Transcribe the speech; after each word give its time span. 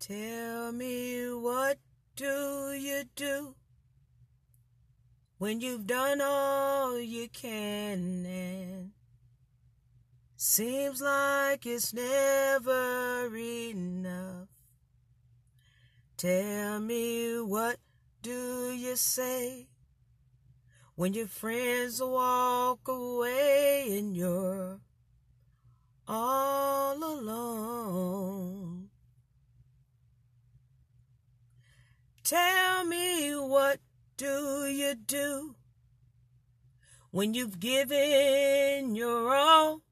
Tell 0.00 0.72
me 0.72 1.30
what 1.30 1.76
do 2.16 2.72
you 2.72 3.04
do 3.14 3.54
when 5.36 5.60
you've 5.60 5.86
done 5.86 6.22
all 6.22 6.98
you 6.98 7.28
can 7.28 8.24
and 8.24 8.92
seems 10.38 11.02
like 11.02 11.66
it's 11.66 11.92
never 11.92 13.28
enough. 13.36 14.48
Tell 16.16 16.80
me 16.80 17.38
what 17.42 17.76
do 18.22 18.72
you 18.72 18.96
say 18.96 19.68
when 20.94 21.12
your 21.12 21.26
friends 21.26 22.00
walk 22.02 22.88
away 22.88 23.98
and 23.98 24.16
you're 24.16 24.80
all 26.08 26.96
alone? 26.96 28.69
Tell 32.30 32.84
me 32.84 33.34
what 33.34 33.80
do 34.16 34.64
you 34.66 34.94
do 34.94 35.56
when 37.10 37.34
you've 37.34 37.58
given 37.58 38.94
your 38.94 39.34
all 39.34 39.82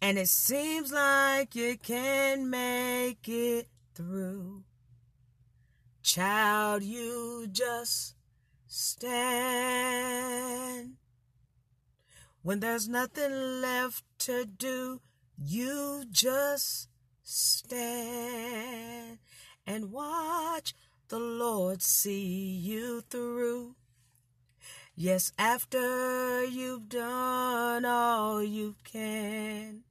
and 0.00 0.16
it 0.16 0.28
seems 0.28 0.90
like 0.92 1.54
you 1.54 1.76
can 1.76 2.48
make 2.48 3.28
it 3.28 3.68
through? 3.94 4.64
Child, 6.02 6.82
you 6.84 7.48
just 7.52 8.14
stand. 8.66 9.34
When 12.40 12.60
there's 12.60 12.88
nothing 12.88 13.60
left 13.60 14.04
to 14.20 14.46
do, 14.46 15.02
you 15.36 16.06
just 16.10 16.88
stand 17.22 19.18
and 19.66 19.90
watch 19.90 20.74
the 21.08 21.18
Lord 21.18 21.82
see 21.82 22.24
you 22.24 23.02
through. 23.02 23.74
Yes, 24.94 25.32
after 25.38 26.44
you've 26.44 26.88
done 26.88 27.84
all 27.84 28.42
you 28.42 28.76
can, 28.84 29.82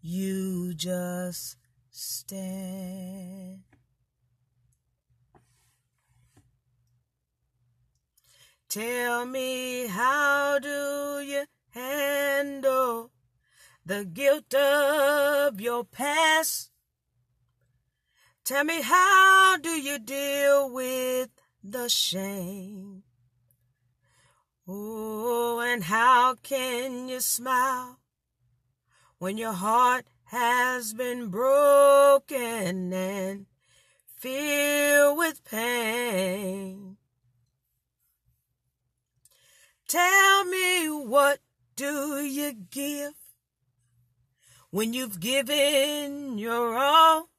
you 0.00 0.74
just 0.74 1.56
stand. 1.90 3.62
Tell 8.68 9.24
me, 9.24 9.86
how 9.86 10.58
do 10.58 11.20
you 11.24 11.44
handle 11.70 13.10
the 13.86 14.04
guilt 14.04 14.54
of 14.54 15.60
your 15.60 15.84
past? 15.84 16.73
Tell 18.44 18.62
me, 18.62 18.82
how 18.82 19.56
do 19.56 19.70
you 19.70 19.98
deal 19.98 20.70
with 20.70 21.30
the 21.62 21.88
shame? 21.88 23.02
Oh, 24.68 25.60
and 25.60 25.84
how 25.84 26.34
can 26.34 27.08
you 27.08 27.20
smile 27.20 28.00
when 29.16 29.38
your 29.38 29.54
heart 29.54 30.04
has 30.24 30.92
been 30.92 31.28
broken 31.28 32.92
and 32.92 33.46
filled 34.14 35.16
with 35.16 35.42
pain? 35.44 36.98
Tell 39.88 40.44
me 40.44 40.90
what 40.90 41.38
do 41.76 42.22
you 42.22 42.52
give 42.52 43.14
when 44.68 44.92
you've 44.92 45.18
given 45.18 46.36
your 46.36 46.76
all? 46.76 47.30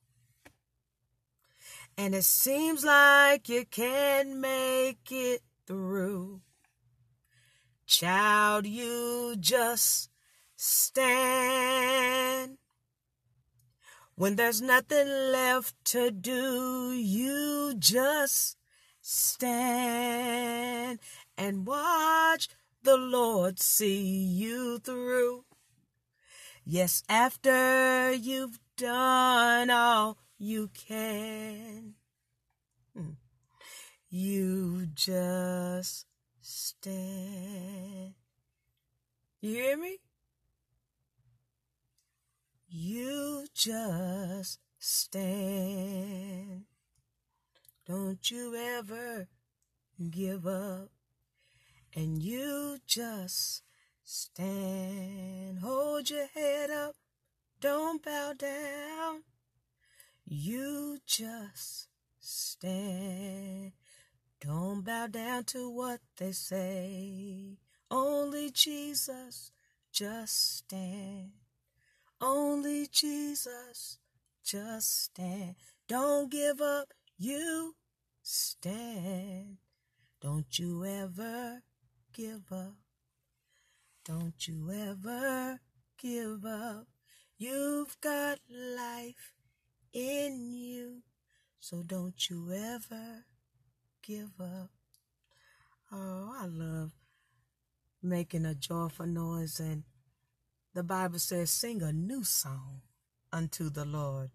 And 1.98 2.14
it 2.14 2.26
seems 2.26 2.84
like 2.84 3.48
you 3.48 3.66
can't 3.66 4.38
make 4.38 5.12
it 5.12 5.42
through. 5.66 6.42
Child, 7.86 8.66
you 8.66 9.36
just 9.40 10.10
stand. 10.56 12.58
When 14.16 14.36
there's 14.36 14.62
nothing 14.62 15.08
left 15.08 15.76
to 15.86 16.12
do, 16.12 16.94
you 16.94 17.76
just 17.78 18.58
stand 19.02 21.00
and 21.38 21.68
watch 21.68 22.50
the 22.84 22.98
Lord 22.98 23.60
see 23.60 24.02
you 24.02 24.80
through. 24.80 25.46
Yes, 26.66 27.04
after 27.08 28.12
you've 28.12 28.60
done 28.78 29.70
all 29.70 30.18
you 30.38 30.70
can, 30.74 31.94
hmm, 32.96 33.12
you 34.10 34.88
just 34.94 36.06
stand. 36.42 38.14
You 39.42 39.54
hear 39.54 39.78
me? 39.78 39.98
You 42.68 43.48
just 43.54 44.60
stand. 44.80 46.66
Don't 47.88 48.32
you 48.32 48.56
ever 48.56 49.28
give 50.10 50.48
up 50.48 50.90
and 51.96 52.22
you 52.22 52.80
just 52.86 53.62
stand. 54.04 55.60
Hold 55.60 56.10
your 56.10 56.28
head 56.34 56.70
up, 56.70 56.96
don't 57.62 58.04
bow 58.04 58.34
down. 58.34 59.24
You 60.28 60.98
just 61.06 61.88
stand. 62.20 63.74
Don't 64.42 64.84
bow 64.84 65.06
down 65.06 65.44
to 65.46 65.70
what 65.70 66.00
they 66.18 66.32
say. 66.32 67.58
Only 67.92 68.50
Jesus, 68.50 69.52
just 69.92 70.58
stand. 70.58 71.32
Only 72.20 72.88
Jesus, 72.88 74.00
just 74.44 75.04
stand. 75.04 75.56
Don't 75.88 76.32
give 76.32 76.60
up, 76.60 76.88
you 77.20 77.76
stand. 78.24 79.58
Don't 80.20 80.58
you 80.58 80.84
ever 80.84 81.62
give 82.12 82.52
up. 82.52 82.78
Don't 84.04 84.48
you 84.48 84.72
ever 84.72 85.60
give 86.00 86.44
up. 86.46 86.88
You've 87.38 87.96
got 88.02 88.40
life 88.50 89.35
in 89.96 90.52
you. 90.52 91.02
So 91.60 91.82
don't 91.82 92.30
you 92.30 92.52
ever 92.52 93.24
give 94.04 94.40
up. 94.40 94.70
Oh, 95.92 96.36
I 96.38 96.46
love 96.46 96.92
making 98.04 98.46
a 98.46 98.54
joyful 98.54 99.08
noise. 99.08 99.60
And 99.60 99.84
the 100.74 100.84
Bible 100.84 101.18
says, 101.18 101.50
sing 101.50 101.82
a 101.82 101.94
new 101.94 102.24
song 102.24 102.82
unto 103.32 103.70
the 103.70 103.86
Lord. 103.86 104.32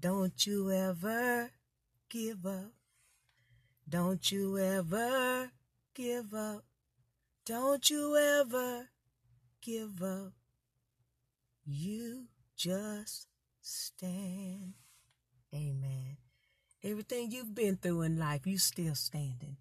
Don't 0.00 0.46
you 0.46 0.72
ever 0.72 1.50
give 2.08 2.46
up. 2.46 2.72
Don't 3.86 4.32
you 4.32 4.58
ever 4.58 5.50
give 5.94 6.32
up. 6.32 6.64
Don't 7.44 7.88
you 7.90 8.16
ever 8.16 8.88
give 9.60 10.02
up. 10.02 10.32
You 11.66 12.24
just 12.56 13.27
stand. 13.68 14.74
Amen. 15.54 16.16
Everything 16.82 17.30
you've 17.30 17.54
been 17.54 17.76
through 17.76 18.02
in 18.02 18.18
life, 18.18 18.46
you 18.46 18.58
still 18.58 18.94
standing. 18.94 19.56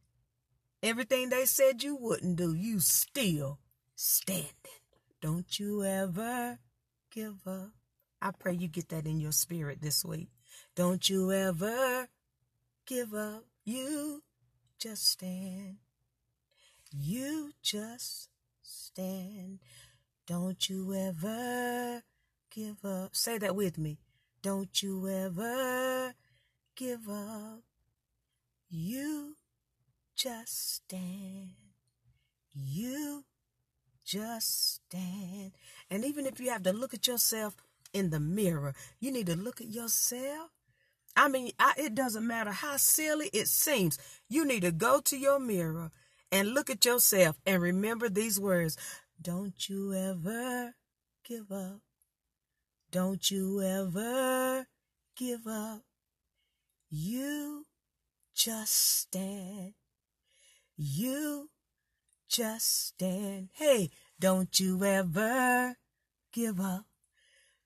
Everything 0.81 1.29
they 1.29 1.45
said 1.45 1.84
you 1.84 1.95
wouldn't 1.95 2.38
do, 2.38 2.53
you 2.53 2.79
still 2.79 3.59
standing. 3.95 4.53
Don't 5.22 5.59
you 5.59 5.84
ever 5.84 6.59
give 7.12 7.48
up. 7.48 7.71
I 8.21 8.31
pray 8.31 8.54
you 8.54 8.68
get 8.68 8.89
that 8.89 9.06
in 9.06 9.19
your 9.19 9.31
spirit 9.31 9.81
this 9.81 10.06
week. 10.06 10.30
Don't 10.75 11.09
you 11.09 11.31
ever 11.31 12.07
give 12.86 13.13
up. 13.13 13.44
You 13.65 14.24
just 14.80 15.07
stand. 15.07 15.77
You 16.92 17.51
just 17.62 18.30
stand. 18.62 19.59
Don't 20.27 20.69
you 20.69 20.94
ever 20.94 22.04
give 22.57 22.83
up. 22.83 23.15
Say 23.15 23.38
that 23.38 23.56
with 23.56 23.77
me. 23.77 24.00
Don't 24.42 24.81
you 24.81 25.07
ever 25.07 26.15
give 26.75 27.07
up. 27.07 27.62
You 28.68 29.36
just 30.15 30.75
stand. 30.75 31.51
You 32.56 33.25
just 34.04 34.75
stand. 34.75 35.51
And 35.92 36.04
even 36.04 36.25
if 36.25 36.39
you 36.39 36.50
have 36.50 36.63
to 36.63 36.74
look 36.74 36.95
at 36.95 37.06
yourself 37.06 37.56
in 37.94 38.09
the 38.09 38.19
mirror, 38.19 38.74
you 39.00 39.12
need 39.12 39.27
to 39.27 39.36
look 39.36 39.62
at 39.62 39.68
yourself. 39.68 40.50
I 41.15 41.27
mean, 41.27 41.51
I, 41.59 41.74
it 41.77 41.94
doesn't 41.94 42.25
matter 42.25 42.51
how 42.51 42.77
silly 42.77 43.30
it 43.33 43.48
seems. 43.48 44.00
You 44.30 44.45
need 44.45 44.63
to 44.63 44.71
go 44.71 45.00
to 45.01 45.18
your 45.18 45.39
mirror 45.39 45.92
and 46.31 46.56
look 46.56 46.71
at 46.71 46.86
yourself 46.86 47.39
and 47.45 47.62
remember 47.62 48.09
these 48.09 48.39
words. 48.39 48.77
Don't 49.21 49.69
you 49.69 49.94
ever 49.94 50.74
give 51.24 51.51
up. 51.51 51.81
Don't 52.89 53.30
you 53.30 53.62
ever 53.62 54.66
give 55.18 55.45
up. 55.45 55.81
You 56.89 57.66
just 58.34 59.00
stand. 59.00 59.74
You 60.78 61.50
just 62.30 62.88
stand. 62.88 63.50
Hey, 63.54 63.89
don't 64.19 64.57
you 64.60 64.84
ever 64.86 65.75
give 66.31 66.62
up. 66.62 66.86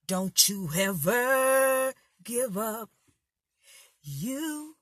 Don't 0.08 0.50
you 0.50 0.70
ever 0.76 1.94
give 2.24 2.58
up. 2.58 2.90
You 4.02 4.76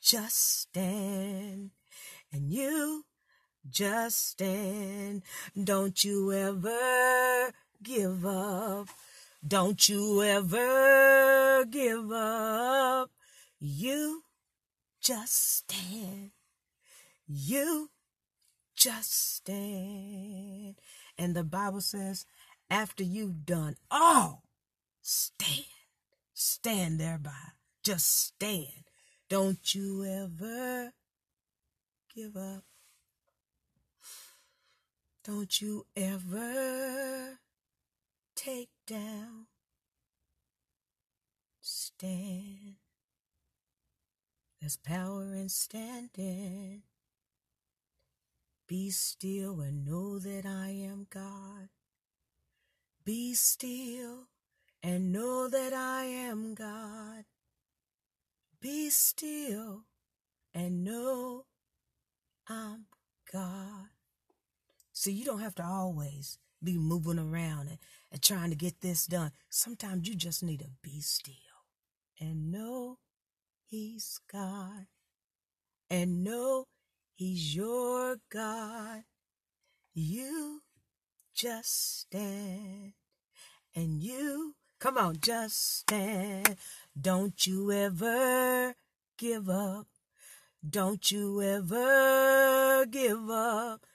just 0.00 0.60
stand. 0.60 1.70
And 2.32 2.52
you 2.52 3.04
just 3.68 4.28
stand. 4.30 5.22
Don't 5.62 6.04
you 6.04 6.32
ever 6.32 7.52
give 7.82 8.24
up. 8.24 8.88
Don't 9.46 9.88
you 9.88 10.22
ever 10.22 11.64
give 11.64 12.12
up. 12.12 13.10
You 13.58 14.22
just 15.00 15.56
stand. 15.58 16.30
You 17.26 17.90
just 18.76 19.34
stand. 19.36 20.76
And 21.18 21.34
the 21.34 21.44
Bible 21.44 21.80
says, 21.80 22.24
after 22.70 23.02
you've 23.02 23.44
done 23.44 23.76
all, 23.90 24.44
stand. 25.00 25.66
Stand 26.32 27.00
thereby. 27.00 27.52
Just 27.82 28.26
stand. 28.26 28.84
Don't 29.28 29.74
you 29.74 30.04
ever 30.04 30.92
give 32.14 32.36
up. 32.36 32.64
Don't 35.24 35.60
you 35.60 35.86
ever 35.96 37.38
take 38.34 38.71
down. 38.86 39.46
Stand. 41.60 42.76
There's 44.60 44.76
power 44.76 45.34
in 45.34 45.48
standing. 45.48 46.82
Be 48.68 48.90
still 48.90 49.60
and 49.60 49.84
know 49.84 50.18
that 50.18 50.46
I 50.46 50.70
am 50.70 51.06
God. 51.10 51.68
Be 53.04 53.34
still 53.34 54.28
and 54.82 55.12
know 55.12 55.48
that 55.48 55.72
I 55.72 56.04
am 56.04 56.54
God. 56.54 57.24
Be 58.60 58.90
still 58.90 59.84
and 60.54 60.84
know 60.84 61.46
I'm 62.48 62.86
God. 63.32 63.88
So 64.92 65.10
you 65.10 65.24
don't 65.24 65.40
have 65.40 65.54
to 65.56 65.64
always 65.64 66.38
be 66.62 66.78
moving 66.78 67.18
around 67.18 67.68
and, 67.68 67.78
and 68.12 68.22
trying 68.22 68.50
to 68.50 68.56
get 68.56 68.80
this 68.82 69.06
done. 69.06 69.32
Sometimes 69.48 70.06
you 70.06 70.14
just 70.14 70.42
need 70.42 70.60
to 70.60 70.68
be 70.82 71.00
still 71.00 71.34
and 72.20 72.52
know 72.52 72.98
He's 73.64 74.20
God 74.30 74.86
and 75.88 76.22
know 76.22 76.66
He's 77.14 77.56
your 77.56 78.18
God. 78.30 79.04
You 79.94 80.60
just 81.34 82.00
stand 82.00 82.92
and 83.74 84.02
you, 84.02 84.54
come 84.78 84.98
on, 84.98 85.16
just 85.20 85.78
stand. 85.78 86.56
Don't 87.00 87.46
you 87.46 87.72
ever 87.72 88.74
give 89.16 89.48
up. 89.48 89.86
Don't 90.68 91.10
you 91.10 91.42
ever 91.42 92.86
give 92.86 93.30
up 93.30 93.86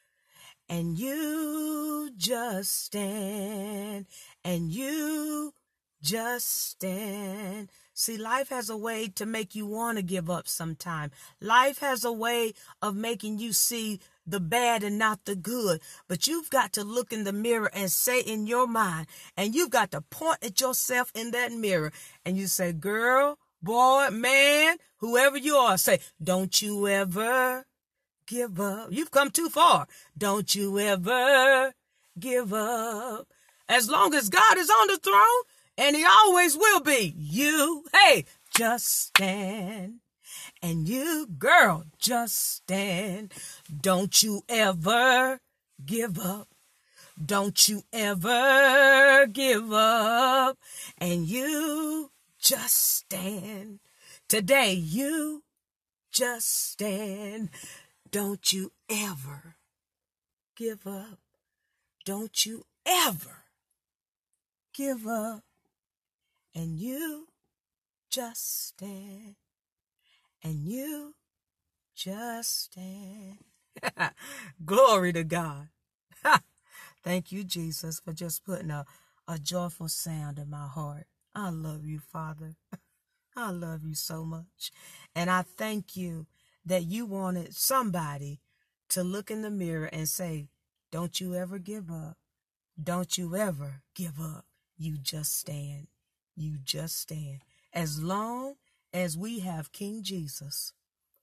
and 0.70 0.98
you 1.00 2.12
just 2.18 2.86
stand 2.86 4.06
and 4.44 4.72
you 4.72 5.54
just 6.02 6.70
stand. 6.70 7.70
See, 7.94 8.18
life 8.18 8.50
has 8.50 8.70
a 8.70 8.78
way 8.78 9.08
to 9.16 9.26
make 9.26 9.56
you 9.56 9.66
want 9.66 9.98
to 9.98 10.04
give 10.04 10.30
up 10.30 10.48
sometime. 10.48 11.12
Life 11.42 11.80
has 11.80 12.04
a 12.06 12.12
way 12.12 12.54
of 12.82 12.96
making 12.96 13.40
you 13.40 13.54
see 13.54 14.00
the 14.26 14.40
bad 14.40 14.84
and 14.84 15.00
not 15.00 15.26
the 15.26 15.36
good. 15.36 15.82
But 16.08 16.28
you've 16.28 16.50
got 16.50 16.74
to 16.74 16.84
look 16.84 17.12
in 17.12 17.24
the 17.24 17.34
mirror 17.34 17.72
and 17.74 17.92
say 17.92 18.20
in 18.20 18.46
your 18.46 18.68
mind, 18.68 19.08
and 19.36 19.56
you've 19.56 19.72
got 19.72 19.92
to 19.92 20.02
point 20.02 20.44
at 20.44 20.62
yourself 20.62 21.12
in 21.16 21.32
that 21.32 21.52
mirror 21.52 21.92
and 22.24 22.38
you 22.38 22.46
say, 22.46 22.72
girl, 22.72 23.40
boy, 23.64 24.10
man, 24.12 24.78
whoever 24.98 25.38
you 25.38 25.56
are, 25.56 25.78
say, 25.78 26.00
don't 26.24 26.62
you 26.62 26.88
ever 26.88 27.66
give 28.28 28.60
up. 28.60 28.90
You've 28.92 29.12
come 29.12 29.32
too 29.32 29.50
far. 29.50 29.88
Don't 30.18 30.54
you 30.54 30.78
ever 30.78 31.74
give 32.20 32.54
up. 32.54 33.28
As 33.68 33.90
long 33.90 34.14
as 34.14 34.30
God 34.30 34.58
is 34.58 34.70
on 34.70 34.88
the 34.88 34.98
throne, 34.98 35.44
and 35.78 35.96
he 35.96 36.06
always 36.06 36.58
will 36.58 36.82
be, 36.82 37.14
you, 37.18 37.86
hey, 37.94 38.26
just 38.56 38.86
stand. 38.86 40.00
And 40.62 40.88
you, 40.88 41.28
girl, 41.38 41.86
just 42.00 42.56
stand. 42.56 43.34
Don't 43.82 44.24
you 44.24 44.42
ever 44.50 45.40
give 45.86 46.20
up. 46.20 46.48
Don't 47.24 47.68
you 47.68 47.84
ever 47.94 49.28
give 49.28 49.72
up. 49.72 50.58
And 50.98 51.28
you 51.28 52.12
just 52.40 52.96
stand. 52.96 53.80
Today, 54.28 54.74
you 54.74 55.44
just 56.12 56.72
stand. 56.72 57.50
Don't 58.12 58.54
you 58.54 58.72
ever 58.90 59.56
give 60.56 60.88
up. 60.88 61.20
Don't 62.06 62.46
you 62.46 62.66
ever 62.86 63.44
give 64.74 65.06
up. 65.06 65.44
And 66.56 66.80
you 66.80 67.28
just 68.10 68.68
stand. 68.68 69.36
And 70.42 70.64
you 70.64 71.16
just 71.96 72.66
stand. 72.66 73.40
Glory 74.66 75.12
to 75.14 75.24
God. 75.24 75.70
Thank 77.04 77.32
you, 77.32 77.44
Jesus, 77.44 78.00
for 78.00 78.14
just 78.14 78.46
putting 78.46 78.72
a, 78.72 78.86
a 79.28 79.38
joyful 79.38 79.90
sound 79.90 80.40
in 80.40 80.50
my 80.50 80.68
heart. 80.68 81.08
I 81.36 81.50
love 81.50 81.86
you, 81.86 82.00
Father. 82.00 82.56
I 83.36 83.52
love 83.52 83.82
you 83.84 83.96
so 83.96 84.24
much. 84.24 84.72
And 85.16 85.30
I 85.30 85.42
thank 85.42 85.96
you 85.96 86.26
that 86.68 86.84
you 86.84 87.06
wanted 87.06 87.56
somebody 87.56 88.40
to 88.90 89.04
look 89.04 89.32
in 89.32 89.42
the 89.42 89.50
mirror 89.50 89.90
and 89.92 90.08
say, 90.08 90.48
Don't 90.92 91.20
you 91.20 91.34
ever 91.34 91.60
give 91.60 91.90
up. 91.90 92.18
Don't 92.82 93.18
you 93.18 93.36
ever 93.36 93.82
give 93.96 94.20
up. 94.20 94.46
You 94.78 94.98
just 94.98 95.38
stand. 95.38 95.88
You 96.36 96.58
just 96.64 97.00
stand. 97.00 97.40
As 97.74 98.02
long 98.02 98.56
as 98.94 99.18
we 99.18 99.40
have 99.40 99.72
King 99.72 100.04
Jesus, 100.04 100.74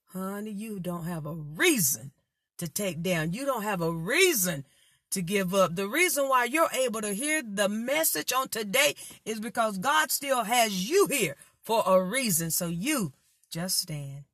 honey, 0.07 0.51
you 0.51 0.79
don't 0.79 1.05
have 1.05 1.25
a 1.25 1.33
reason 1.33 2.11
to 2.57 2.67
take 2.67 3.01
down. 3.01 3.33
You 3.33 3.45
don't 3.45 3.63
have 3.63 3.81
a 3.81 3.91
reason 3.91 4.65
to 5.11 5.21
give 5.21 5.53
up. 5.53 5.75
The 5.75 5.87
reason 5.87 6.27
why 6.27 6.45
you're 6.45 6.69
able 6.73 7.01
to 7.01 7.13
hear 7.13 7.41
the 7.41 7.69
message 7.69 8.33
on 8.33 8.49
today 8.49 8.95
is 9.25 9.39
because 9.39 9.77
God 9.77 10.11
still 10.11 10.43
has 10.43 10.89
you 10.89 11.07
here 11.07 11.35
for 11.61 11.83
a 11.85 12.01
reason. 12.01 12.51
So 12.51 12.67
you 12.67 13.13
just 13.49 13.79
stand. 13.79 14.25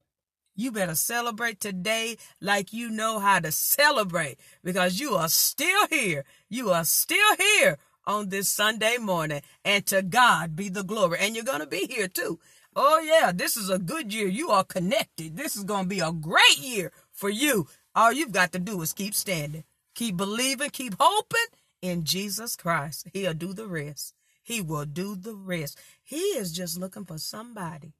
You 0.55 0.71
better 0.71 0.95
celebrate 0.95 1.59
today 1.59 2.17
like 2.41 2.73
you 2.73 2.89
know 2.89 3.19
how 3.19 3.39
to 3.39 3.51
celebrate 3.51 4.37
because 4.63 4.99
you 4.99 5.15
are 5.15 5.29
still 5.29 5.87
here. 5.87 6.25
You 6.49 6.71
are 6.71 6.83
still 6.83 7.35
here 7.37 7.77
on 8.05 8.29
this 8.29 8.49
Sunday 8.49 8.97
morning. 8.97 9.41
And 9.63 9.85
to 9.87 10.01
God 10.01 10.55
be 10.55 10.69
the 10.69 10.83
glory. 10.83 11.19
And 11.21 11.35
you're 11.35 11.45
going 11.45 11.61
to 11.61 11.67
be 11.67 11.87
here 11.87 12.07
too. 12.07 12.39
Oh, 12.75 12.99
yeah, 12.99 13.31
this 13.33 13.57
is 13.57 13.69
a 13.69 13.79
good 13.79 14.13
year. 14.13 14.27
You 14.27 14.49
are 14.49 14.63
connected. 14.63 15.35
This 15.35 15.55
is 15.55 15.63
going 15.63 15.83
to 15.83 15.89
be 15.89 15.99
a 15.99 16.11
great 16.11 16.57
year 16.57 16.91
for 17.11 17.29
you. 17.29 17.67
All 17.95 18.11
you've 18.11 18.31
got 18.31 18.51
to 18.53 18.59
do 18.59 18.81
is 18.81 18.93
keep 18.93 19.13
standing, 19.13 19.65
keep 19.93 20.15
believing, 20.15 20.69
keep 20.69 20.95
hoping 20.97 21.39
in 21.81 22.05
Jesus 22.05 22.55
Christ. 22.55 23.07
He'll 23.13 23.33
do 23.33 23.53
the 23.53 23.67
rest. 23.67 24.13
He 24.41 24.61
will 24.61 24.85
do 24.85 25.15
the 25.15 25.35
rest. 25.35 25.77
He 26.01 26.17
is 26.17 26.51
just 26.51 26.79
looking 26.79 27.05
for 27.05 27.17
somebody 27.17 27.93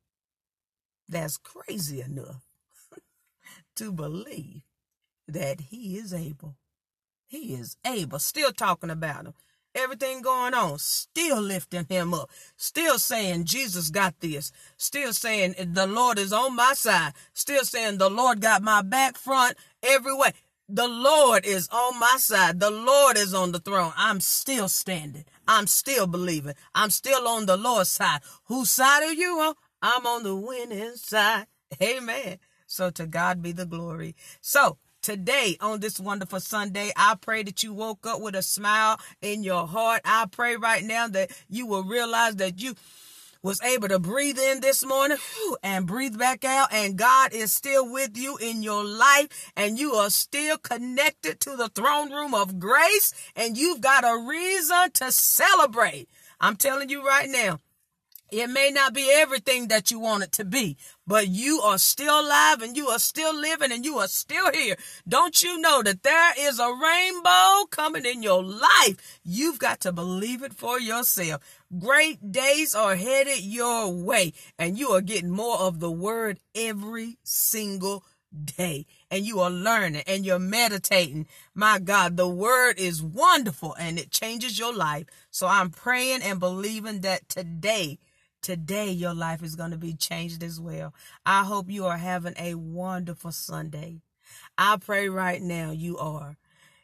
that's 1.12 1.38
crazy 1.38 2.02
enough 2.02 2.42
to 3.76 3.92
believe 3.92 4.64
that 5.28 5.62
he 5.62 5.98
is 5.98 6.14
able. 6.14 6.56
He 7.28 7.54
is 7.54 7.78
able. 7.86 8.20
Still 8.20 8.52
talking 8.52 8.90
about 8.90 9.26
him. 9.26 9.34
Everything 9.74 10.22
going 10.22 10.54
on. 10.54 10.80
Still 10.80 11.42
lifting 11.42 11.86
him 11.88 12.14
up. 12.14 12.30
Still 12.58 13.00
saying 13.00 13.46
Jesus 13.46 13.90
got 13.90 14.20
this. 14.20 14.52
Still 14.76 15.14
saying 15.14 15.56
the 15.58 15.88
Lord 15.88 16.20
is 16.20 16.34
on 16.34 16.56
my 16.56 16.74
side. 16.74 17.14
Still 17.34 17.64
saying 17.64 17.98
the 17.98 18.10
Lord 18.10 18.42
got 18.42 18.62
my 18.62 18.82
back, 18.82 19.18
front, 19.18 19.56
every 19.82 20.14
way. 20.14 20.32
The 20.68 20.88
Lord 20.88 21.46
is 21.46 21.70
on 21.70 22.00
my 22.00 22.16
side. 22.18 22.60
The 22.60 22.72
Lord 22.72 23.18
is 23.18 23.34
on 23.34 23.52
the 23.52 23.60
throne. 23.60 23.94
I'm 23.96 24.20
still 24.20 24.68
standing. 24.70 25.26
I'm 25.48 25.68
still 25.68 26.08
believing. 26.08 26.54
I'm 26.76 26.90
still 26.90 27.28
on 27.28 27.46
the 27.46 27.58
Lord's 27.58 27.90
side. 27.90 28.22
Whose 28.46 28.72
side 28.72 29.04
are 29.04 29.14
you 29.14 29.40
on? 29.40 29.56
I'm 29.82 30.06
on 30.06 30.24
the 30.24 30.36
winning 30.36 30.96
side. 30.96 31.48
Amen. 31.82 32.38
So 32.68 32.90
to 32.92 33.08
God 33.08 33.42
be 33.42 33.52
the 33.52 33.66
glory. 33.66 34.16
So 34.42 34.78
today 35.02 35.58
on 35.60 35.80
this 35.80 36.00
wonderful 36.00 36.40
Sunday. 36.40 36.92
I 36.96 37.16
pray 37.20 37.44
that 37.44 37.64
you 37.64 37.74
woke 37.74 38.06
up 38.06 38.22
with 38.22 38.36
a 38.36 38.42
smile 38.42 39.00
in 39.22 39.44
your 39.44 39.68
heart. 39.68 40.02
I 40.06 40.26
pray 40.32 40.56
right 40.56 40.84
now 40.84 41.08
that 41.10 41.32
you 41.50 41.66
will 41.66 41.84
realize 41.84 42.36
that 42.38 42.62
you 42.62 42.76
was 43.44 43.62
able 43.64 43.88
to 43.88 43.98
breathe 43.98 44.38
in 44.38 44.62
this 44.62 44.86
morning 44.86 45.18
and 45.64 45.88
breathe 45.88 46.18
back 46.18 46.46
out 46.46 46.72
and 46.72 46.96
God 46.96 47.34
is 47.34 47.52
still 47.52 47.92
with 47.92 48.16
you 48.16 48.38
in 48.38 48.62
your 48.62 48.84
life 48.84 49.52
and 49.56 49.80
you 49.80 49.94
are 49.94 50.12
still 50.12 50.60
connected 50.60 51.40
to 51.40 51.56
the 51.56 51.70
throne 51.70 52.12
room 52.12 52.36
of 52.36 52.60
grace 52.60 53.14
and 53.36 53.58
you've 53.58 53.82
got 53.82 54.04
a 54.04 54.24
reason 54.28 54.92
to 54.94 55.12
celebrate. 55.12 56.08
I'm 56.40 56.56
telling 56.56 56.90
you 56.90 57.06
right 57.06 57.30
now, 57.30 57.60
it 58.32 58.50
may 58.50 58.72
not 58.72 58.94
be 58.94 59.12
everything 59.12 59.68
that 59.68 59.92
you 59.92 60.00
want 60.00 60.24
it 60.24 60.32
to 60.34 60.46
be, 60.46 60.78
but 61.06 61.28
you 61.28 61.60
are 61.60 61.78
still 61.78 62.22
alive 62.22 62.62
and 62.62 62.78
you 62.78 62.88
are 62.88 63.00
still 63.00 63.36
living 63.36 63.72
and 63.72 63.84
you 63.84 63.98
are 63.98 64.08
still 64.08 64.52
here. 64.54 64.78
Don't 65.08 65.44
you 65.44 65.60
know 65.60 65.84
that 65.84 66.04
there 66.04 66.34
is 66.40 66.58
a 66.58 66.72
rainbow 66.72 67.66
coming 67.70 68.06
in 68.06 68.24
your 68.24 68.42
life? 68.42 69.20
You've 69.24 69.60
got 69.60 69.82
to 69.82 69.92
believe 69.92 70.44
it 70.44 70.54
for 70.54 70.80
yourself. 70.80 71.42
Great 71.78 72.32
days 72.32 72.74
are 72.74 72.96
headed 72.96 73.42
your 73.42 73.92
way 73.94 74.32
and 74.58 74.80
you 74.80 74.90
are 74.90 75.02
getting 75.02 75.30
more 75.30 75.60
of 75.60 75.82
the 75.82 75.92
word 75.92 76.40
every 76.56 77.18
single 77.24 78.06
day 78.34 78.86
and 79.10 79.26
you 79.26 79.42
are 79.42 79.50
learning 79.50 80.04
and 80.08 80.26
you're 80.26 80.40
meditating. 80.40 81.28
My 81.54 81.80
God, 81.80 82.16
the 82.16 82.30
word 82.30 82.80
is 82.80 83.04
wonderful 83.04 83.76
and 83.78 84.00
it 84.00 84.10
changes 84.10 84.58
your 84.58 84.74
life. 84.74 85.08
So 85.30 85.48
I'm 85.48 85.70
praying 85.70 86.22
and 86.22 86.40
believing 86.40 87.02
that 87.02 87.28
today 87.28 88.00
Today, 88.42 88.90
your 88.90 89.14
life 89.14 89.44
is 89.44 89.56
going 89.56 89.70
to 89.70 89.78
be 89.78 89.94
changed 89.94 90.42
as 90.42 90.60
well. 90.60 90.96
I 91.26 91.44
hope 91.44 91.70
you 91.70 91.86
are 91.86 91.98
having 91.98 92.34
a 92.40 92.56
wonderful 92.56 93.32
Sunday. 93.32 94.02
I 94.58 94.78
pray 94.78 95.10
right 95.10 95.42
now 95.42 95.70
you 95.72 95.98
are. 96.00 96.38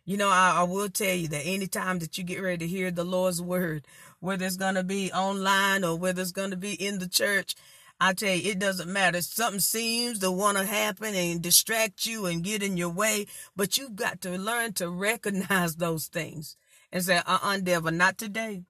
You 0.06 0.18
know, 0.18 0.30
I, 0.30 0.58
I, 0.60 0.64
will 0.64 0.88
tell 0.88 1.16
you 1.16 1.28
that 1.30 1.46
anytime 1.46 2.00
that 2.00 2.18
you 2.18 2.24
get 2.24 2.42
ready 2.42 2.66
to 2.66 2.68
hear 2.68 2.92
the 2.92 3.04
Lord's 3.04 3.42
word, 3.42 3.88
whether 4.20 4.46
it's 4.46 4.56
going 4.56 4.76
to 4.76 4.84
be 4.84 5.12
online 5.12 5.84
or 5.84 5.98
whether 5.98 6.22
it's 6.22 6.32
going 6.32 6.52
to 6.52 6.58
be 6.58 6.74
in 6.74 7.00
the 7.00 7.10
church, 7.10 7.56
I 8.00 8.14
tell 8.14 8.34
you, 8.34 8.52
it 8.52 8.60
doesn't 8.60 8.92
matter. 8.94 9.22
Something 9.22 9.60
seems 9.60 10.20
to 10.20 10.32
want 10.32 10.60
to 10.60 10.66
happen 10.66 11.16
and 11.16 11.42
distract 11.42 12.06
you 12.06 12.28
and 12.28 12.44
get 12.44 12.62
in 12.62 12.78
your 12.78 12.90
way, 12.90 13.26
but 13.56 13.78
you've 13.78 13.96
got 13.96 14.22
to 14.22 14.38
learn 14.38 14.74
to 14.74 14.90
recognize 14.90 15.76
those 15.76 16.06
things 16.06 16.56
and 16.92 17.04
say, 17.04 17.18
uh-uh, 17.18 17.58
devil, 17.58 17.92
not 17.92 18.18
today. 18.18 18.64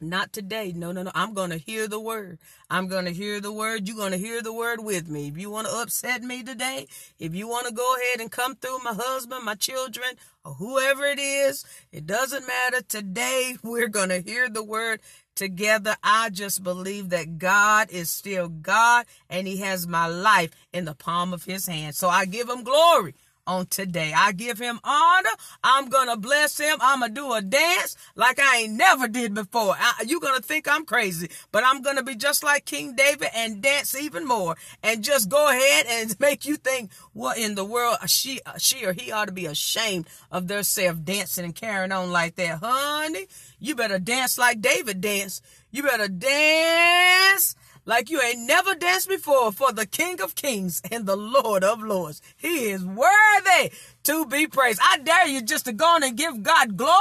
Not 0.00 0.32
today. 0.32 0.72
No, 0.74 0.92
no, 0.92 1.02
no. 1.02 1.10
I'm 1.14 1.34
going 1.34 1.50
to 1.50 1.58
hear 1.58 1.88
the 1.88 2.00
word. 2.00 2.38
I'm 2.70 2.86
going 2.88 3.04
to 3.06 3.12
hear 3.12 3.40
the 3.40 3.52
word. 3.52 3.88
You're 3.88 3.96
going 3.96 4.12
to 4.12 4.18
hear 4.18 4.42
the 4.42 4.52
word 4.52 4.84
with 4.84 5.08
me. 5.08 5.28
If 5.28 5.38
you 5.38 5.50
want 5.50 5.66
to 5.66 5.74
upset 5.74 6.22
me 6.22 6.42
today, 6.42 6.86
if 7.18 7.34
you 7.34 7.48
want 7.48 7.66
to 7.66 7.72
go 7.74 7.96
ahead 7.96 8.20
and 8.20 8.30
come 8.30 8.54
through 8.54 8.78
my 8.84 8.94
husband, 8.94 9.44
my 9.44 9.54
children, 9.54 10.10
or 10.44 10.54
whoever 10.54 11.04
it 11.04 11.18
is, 11.18 11.64
it 11.90 12.06
doesn't 12.06 12.46
matter. 12.46 12.80
Today, 12.82 13.56
we're 13.62 13.88
going 13.88 14.10
to 14.10 14.20
hear 14.20 14.48
the 14.48 14.64
word 14.64 15.00
together. 15.34 15.96
I 16.02 16.30
just 16.30 16.62
believe 16.62 17.10
that 17.10 17.38
God 17.38 17.90
is 17.90 18.10
still 18.10 18.48
God 18.48 19.06
and 19.30 19.46
he 19.46 19.58
has 19.58 19.86
my 19.86 20.06
life 20.06 20.50
in 20.72 20.84
the 20.84 20.94
palm 20.94 21.32
of 21.32 21.44
his 21.44 21.66
hand. 21.66 21.94
So 21.94 22.08
I 22.08 22.24
give 22.24 22.48
him 22.48 22.64
glory 22.64 23.14
on 23.48 23.66
today. 23.66 24.12
I 24.14 24.32
give 24.32 24.58
him 24.58 24.78
honor. 24.84 25.30
I'm 25.64 25.88
going 25.88 26.08
to 26.08 26.16
bless 26.16 26.58
him. 26.58 26.76
I'm 26.80 27.00
going 27.00 27.14
to 27.14 27.20
do 27.20 27.32
a 27.32 27.42
dance 27.42 27.96
like 28.14 28.38
I 28.38 28.58
ain't 28.58 28.74
never 28.74 29.08
did 29.08 29.34
before. 29.34 29.74
You're 30.06 30.20
going 30.20 30.36
to 30.36 30.42
think 30.42 30.68
I'm 30.68 30.84
crazy, 30.84 31.30
but 31.50 31.64
I'm 31.66 31.82
going 31.82 31.96
to 31.96 32.02
be 32.02 32.14
just 32.14 32.44
like 32.44 32.66
King 32.66 32.94
David 32.94 33.30
and 33.34 33.62
dance 33.62 33.96
even 33.96 34.26
more 34.26 34.56
and 34.82 35.02
just 35.02 35.28
go 35.28 35.48
ahead 35.48 35.86
and 35.88 36.20
make 36.20 36.44
you 36.44 36.56
think 36.56 36.92
what 37.14 37.38
in 37.38 37.54
the 37.54 37.64
world 37.64 37.96
she, 38.06 38.40
she 38.58 38.84
or 38.84 38.92
he 38.92 39.10
ought 39.10 39.26
to 39.26 39.32
be 39.32 39.46
ashamed 39.46 40.06
of 40.30 40.46
their 40.46 40.62
self 40.62 41.02
dancing 41.02 41.46
and 41.46 41.54
carrying 41.54 41.92
on 41.92 42.12
like 42.12 42.36
that. 42.36 42.58
Honey, 42.62 43.26
you 43.58 43.74
better 43.74 43.98
dance 43.98 44.38
like 44.38 44.60
David 44.60 45.00
danced. 45.00 45.42
You 45.70 45.82
better 45.82 46.08
dance 46.08 47.56
like 47.88 48.10
you 48.10 48.20
ain't 48.20 48.46
never 48.46 48.74
danced 48.74 49.08
before 49.08 49.50
for 49.50 49.72
the 49.72 49.86
King 49.86 50.20
of 50.20 50.34
Kings 50.34 50.82
and 50.92 51.06
the 51.06 51.16
Lord 51.16 51.64
of 51.64 51.82
Lords. 51.82 52.20
He 52.36 52.68
is 52.68 52.84
worthy 52.84 53.72
to 54.02 54.26
be 54.26 54.46
praised. 54.46 54.78
I 54.84 54.98
dare 54.98 55.26
you 55.26 55.40
just 55.40 55.64
to 55.64 55.72
go 55.72 55.86
on 55.86 56.02
and 56.02 56.14
give 56.14 56.42
God 56.42 56.76
glory 56.76 56.92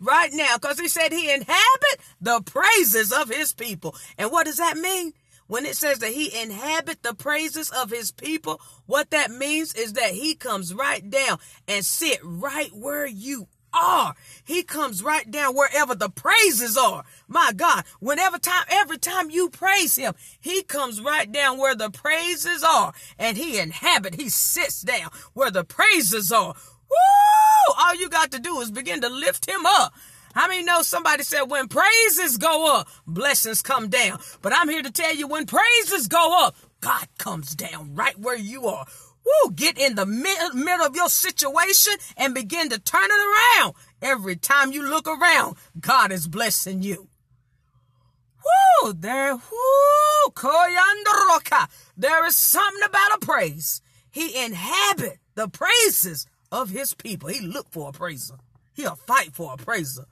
right 0.00 0.30
now 0.32 0.56
because 0.56 0.80
he 0.80 0.88
said 0.88 1.12
he 1.12 1.30
inhabit 1.30 2.00
the 2.18 2.40
praises 2.46 3.12
of 3.12 3.28
his 3.28 3.52
people. 3.52 3.94
And 4.16 4.32
what 4.32 4.46
does 4.46 4.56
that 4.56 4.78
mean? 4.78 5.12
When 5.48 5.66
it 5.66 5.76
says 5.76 5.98
that 5.98 6.12
he 6.12 6.42
inhabit 6.42 7.02
the 7.02 7.14
praises 7.14 7.70
of 7.70 7.90
his 7.90 8.10
people, 8.10 8.58
what 8.86 9.10
that 9.10 9.30
means 9.30 9.74
is 9.74 9.92
that 9.92 10.12
he 10.12 10.34
comes 10.34 10.72
right 10.72 11.08
down 11.08 11.38
and 11.68 11.84
sit 11.84 12.18
right 12.24 12.70
where 12.72 13.06
you 13.06 13.48
are. 13.76 14.14
He 14.44 14.62
comes 14.62 15.02
right 15.02 15.30
down 15.30 15.54
wherever 15.54 15.94
the 15.94 16.08
praises 16.08 16.76
are. 16.76 17.04
My 17.28 17.52
God, 17.54 17.84
whenever 18.00 18.38
time, 18.38 18.64
every 18.68 18.98
time 18.98 19.30
you 19.30 19.50
praise 19.50 19.96
him, 19.96 20.14
he 20.40 20.62
comes 20.62 21.00
right 21.00 21.30
down 21.30 21.58
where 21.58 21.74
the 21.74 21.90
praises 21.90 22.62
are 22.62 22.92
and 23.18 23.36
he 23.36 23.58
inhabit, 23.58 24.14
he 24.14 24.28
sits 24.28 24.82
down 24.82 25.10
where 25.34 25.50
the 25.50 25.64
praises 25.64 26.32
are. 26.32 26.54
Woo! 26.88 27.74
All 27.78 27.94
you 27.96 28.08
got 28.08 28.30
to 28.32 28.38
do 28.38 28.60
is 28.60 28.70
begin 28.70 29.00
to 29.00 29.08
lift 29.08 29.48
him 29.48 29.66
up. 29.66 29.92
How 30.34 30.48
many 30.48 30.62
know 30.62 30.82
somebody 30.82 31.22
said 31.22 31.44
when 31.44 31.66
praises 31.66 32.36
go 32.36 32.76
up, 32.76 32.88
blessings 33.06 33.62
come 33.62 33.88
down? 33.88 34.20
But 34.42 34.52
I'm 34.54 34.68
here 34.68 34.82
to 34.82 34.92
tell 34.92 35.14
you 35.14 35.26
when 35.26 35.46
praises 35.46 36.08
go 36.08 36.44
up, 36.44 36.54
God 36.80 37.08
comes 37.16 37.54
down 37.54 37.94
right 37.94 38.18
where 38.18 38.36
you 38.36 38.66
are. 38.66 38.86
Woo, 39.26 39.50
get 39.50 39.78
in 39.78 39.96
the 39.96 40.06
middle 40.06 40.86
of 40.86 40.94
your 40.94 41.08
situation 41.08 41.94
and 42.16 42.34
begin 42.34 42.68
to 42.70 42.78
turn 42.78 43.08
it 43.10 43.60
around. 43.60 43.74
Every 44.00 44.36
time 44.36 44.72
you 44.72 44.88
look 44.88 45.08
around, 45.08 45.56
God 45.80 46.12
is 46.12 46.28
blessing 46.28 46.82
you. 46.82 47.08
Woo, 48.82 48.92
there, 48.92 49.34
woo. 49.34 50.32
There 51.96 52.26
is 52.26 52.36
something 52.36 52.82
about 52.84 53.16
a 53.16 53.26
praise. 53.26 53.80
He 54.10 54.44
inhabit 54.44 55.18
the 55.34 55.48
praises 55.48 56.26
of 56.52 56.70
his 56.70 56.94
people. 56.94 57.28
He 57.28 57.40
look 57.40 57.68
for 57.70 57.88
a 57.88 57.92
praiser. 57.92 58.36
He'll 58.74 58.94
fight 58.94 59.34
for 59.34 59.54
a 59.54 59.56
praiser. 59.56 60.06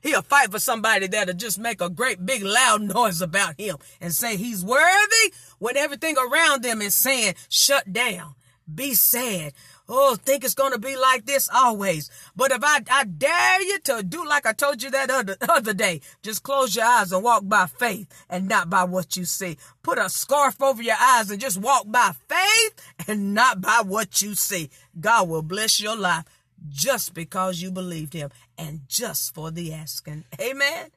He'll 0.00 0.22
fight 0.22 0.50
for 0.50 0.58
somebody 0.58 1.06
that'll 1.06 1.34
just 1.34 1.58
make 1.58 1.80
a 1.80 1.90
great 1.90 2.24
big 2.24 2.42
loud 2.42 2.82
noise 2.82 3.20
about 3.20 3.58
him 3.60 3.76
and 4.00 4.12
say 4.12 4.36
he's 4.36 4.64
worthy 4.64 5.32
when 5.58 5.76
everything 5.76 6.16
around 6.18 6.62
them 6.62 6.80
is 6.80 6.94
saying 6.94 7.34
shut 7.48 7.92
down 7.92 8.34
be 8.72 8.94
sad. 8.94 9.52
Oh, 9.88 10.16
think 10.16 10.44
it's 10.44 10.54
going 10.54 10.72
to 10.72 10.78
be 10.78 10.96
like 10.96 11.26
this 11.26 11.48
always. 11.54 12.10
But 12.34 12.50
if 12.50 12.62
I, 12.62 12.80
I 12.90 13.04
dare 13.04 13.62
you 13.62 13.78
to 13.80 14.02
do 14.02 14.26
like 14.26 14.44
I 14.44 14.52
told 14.52 14.82
you 14.82 14.90
that 14.90 15.10
other, 15.10 15.36
other 15.48 15.74
day, 15.74 16.00
just 16.22 16.42
close 16.42 16.74
your 16.74 16.84
eyes 16.84 17.12
and 17.12 17.22
walk 17.22 17.48
by 17.48 17.66
faith 17.66 18.08
and 18.28 18.48
not 18.48 18.68
by 18.68 18.84
what 18.84 19.16
you 19.16 19.24
see. 19.24 19.56
Put 19.82 19.98
a 19.98 20.08
scarf 20.08 20.60
over 20.60 20.82
your 20.82 20.96
eyes 21.00 21.30
and 21.30 21.40
just 21.40 21.58
walk 21.58 21.84
by 21.86 22.12
faith 22.28 22.74
and 23.06 23.34
not 23.34 23.60
by 23.60 23.82
what 23.84 24.20
you 24.22 24.34
see. 24.34 24.70
God 24.98 25.28
will 25.28 25.42
bless 25.42 25.80
your 25.80 25.96
life 25.96 26.24
just 26.68 27.14
because 27.14 27.62
you 27.62 27.70
believed 27.70 28.12
him 28.12 28.30
and 28.58 28.80
just 28.88 29.34
for 29.34 29.50
the 29.50 29.72
asking. 29.72 30.24
Amen. 30.40 30.90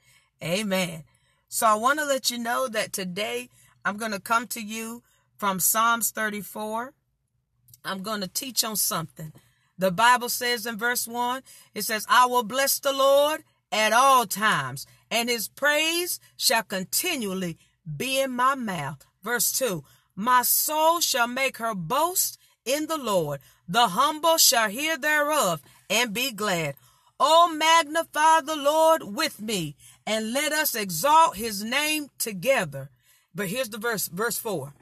Amen. 0.44 1.04
So 1.48 1.68
I 1.68 1.76
want 1.76 2.00
to 2.00 2.06
let 2.06 2.32
you 2.32 2.38
know 2.38 2.68
that 2.68 2.94
today 2.94 3.50
I'm 3.86 3.98
going 3.98 4.12
to 4.12 4.20
come 4.20 4.48
to 4.48 4.62
you 4.62 5.04
from 5.38 5.60
Psalms 5.60 6.12
34 6.12 6.94
I'm 7.84 8.04
going 8.04 8.22
to 8.22 8.28
teach 8.28 8.64
on 8.64 8.76
something. 8.76 9.34
The 9.78 9.92
Bible 9.92 10.30
says 10.30 10.66
in 10.66 10.78
verse 10.78 11.08
1, 11.08 11.42
it 11.74 11.84
says, 11.84 12.06
I 12.10 12.26
will 12.26 12.44
bless 12.44 12.80
the 12.80 12.92
Lord 12.92 13.44
at 13.72 13.94
all 13.94 14.26
times, 14.26 14.86
and 15.10 15.30
his 15.30 15.48
praise 15.48 16.20
shall 16.36 16.64
continually 16.64 17.58
be 17.98 18.20
in 18.20 18.32
my 18.32 18.56
mouth. 18.56 19.06
Verse 19.24 19.52
2, 19.58 19.84
my 20.16 20.42
soul 20.42 21.00
shall 21.00 21.28
make 21.28 21.58
her 21.58 21.74
boast 21.74 22.38
in 22.66 22.88
the 22.88 22.98
Lord. 22.98 23.40
The 23.68 23.88
humble 23.90 24.38
shall 24.38 24.70
hear 24.70 24.98
thereof 24.98 25.62
and 25.90 26.14
be 26.14 26.32
glad. 26.32 26.76
Oh, 27.20 27.54
magnify 27.54 28.42
the 28.42 28.56
Lord 28.56 29.04
with 29.04 29.42
me, 29.42 29.76
and 30.06 30.34
let 30.34 30.52
us 30.52 30.76
exalt 30.76 31.36
his 31.36 31.64
name 31.64 32.10
together. 32.18 32.90
But 33.36 33.48
here's 33.48 33.70
the 33.70 33.78
verse, 33.78 34.08
verse 34.08 34.38
4. 34.38 34.74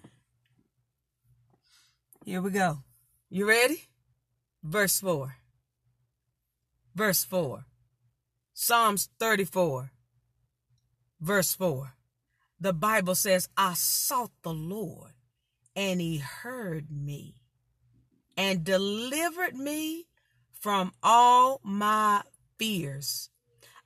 Here 2.26 2.42
we 2.42 2.52
go. 2.52 2.80
You 3.30 3.46
ready? 3.46 3.84
Verse 4.64 5.02
4. 5.02 5.36
Verse 6.96 7.26
4. 7.26 7.66
Psalms 8.54 9.10
34. 9.20 9.92
Verse 11.20 11.54
4. 11.54 11.94
The 12.60 12.74
Bible 12.74 13.16
says, 13.16 13.50
I 13.58 13.74
sought 13.74 14.32
the 14.44 14.54
Lord 14.54 15.12
and 15.76 16.00
he 16.00 16.18
heard 16.20 16.88
me 16.90 17.36
and 18.38 18.64
delivered 18.64 19.56
me 19.56 20.06
from 20.52 20.94
all 21.04 21.60
my 21.64 22.22
fears. 22.58 23.30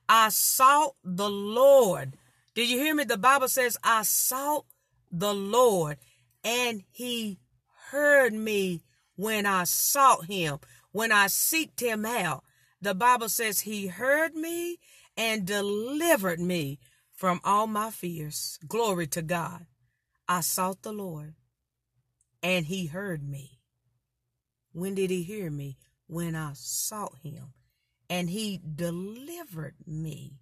I 0.08 0.28
sought 0.28 0.94
the 1.02 1.28
Lord. 1.28 2.16
Did 2.54 2.70
you 2.70 2.78
hear 2.78 2.94
me? 2.94 3.04
The 3.04 3.18
Bible 3.18 3.48
says, 3.48 3.76
I 3.82 4.02
sought 4.02 4.66
the 5.10 5.34
Lord 5.34 5.98
and 6.44 6.84
he 6.92 7.40
heard 7.90 8.32
me 8.32 8.82
when 9.16 9.46
I 9.46 9.64
sought 9.64 10.26
him, 10.26 10.58
when 10.92 11.12
I 11.12 11.26
seeked 11.26 11.80
him 11.80 12.04
out. 12.04 12.44
The 12.80 12.94
Bible 12.94 13.28
says 13.28 13.60
he 13.60 13.86
heard 13.86 14.34
me 14.34 14.78
and 15.16 15.46
delivered 15.46 16.40
me 16.40 16.80
from 17.12 17.40
all 17.44 17.66
my 17.66 17.90
fears. 17.90 18.58
Glory 18.66 19.06
to 19.08 19.22
God. 19.22 19.66
I 20.28 20.40
sought 20.40 20.82
the 20.82 20.92
Lord 20.92 21.34
and 22.42 22.66
he 22.66 22.86
heard 22.86 23.22
me. 23.22 23.60
When 24.72 24.94
did 24.94 25.10
he 25.10 25.22
hear 25.22 25.50
me? 25.50 25.76
When 26.06 26.34
I 26.34 26.52
sought 26.54 27.18
him 27.22 27.52
and 28.10 28.28
he 28.30 28.60
delivered 28.74 29.76
me 29.86 30.34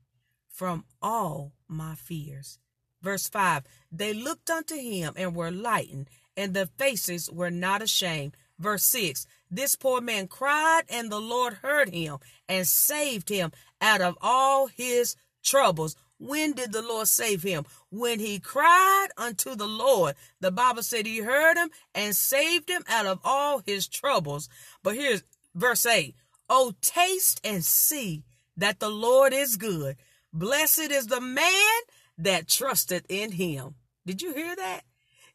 from 0.48 0.84
all 1.00 1.52
my 1.68 1.94
fears. 1.94 2.58
Verse 3.02 3.28
5 3.28 3.64
They 3.92 4.12
looked 4.12 4.50
unto 4.50 4.74
him 4.74 5.14
and 5.16 5.34
were 5.34 5.50
lightened, 5.50 6.10
and 6.36 6.52
their 6.52 6.66
faces 6.66 7.30
were 7.30 7.50
not 7.50 7.82
ashamed. 7.82 8.36
Verse 8.60 8.84
6 8.84 9.26
This 9.50 9.74
poor 9.74 10.00
man 10.00 10.28
cried, 10.28 10.82
and 10.88 11.10
the 11.10 11.20
Lord 11.20 11.54
heard 11.54 11.88
him 11.88 12.18
and 12.48 12.66
saved 12.66 13.28
him 13.28 13.50
out 13.80 14.00
of 14.00 14.16
all 14.20 14.66
his 14.68 15.16
troubles. 15.42 15.96
When 16.18 16.52
did 16.52 16.72
the 16.72 16.82
Lord 16.82 17.08
save 17.08 17.42
him? 17.42 17.64
When 17.90 18.20
he 18.20 18.38
cried 18.38 19.08
unto 19.16 19.54
the 19.54 19.66
Lord. 19.66 20.14
The 20.40 20.50
Bible 20.50 20.82
said 20.82 21.06
he 21.06 21.20
heard 21.20 21.56
him 21.56 21.70
and 21.94 22.14
saved 22.14 22.68
him 22.68 22.84
out 22.86 23.06
of 23.06 23.20
all 23.24 23.62
his 23.64 23.88
troubles. 23.88 24.50
But 24.82 24.96
here's 24.96 25.24
verse 25.54 25.86
8 25.86 26.14
Oh, 26.50 26.74
taste 26.82 27.40
and 27.42 27.64
see 27.64 28.24
that 28.58 28.80
the 28.80 28.90
Lord 28.90 29.32
is 29.32 29.56
good. 29.56 29.96
Blessed 30.30 30.90
is 30.90 31.06
the 31.06 31.20
man 31.22 31.80
that 32.18 32.48
trusted 32.48 33.06
in 33.08 33.32
him. 33.32 33.76
Did 34.04 34.20
you 34.20 34.34
hear 34.34 34.54
that? 34.54 34.82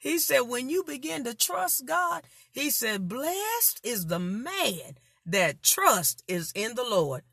He 0.06 0.20
said, 0.20 0.42
when 0.42 0.70
you 0.70 0.84
begin 0.84 1.24
to 1.24 1.34
trust 1.34 1.88
God, 1.88 2.26
he 2.52 2.70
said, 2.70 3.08
blessed 3.08 3.82
is 3.84 4.06
the 4.06 4.20
man 4.20 5.00
that 5.26 5.64
trust 5.64 6.24
is 6.28 6.52
in 6.54 6.76
the 6.76 6.84
Lord. 6.84 7.24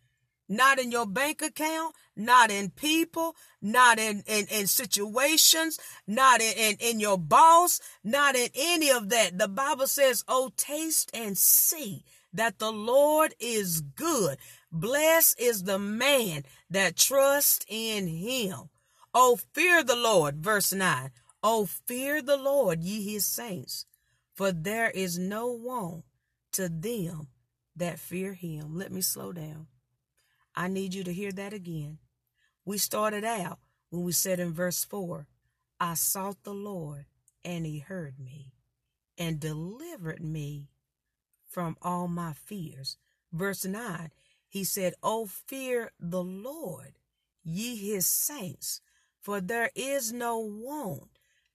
Not 0.49 0.79
in 0.79 0.91
your 0.91 1.05
bank 1.05 1.43
account, 1.43 1.95
not 2.17 2.50
in 2.50 2.71
people, 2.71 3.37
not 3.61 3.99
in, 3.99 4.23
in, 4.26 4.47
in 4.47 4.67
situations, 4.67 5.79
not 6.07 6.41
in, 6.41 6.55
in, 6.57 6.76
in 6.81 6.99
your 6.99 7.19
boss, 7.19 7.79
not 8.02 8.37
in 8.37 8.49
any 8.55 8.91
of 8.91 9.11
that. 9.11 9.37
The 9.37 9.49
Bible 9.49 9.87
says, 9.87 10.25
oh, 10.26 10.50
taste 10.57 11.11
and 11.12 11.37
see 11.37 12.07
that 12.33 12.59
the 12.59 12.73
Lord 12.73 13.35
is 13.38 13.83
good. 13.83 14.38
Blessed 14.73 15.38
is 15.38 15.64
the 15.64 15.79
man 15.79 16.45
that 16.71 16.97
trusts 16.97 17.67
in 17.69 18.07
him. 18.07 18.71
Oh, 19.12 19.38
fear 19.52 19.85
the 19.85 19.95
Lord, 19.95 20.37
verse 20.38 20.73
9. 20.73 21.11
Oh, 21.42 21.66
fear 21.66 22.22
the 22.22 22.37
Lord, 22.37 22.84
ye 22.84 23.12
his 23.12 23.25
saints, 23.25 23.87
for 24.32 24.52
there 24.52 24.90
is 24.90 25.18
no 25.18 25.49
want 25.49 26.04
to 26.52 26.68
them 26.68 27.28
that 27.75 27.99
fear 27.99 28.34
him. 28.34 28.76
Let 28.76 28.92
me 28.92 29.00
slow 29.00 29.32
down. 29.32 29.66
I 30.54 30.68
need 30.68 30.94
you 30.94 31.02
to 31.04 31.12
hear 31.12 31.32
that 31.32 31.52
again. 31.52 31.99
We 32.64 32.78
started 32.78 33.25
out 33.25 33.58
when 33.90 34.04
we 34.04 34.12
said 34.12 34.38
in 34.38 34.52
verse 34.52 34.84
4 34.84 35.26
I 35.80 35.94
sought 35.94 36.44
the 36.44 36.54
Lord, 36.54 37.06
and 37.44 37.66
he 37.66 37.80
heard 37.80 38.20
me 38.20 38.52
and 39.18 39.40
delivered 39.40 40.22
me 40.22 40.68
from 41.50 41.76
all 41.82 42.06
my 42.06 42.34
fears. 42.34 42.96
Verse 43.32 43.64
9, 43.64 44.11
he 44.49 44.62
said, 44.62 44.94
Oh, 45.02 45.26
fear 45.26 45.90
the 45.99 46.22
Lord, 46.22 46.99
ye 47.42 47.75
his 47.75 48.06
saints, 48.06 48.80
for 49.20 49.40
there 49.40 49.70
is 49.75 50.12
no 50.12 50.38
want 50.38 51.12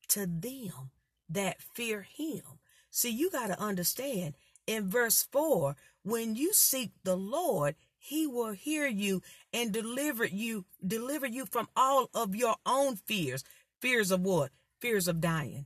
to 0.10 0.26
them 0.26 0.92
that 1.30 1.62
fear 1.62 2.02
him. 2.02 2.42
See, 2.90 3.10
you 3.10 3.30
got 3.30 3.48
to 3.48 3.62
understand 3.62 4.36
in 4.66 4.90
verse 4.90 5.28
4 5.32 5.76
when 6.04 6.36
you 6.36 6.54
seek 6.54 6.92
the 7.04 7.16
Lord, 7.16 7.76
he 7.98 8.26
will 8.26 8.54
hear 8.54 8.88
you 8.88 9.22
and 9.52 9.72
deliver 9.72 10.26
you 10.26 10.66
deliver 10.86 11.28
you 11.28 11.46
from 11.46 11.68
all 11.76 12.10
of 12.14 12.36
your 12.36 12.56
own 12.66 12.96
fears. 12.96 13.44
Fears 13.82 14.12
of 14.12 14.22
what? 14.22 14.52
Fears 14.80 15.08
of 15.08 15.20
dying. 15.20 15.66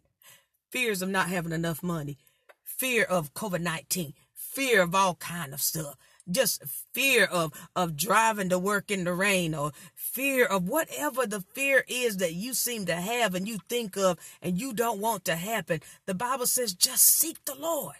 Fears 0.71 1.01
of 1.01 1.09
not 1.09 1.29
having 1.29 1.51
enough 1.51 1.83
money. 1.83 2.17
Fear 2.63 3.03
of 3.03 3.33
covid-19 3.33 4.13
fear 4.51 4.81
of 4.81 4.93
all 4.93 5.15
kind 5.15 5.53
of 5.53 5.61
stuff. 5.61 5.95
Just 6.29 6.63
fear 6.93 7.25
of 7.25 7.51
of 7.75 7.95
driving 7.95 8.49
to 8.49 8.59
work 8.59 8.91
in 8.91 9.05
the 9.05 9.13
rain 9.13 9.55
or 9.55 9.71
fear 10.11 10.45
of 10.45 10.67
whatever 10.67 11.25
the 11.25 11.41
fear 11.41 11.83
is 11.87 12.17
that 12.17 12.33
you 12.33 12.53
seem 12.53 12.85
to 12.85 12.95
have 12.95 13.35
and 13.35 13.47
you 13.47 13.59
think 13.69 13.97
of 13.97 14.19
and 14.41 14.59
you 14.59 14.73
don't 14.73 14.99
want 14.99 15.25
to 15.25 15.35
happen. 15.35 15.81
The 16.05 16.13
bible 16.13 16.47
says 16.47 16.73
just 16.73 17.05
seek 17.05 17.43
the 17.45 17.55
lord 17.55 17.97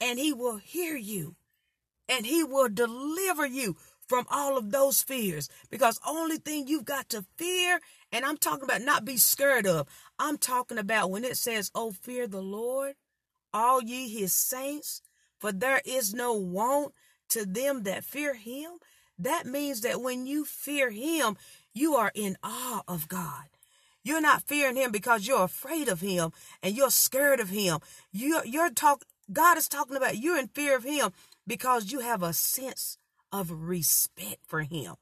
and 0.00 0.18
he 0.18 0.32
will 0.32 0.56
hear 0.56 0.96
you 0.96 1.36
and 2.08 2.26
he 2.26 2.42
will 2.44 2.68
deliver 2.68 3.46
you 3.46 3.76
from 4.06 4.24
all 4.30 4.56
of 4.56 4.70
those 4.70 5.02
fears. 5.02 5.50
Because 5.70 6.00
only 6.06 6.38
thing 6.38 6.66
you've 6.66 6.86
got 6.86 7.10
to 7.10 7.24
fear 7.36 7.80
and 8.10 8.24
i'm 8.24 8.38
talking 8.38 8.64
about 8.64 8.80
not 8.80 9.04
be 9.04 9.18
scared 9.18 9.66
of 9.66 9.86
i'm 10.18 10.38
talking 10.38 10.78
about 10.78 11.10
when 11.10 11.24
it 11.24 11.36
says 11.36 11.70
oh 11.74 11.92
fear 11.92 12.26
the 12.26 12.40
lord 12.40 12.94
all 13.52 13.82
ye 13.82 14.08
his 14.08 14.32
saints 14.32 15.02
for 15.38 15.52
there 15.52 15.80
is 15.84 16.14
no 16.14 16.32
want 16.32 16.92
to 17.28 17.44
them 17.44 17.82
that 17.84 18.04
fear 18.04 18.34
him, 18.34 18.70
that 19.18 19.46
means 19.46 19.80
that 19.80 20.00
when 20.00 20.26
you 20.26 20.44
fear 20.44 20.90
him, 20.90 21.36
you 21.74 21.94
are 21.94 22.12
in 22.14 22.36
awe 22.42 22.82
of 22.86 23.08
God. 23.08 23.44
You're 24.04 24.20
not 24.20 24.42
fearing 24.42 24.76
him 24.76 24.92
because 24.92 25.26
you're 25.26 25.44
afraid 25.44 25.88
of 25.88 26.00
him 26.00 26.32
and 26.62 26.76
you're 26.76 26.90
scared 26.90 27.40
of 27.40 27.50
him. 27.50 27.80
You're, 28.12 28.44
you're 28.44 28.70
talk, 28.70 29.04
God 29.32 29.58
is 29.58 29.68
talking 29.68 29.96
about 29.96 30.18
you're 30.18 30.38
in 30.38 30.48
fear 30.48 30.76
of 30.76 30.84
him 30.84 31.12
because 31.46 31.92
you 31.92 32.00
have 32.00 32.22
a 32.22 32.32
sense 32.32 32.96
of 33.32 33.50
respect 33.50 34.38
for 34.46 34.62
him. 34.62 34.94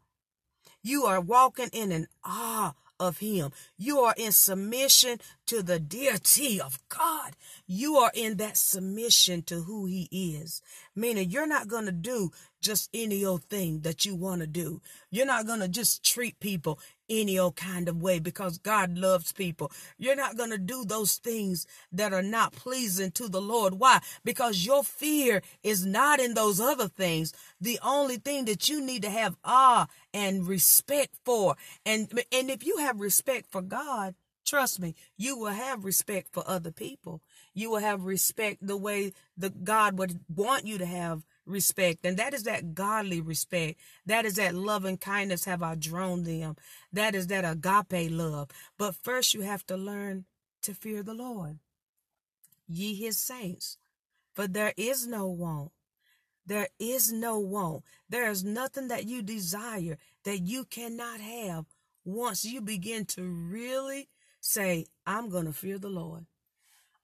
You 0.83 1.05
are 1.05 1.21
walking 1.21 1.69
in 1.73 1.93
an 1.93 2.07
awe 2.25 2.75
of 2.99 3.19
him. 3.19 3.53
You 3.77 4.01
are 4.01 4.15
in 4.17 4.33
submission 4.33 5.19
to 5.47 5.63
the 5.63 5.79
deity 5.79 6.61
of 6.61 6.79
God. 6.89 7.37
You 7.67 7.97
are 7.97 8.11
in 8.15 8.37
that 8.39 8.57
submission 8.57 9.43
to 9.43 9.63
who 9.63 9.87
he 9.87 10.09
is. 10.13 10.63
Meaning 10.95 11.31
you're 11.31 11.47
not 11.47 11.69
going 11.69 11.87
to 11.87 11.93
do 11.93 12.31
just 12.61 12.91
any 12.93 13.25
old 13.25 13.45
thing 13.45 13.81
that 13.81 14.05
you 14.05 14.15
want 14.15 14.41
to 14.41 14.47
do. 14.47 14.81
You're 15.11 15.27
not 15.27 15.47
going 15.47 15.61
to 15.61 15.69
just 15.69 16.05
treat 16.05 16.41
people 16.41 16.81
any 17.09 17.39
old 17.39 17.57
kind 17.57 17.89
of 17.89 18.03
way 18.03 18.19
because 18.19 18.59
God 18.59 18.97
loves 18.99 19.33
people. 19.33 19.71
You're 19.99 20.17
not 20.17 20.37
going 20.37 20.51
to 20.51 20.59
do 20.59 20.85
those 20.85 21.17
things 21.17 21.67
that 21.93 22.13
are 22.13 22.23
not 22.23 22.53
pleasing 22.53 23.11
to 23.13 23.29
the 23.29 23.41
Lord. 23.41 23.75
Why? 23.75 24.01
Because 24.25 24.67
your 24.67 24.85
fear 24.85 25.43
is 25.63 25.85
not 25.85 26.21
in 26.21 26.35
those 26.35 26.61
other 26.61 26.89
things. 26.89 27.33
The 27.61 27.79
only 27.83 28.17
thing 28.17 28.45
that 28.47 28.69
you 28.69 28.81
need 28.81 29.03
to 29.03 29.11
have 29.11 29.37
awe 29.45 29.87
and 30.13 30.47
respect 30.47 31.15
for. 31.25 31.57
And, 31.85 32.09
and 32.33 32.51
if 32.51 32.65
you 32.65 32.79
have 32.79 33.01
respect 33.01 33.51
for 33.51 33.63
God, 33.63 34.15
trust 34.45 34.81
me, 34.81 34.95
you 35.17 35.37
will 35.37 35.53
have 35.53 35.85
respect 35.85 36.29
for 36.33 36.45
other 36.47 36.71
people. 36.71 37.21
You 37.55 37.71
will 37.71 37.81
have 37.81 38.05
respect 38.05 38.67
the 38.67 38.77
way 38.77 39.13
that 39.37 39.65
God 39.65 39.99
would 39.99 40.21
want 40.35 40.67
you 40.67 40.79
to 40.79 40.87
have 40.87 41.25
respect. 41.47 42.05
And 42.05 42.17
that 42.17 42.35
is 42.35 42.43
that 42.45 42.75
godly 42.75 43.21
respect. 43.21 43.79
That 44.05 44.25
is 44.25 44.35
that 44.35 44.55
love 44.55 44.85
and 44.85 45.01
kindness 45.01 45.45
have 45.45 45.63
I 45.63 45.75
drawn 45.75 46.25
them. 46.25 46.57
That 46.93 47.15
is 47.15 47.29
that 47.29 47.45
agape 47.45 48.11
love. 48.11 48.51
But 48.79 48.95
first 48.97 49.35
you 49.35 49.43
have 49.43 49.65
to 49.67 49.77
learn 49.77 50.25
to 50.63 50.75
fear 50.75 51.03
the 51.03 51.15
Lord. 51.15 51.59
Ye 52.69 52.95
his 52.95 53.19
saints. 53.19 53.79
For 54.35 54.47
there 54.47 54.75
is 54.77 55.07
no 55.07 55.27
want. 55.27 55.71
There 56.45 56.69
is 56.79 57.13
no 57.13 57.39
want. 57.39 57.85
There 58.09 58.31
is 58.31 58.45
nothing 58.45 58.89
that 58.89 59.07
you 59.07 59.23
desire 59.23 59.99
that 60.25 60.41
you 60.41 60.65
cannot 60.65 61.21
have 61.21 61.65
once 62.05 62.45
you 62.45 62.61
begin 62.61 63.05
to 63.07 63.23
really 63.23 64.09
say, 64.41 64.87
I'm 65.07 65.29
going 65.29 65.47
to 65.47 65.53
fear 65.53 65.79
the 65.79 65.89
Lord. 65.89 66.27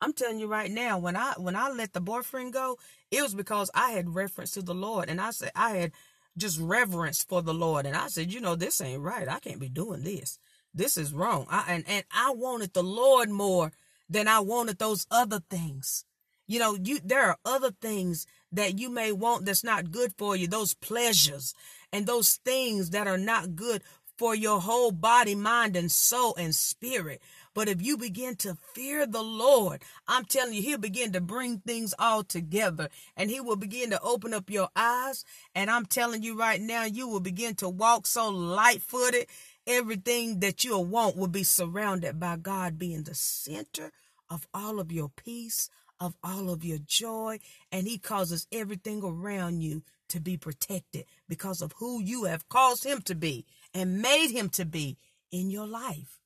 I'm 0.03 0.13
telling 0.13 0.41
you 0.41 0.49
right 0.49 0.71
now, 0.71 0.99
when 0.99 1.17
I 1.17 1.35
when 1.39 1.55
I 1.57 1.71
let 1.71 1.93
the 1.93 2.01
boyfriend 2.01 2.53
go, 2.53 2.77
it 3.13 3.23
was 3.23 3.37
because 3.37 3.71
I 3.73 3.93
had 3.93 4.15
reference 4.15 4.51
to 4.53 4.63
the 4.63 4.75
Lord, 4.75 5.09
and 5.09 5.21
I 5.21 5.31
said 5.31 5.53
I 5.55 5.77
had 5.77 5.93
just 6.37 6.59
reverence 6.61 7.23
for 7.23 7.41
the 7.41 7.55
Lord, 7.55 7.87
and 7.87 7.97
I 7.97 8.09
said, 8.09 8.33
you 8.33 8.41
know, 8.41 8.57
this 8.57 8.81
ain't 8.81 9.01
right. 9.01 9.29
I 9.29 9.39
can't 9.39 9.61
be 9.61 9.69
doing 9.69 10.03
this. 10.03 10.41
This 10.75 10.97
is 10.97 11.15
wrong. 11.15 11.47
I, 11.49 11.65
and 11.69 11.85
and 11.87 12.05
I 12.11 12.33
wanted 12.33 12.75
the 12.75 12.83
Lord 12.83 13.31
more 13.31 13.73
than 14.11 14.27
I 14.27 14.41
wanted 14.41 14.79
those 14.79 15.07
other 15.11 15.41
things. 15.49 16.05
You 16.49 16.59
know, 16.59 16.77
you 16.83 16.99
there 17.05 17.29
are 17.29 17.39
other 17.45 17.71
things 17.71 18.27
that 18.51 18.81
you 18.81 18.91
may 18.91 19.13
want 19.13 19.47
that's 19.47 19.63
not 19.63 19.93
good 19.93 20.13
for 20.19 20.35
you. 20.35 20.49
Those 20.49 20.75
pleasures 20.75 21.55
and 21.93 22.07
those 22.07 22.41
things 22.45 22.91
that 22.91 23.07
are 23.07 23.19
not 23.19 23.55
good 23.55 23.83
for 24.23 24.37
your 24.37 24.61
whole 24.61 24.93
body, 24.93 25.35
mind, 25.35 25.75
and 25.75 25.91
soul 25.91 26.33
and 26.39 26.55
spirit. 26.55 27.21
But 27.55 27.69
if 27.69 27.83
you 27.83 27.97
begin 27.97 28.37
to 28.37 28.57
fear 28.73 29.05
the 29.05 29.21
Lord, 29.21 29.83
I'm 30.07 30.25
telling 30.25 30.55
you, 30.55 30.63
He'll 30.63 30.79
begin 30.79 31.11
to 31.15 31.21
bring 31.21 31.59
things 31.59 31.93
all 31.99 32.23
together 32.23 32.89
and 33.17 33.31
He 33.31 33.41
will 33.41 33.57
begin 33.57 33.91
to 33.91 34.01
open 34.01 34.33
up 34.33 34.49
your 34.49 34.69
eyes. 34.77 35.25
And 35.57 35.69
I'm 35.69 35.87
telling 35.87 36.23
you 36.23 36.39
right 36.39 36.61
now, 36.61 36.85
you 36.85 37.09
will 37.09 37.19
begin 37.19 37.57
to 37.57 37.69
walk 37.69 38.07
so 38.07 38.29
light 38.29 38.81
footed. 38.81 39.27
Everything 39.67 40.39
that 40.39 40.63
you'll 40.63 40.85
want 40.85 41.17
will 41.17 41.27
be 41.27 41.43
surrounded 41.43 42.21
by 42.21 42.37
God 42.37 42.79
being 42.79 43.03
the 43.03 43.17
center 43.17 43.91
of 44.31 44.47
all 44.55 44.79
of 44.79 44.93
your 44.93 45.09
peace, 45.09 45.69
of 45.99 46.15
all 46.23 46.49
of 46.49 46.65
your 46.65 46.79
joy, 46.79 47.41
and 47.73 47.89
he 47.89 47.99
causes 47.99 48.47
everything 48.53 49.03
around 49.03 49.63
you 49.63 49.83
to 50.09 50.21
be 50.21 50.37
protected 50.37 51.07
because 51.29 51.63
of 51.63 51.73
who 51.79 52.01
you 52.01 52.25
have 52.25 52.49
caused 52.49 52.85
him 52.85 53.01
to 53.01 53.15
be 53.15 53.47
and 53.75 54.03
made 54.03 54.31
him 54.31 54.49
to 54.51 54.65
be 54.65 54.99
in 55.31 55.51
your 55.51 55.67
life. 55.67 56.21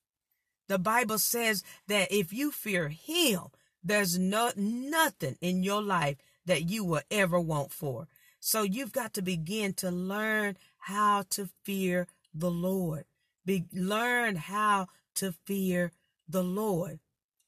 The 0.68 0.78
Bible 0.78 1.18
says 1.18 1.62
that 1.87 2.11
if 2.11 2.32
you 2.32 2.50
fear 2.50 2.88
him, 2.88 3.42
there's 3.82 4.18
no 4.18 4.50
nothing 4.56 5.37
in 5.40 5.62
your 5.62 5.80
life 5.80 6.16
that 6.44 6.68
you 6.68 6.85
will 6.85 7.02
ever 7.11 7.38
want 7.38 7.72
for. 7.72 8.09
So 8.40 8.62
you've 8.62 8.92
got 8.92 9.14
to 9.14 9.22
begin 9.22 9.74
to 9.74 9.90
learn 9.90 10.56
how 10.78 11.24
to 11.30 11.48
fear 11.62 12.09
the 12.35 12.50
Lord. 12.50 13.04
Be, 13.44 13.64
learn 13.72 14.37
how 14.37 14.88
to 15.16 15.32
fear 15.44 15.92
the 16.28 16.42
Lord. 16.42 16.98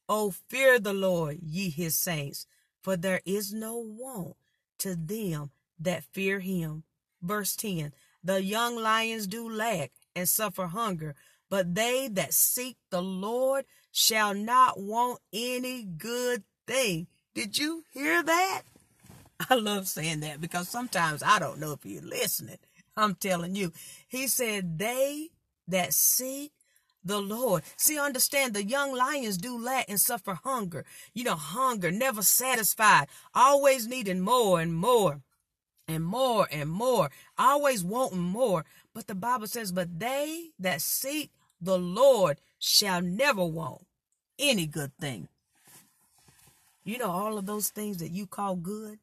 Oh, 0.07 0.31
fear 0.31 0.79
the 0.79 0.93
Lord, 0.93 1.39
ye 1.41 1.69
his 1.69 1.95
saints, 1.95 2.47
for 2.81 2.97
there 2.97 3.21
is 3.25 3.53
no 3.53 3.77
want 3.77 4.35
to 4.79 4.95
them 4.95 5.51
that 5.77 6.03
fear 6.03 6.39
him. 6.39 6.83
Verse 7.21 7.55
10 7.55 7.91
The 8.23 8.43
young 8.43 8.75
lions 8.75 9.27
do 9.27 9.49
lack 9.49 9.91
and 10.15 10.27
suffer 10.27 10.67
hunger, 10.67 11.15
but 11.49 11.75
they 11.75 12.07
that 12.09 12.33
seek 12.33 12.77
the 12.89 13.01
Lord 13.01 13.65
shall 13.91 14.33
not 14.33 14.79
want 14.79 15.19
any 15.33 15.83
good 15.83 16.43
thing. 16.67 17.07
Did 17.33 17.57
you 17.57 17.83
hear 17.91 18.21
that? 18.21 18.63
I 19.49 19.55
love 19.55 19.87
saying 19.87 20.19
that 20.21 20.41
because 20.41 20.67
sometimes 20.67 21.23
I 21.23 21.39
don't 21.39 21.59
know 21.59 21.71
if 21.71 21.85
you're 21.85 22.01
listening. 22.01 22.57
I'm 22.97 23.15
telling 23.15 23.55
you. 23.55 23.71
He 24.07 24.27
said, 24.27 24.77
They 24.77 25.29
that 25.67 25.93
seek 25.93 26.51
the 27.03 27.21
Lord. 27.21 27.63
See, 27.77 27.97
understand 27.97 28.53
the 28.53 28.65
young 28.65 28.93
lions 28.93 29.37
do 29.37 29.57
lack 29.57 29.89
and 29.89 29.99
suffer 29.99 30.37
hunger. 30.43 30.85
You 31.13 31.23
know, 31.23 31.35
hunger, 31.35 31.91
never 31.91 32.21
satisfied, 32.21 33.07
always 33.33 33.87
needing 33.87 34.19
more 34.19 34.59
and 34.59 34.75
more 34.75 35.21
and 35.89 36.03
more 36.05 36.47
and 36.51 36.69
more, 36.69 37.09
always 37.37 37.83
wanting 37.83 38.19
more. 38.19 38.63
But 38.93 39.07
the 39.07 39.15
Bible 39.15 39.47
says, 39.47 39.71
But 39.71 39.99
they 39.99 40.51
that 40.59 40.81
seek 40.81 41.31
the 41.59 41.77
Lord 41.77 42.39
shall 42.59 43.01
never 43.01 43.43
want 43.43 43.85
any 44.37 44.67
good 44.67 44.95
thing. 44.99 45.27
You 46.83 46.97
know, 46.97 47.09
all 47.09 47.37
of 47.37 47.45
those 47.45 47.69
things 47.69 47.97
that 47.97 48.11
you 48.11 48.27
call 48.27 48.55
good, 48.55 48.99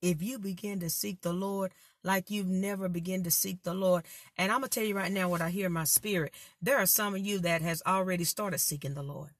if 0.00 0.22
you 0.22 0.38
begin 0.38 0.80
to 0.80 0.90
seek 0.90 1.22
the 1.22 1.32
Lord 1.32 1.72
like 2.04 2.30
you've 2.30 2.48
never 2.48 2.88
begun 2.88 3.22
to 3.22 3.30
seek 3.30 3.62
the 3.62 3.74
Lord, 3.74 4.04
and 4.36 4.50
I'm 4.50 4.58
going 4.58 4.68
to 4.68 4.80
tell 4.80 4.86
you 4.86 4.96
right 4.96 5.12
now 5.12 5.28
what 5.28 5.40
I 5.40 5.50
hear 5.50 5.66
in 5.66 5.72
my 5.72 5.84
spirit. 5.84 6.32
There 6.60 6.78
are 6.78 6.86
some 6.86 7.14
of 7.14 7.20
you 7.20 7.38
that 7.40 7.62
has 7.62 7.82
already 7.86 8.24
started 8.24 8.58
seeking 8.58 8.94
the 8.94 9.02
Lord. 9.02 9.30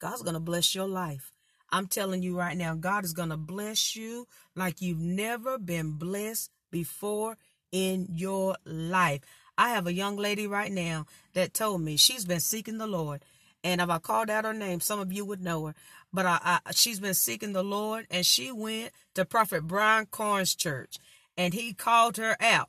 God's 0.00 0.22
going 0.22 0.34
to 0.34 0.40
bless 0.40 0.74
your 0.74 0.88
life. 0.88 1.31
I'm 1.72 1.86
telling 1.86 2.22
you 2.22 2.36
right 2.36 2.56
now, 2.56 2.74
God 2.74 3.04
is 3.04 3.14
going 3.14 3.30
to 3.30 3.38
bless 3.38 3.96
you 3.96 4.28
like 4.54 4.82
you've 4.82 5.00
never 5.00 5.58
been 5.58 5.92
blessed 5.92 6.50
before 6.70 7.38
in 7.72 8.06
your 8.10 8.56
life. 8.66 9.22
I 9.56 9.70
have 9.70 9.86
a 9.86 9.92
young 9.92 10.16
lady 10.16 10.46
right 10.46 10.70
now 10.70 11.06
that 11.32 11.54
told 11.54 11.80
me 11.80 11.96
she's 11.96 12.26
been 12.26 12.40
seeking 12.40 12.76
the 12.76 12.86
Lord. 12.86 13.24
And 13.64 13.80
if 13.80 13.88
I 13.88 13.98
called 13.98 14.28
out 14.28 14.44
her 14.44 14.52
name, 14.52 14.80
some 14.80 15.00
of 15.00 15.12
you 15.12 15.24
would 15.24 15.40
know 15.40 15.66
her. 15.66 15.74
But 16.12 16.26
I, 16.26 16.60
I, 16.66 16.72
she's 16.72 17.00
been 17.00 17.14
seeking 17.14 17.52
the 17.52 17.62
Lord, 17.62 18.06
and 18.10 18.26
she 18.26 18.52
went 18.52 18.92
to 19.14 19.24
Prophet 19.24 19.66
Brian 19.66 20.06
Carn's 20.10 20.54
church, 20.54 20.98
and 21.38 21.54
he 21.54 21.72
called 21.72 22.18
her 22.18 22.36
out. 22.40 22.68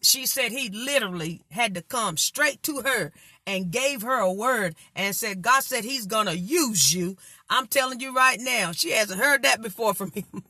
She 0.00 0.26
said 0.26 0.52
he 0.52 0.68
literally 0.68 1.42
had 1.50 1.74
to 1.74 1.82
come 1.82 2.16
straight 2.16 2.62
to 2.64 2.82
her 2.82 3.12
and 3.46 3.70
gave 3.70 4.02
her 4.02 4.18
a 4.18 4.32
word 4.32 4.76
and 4.94 5.16
said, 5.16 5.42
God 5.42 5.62
said 5.62 5.84
he's 5.84 6.06
going 6.06 6.26
to 6.26 6.36
use 6.36 6.94
you. 6.94 7.16
I'm 7.54 7.68
telling 7.68 8.00
you 8.00 8.12
right 8.12 8.40
now, 8.40 8.72
she 8.72 8.90
hasn't 8.90 9.20
heard 9.20 9.44
that 9.44 9.62
before 9.62 9.94
from 9.94 10.10
him. 10.14 10.42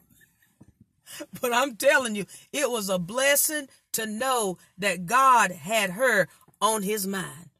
but 1.38 1.52
I'm 1.52 1.76
telling 1.76 2.14
you, 2.14 2.24
it 2.50 2.70
was 2.70 2.88
a 2.88 2.98
blessing 2.98 3.68
to 3.92 4.06
know 4.06 4.56
that 4.78 5.04
God 5.04 5.52
had 5.52 5.90
her 5.90 6.28
on 6.62 6.82
his 6.82 7.06
mind. 7.06 7.50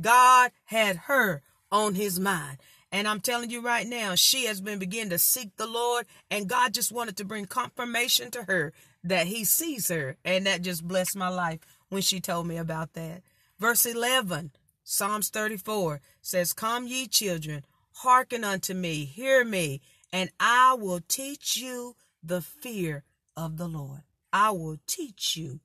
God 0.00 0.50
had 0.64 0.96
her 0.96 1.42
on 1.70 1.94
his 1.94 2.18
mind. 2.18 2.56
And 2.90 3.06
I'm 3.06 3.20
telling 3.20 3.50
you 3.50 3.60
right 3.60 3.86
now, 3.86 4.14
she 4.14 4.46
has 4.46 4.62
been 4.62 4.78
beginning 4.78 5.10
to 5.10 5.18
seek 5.18 5.56
the 5.56 5.66
Lord, 5.66 6.06
and 6.30 6.48
God 6.48 6.72
just 6.72 6.90
wanted 6.90 7.18
to 7.18 7.24
bring 7.26 7.44
confirmation 7.44 8.30
to 8.30 8.44
her 8.44 8.72
that 9.04 9.26
he 9.26 9.44
sees 9.44 9.88
her. 9.88 10.16
And 10.24 10.46
that 10.46 10.62
just 10.62 10.88
blessed 10.88 11.16
my 11.16 11.28
life 11.28 11.60
when 11.90 12.00
she 12.00 12.18
told 12.18 12.46
me 12.46 12.56
about 12.56 12.94
that. 12.94 13.20
Verse 13.58 13.84
11, 13.84 14.52
Psalms 14.84 15.28
34 15.28 16.00
says, 16.22 16.54
Come 16.54 16.86
ye 16.86 17.06
children, 17.06 17.62
hearken 17.96 18.44
unto 18.44 18.74
me, 18.74 19.04
hear 19.04 19.44
me, 19.44 19.80
and 20.12 20.30
I 20.38 20.74
will 20.74 21.00
teach 21.08 21.56
you 21.56 21.96
the 22.22 22.40
fear 22.40 23.04
of 23.36 23.56
the 23.56 23.68
Lord. 23.68 24.02
I 24.32 24.50
will 24.50 24.78
teach 24.86 25.36
you. 25.36 25.60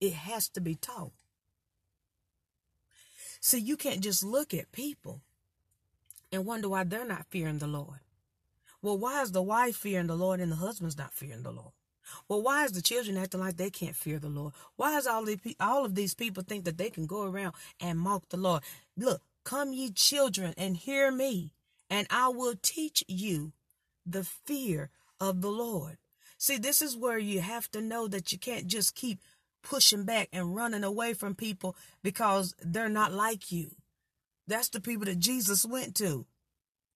It 0.00 0.12
has 0.12 0.48
to 0.50 0.60
be 0.60 0.76
taught. 0.76 1.12
See, 3.40 3.58
you 3.58 3.76
can't 3.76 4.00
just 4.00 4.22
look 4.22 4.54
at 4.54 4.72
people 4.72 5.20
and 6.30 6.46
wonder 6.46 6.68
why 6.68 6.84
they're 6.84 7.04
not 7.04 7.26
fearing 7.30 7.58
the 7.58 7.66
Lord. 7.66 8.00
Well, 8.80 8.98
why 8.98 9.22
is 9.22 9.32
the 9.32 9.42
wife 9.42 9.76
fearing 9.76 10.06
the 10.06 10.16
Lord 10.16 10.40
and 10.40 10.52
the 10.52 10.56
husband's 10.56 10.98
not 10.98 11.12
fearing 11.12 11.42
the 11.42 11.50
Lord? 11.50 11.72
Well, 12.28 12.42
why 12.42 12.64
is 12.64 12.72
the 12.72 12.82
children 12.82 13.16
acting 13.16 13.40
like 13.40 13.56
they 13.56 13.70
can't 13.70 13.96
fear 13.96 14.18
the 14.18 14.28
Lord? 14.28 14.54
Why 14.76 14.96
is 14.96 15.06
all 15.06 15.24
these 15.24 15.40
all 15.60 15.84
of 15.84 15.94
these 15.94 16.14
people 16.14 16.42
think 16.42 16.64
that 16.64 16.78
they 16.78 16.90
can 16.90 17.06
go 17.06 17.24
around 17.24 17.54
and 17.80 17.98
mock 17.98 18.28
the 18.28 18.36
Lord? 18.36 18.62
Look, 18.96 19.22
come 19.44 19.72
ye 19.72 19.90
children 19.90 20.54
and 20.56 20.76
hear 20.76 21.10
me, 21.10 21.52
and 21.90 22.06
I 22.10 22.28
will 22.28 22.54
teach 22.60 23.04
you 23.08 23.52
the 24.04 24.24
fear 24.24 24.90
of 25.20 25.40
the 25.40 25.50
Lord. 25.50 25.98
See, 26.36 26.56
this 26.56 26.80
is 26.80 26.96
where 26.96 27.18
you 27.18 27.40
have 27.40 27.70
to 27.72 27.80
know 27.80 28.06
that 28.08 28.32
you 28.32 28.38
can't 28.38 28.66
just 28.66 28.94
keep 28.94 29.20
pushing 29.62 30.04
back 30.04 30.28
and 30.32 30.54
running 30.54 30.84
away 30.84 31.14
from 31.14 31.34
people 31.34 31.76
because 32.02 32.54
they're 32.62 32.88
not 32.88 33.12
like 33.12 33.50
you. 33.50 33.70
That's 34.46 34.68
the 34.68 34.80
people 34.80 35.06
that 35.06 35.18
Jesus 35.18 35.66
went 35.66 35.94
to. 35.96 36.26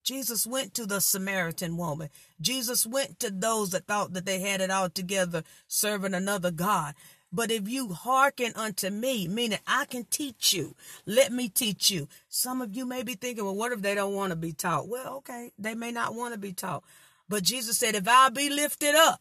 Jesus 0.03 0.45
went 0.45 0.73
to 0.73 0.85
the 0.85 0.99
Samaritan 0.99 1.77
woman. 1.77 2.09
Jesus 2.41 2.85
went 2.85 3.19
to 3.19 3.29
those 3.29 3.69
that 3.69 3.87
thought 3.87 4.13
that 4.13 4.25
they 4.25 4.39
had 4.39 4.59
it 4.59 4.69
all 4.69 4.89
together 4.89 5.43
serving 5.67 6.13
another 6.13 6.51
God. 6.51 6.93
But 7.33 7.49
if 7.49 7.67
you 7.67 7.93
hearken 7.93 8.53
unto 8.55 8.91
me, 8.91 9.27
meaning 9.27 9.57
I 9.65 9.85
can 9.85 10.05
teach 10.05 10.53
you, 10.53 10.75
let 11.07 11.31
me 11.31 11.49
teach 11.49 11.89
you. 11.89 12.07
Some 12.29 12.61
of 12.61 12.75
you 12.75 12.85
may 12.85 13.01
be 13.01 13.15
thinking, 13.15 13.43
well, 13.43 13.55
what 13.55 13.71
if 13.71 13.81
they 13.81 13.95
don't 13.95 14.13
want 14.13 14.29
to 14.29 14.35
be 14.35 14.53
taught? 14.53 14.87
Well, 14.87 15.15
okay, 15.17 15.51
they 15.57 15.73
may 15.73 15.91
not 15.91 16.13
want 16.13 16.35
to 16.35 16.39
be 16.39 16.53
taught. 16.53 16.83
But 17.27 17.41
Jesus 17.41 17.79
said, 17.79 17.95
if 17.95 18.07
I 18.07 18.29
be 18.29 18.49
lifted 18.49 18.93
up, 18.93 19.19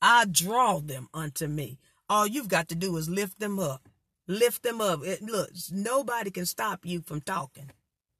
I 0.00 0.24
draw 0.24 0.78
them 0.78 1.08
unto 1.12 1.48
me. 1.48 1.78
All 2.08 2.28
you've 2.28 2.48
got 2.48 2.68
to 2.68 2.76
do 2.76 2.96
is 2.96 3.08
lift 3.08 3.40
them 3.40 3.58
up. 3.58 3.88
Lift 4.28 4.62
them 4.62 4.80
up. 4.80 5.04
It, 5.04 5.22
look, 5.22 5.50
nobody 5.72 6.30
can 6.30 6.46
stop 6.46 6.86
you 6.86 7.00
from 7.00 7.22
talking. 7.22 7.70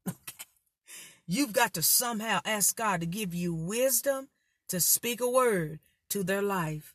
Okay. 0.08 0.16
You've 1.26 1.52
got 1.52 1.74
to 1.74 1.82
somehow 1.82 2.40
ask 2.44 2.74
God 2.74 3.00
to 3.00 3.06
give 3.06 3.34
you 3.34 3.54
wisdom 3.54 4.28
to 4.68 4.80
speak 4.80 5.20
a 5.20 5.28
word 5.28 5.78
to 6.08 6.24
their 6.24 6.40
life. 6.42 6.94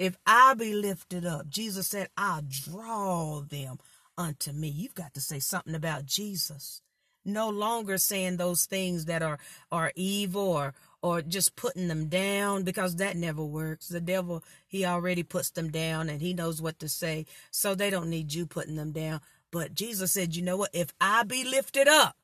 If 0.00 0.16
I 0.26 0.54
be 0.54 0.72
lifted 0.72 1.26
up, 1.26 1.50
Jesus 1.50 1.86
said, 1.88 2.08
I'll 2.16 2.40
draw 2.40 3.42
them 3.42 3.78
unto 4.16 4.50
me. 4.50 4.68
You've 4.68 4.94
got 4.94 5.12
to 5.12 5.20
say 5.20 5.40
something 5.40 5.74
about 5.74 6.06
Jesus. 6.06 6.80
No 7.22 7.50
longer 7.50 7.98
saying 7.98 8.38
those 8.38 8.64
things 8.64 9.04
that 9.04 9.22
are, 9.22 9.38
are 9.70 9.92
evil 9.94 10.40
or, 10.40 10.74
or 11.02 11.20
just 11.20 11.54
putting 11.54 11.88
them 11.88 12.08
down 12.08 12.62
because 12.62 12.96
that 12.96 13.14
never 13.14 13.44
works. 13.44 13.88
The 13.88 14.00
devil, 14.00 14.42
he 14.66 14.86
already 14.86 15.22
puts 15.22 15.50
them 15.50 15.70
down 15.70 16.08
and 16.08 16.22
he 16.22 16.32
knows 16.32 16.62
what 16.62 16.78
to 16.78 16.88
say. 16.88 17.26
So 17.50 17.74
they 17.74 17.90
don't 17.90 18.08
need 18.08 18.32
you 18.32 18.46
putting 18.46 18.76
them 18.76 18.92
down. 18.92 19.20
But 19.50 19.74
Jesus 19.74 20.12
said, 20.12 20.34
you 20.34 20.40
know 20.40 20.56
what? 20.56 20.70
If 20.72 20.94
I 20.98 21.24
be 21.24 21.44
lifted 21.44 21.88
up, 21.88 22.16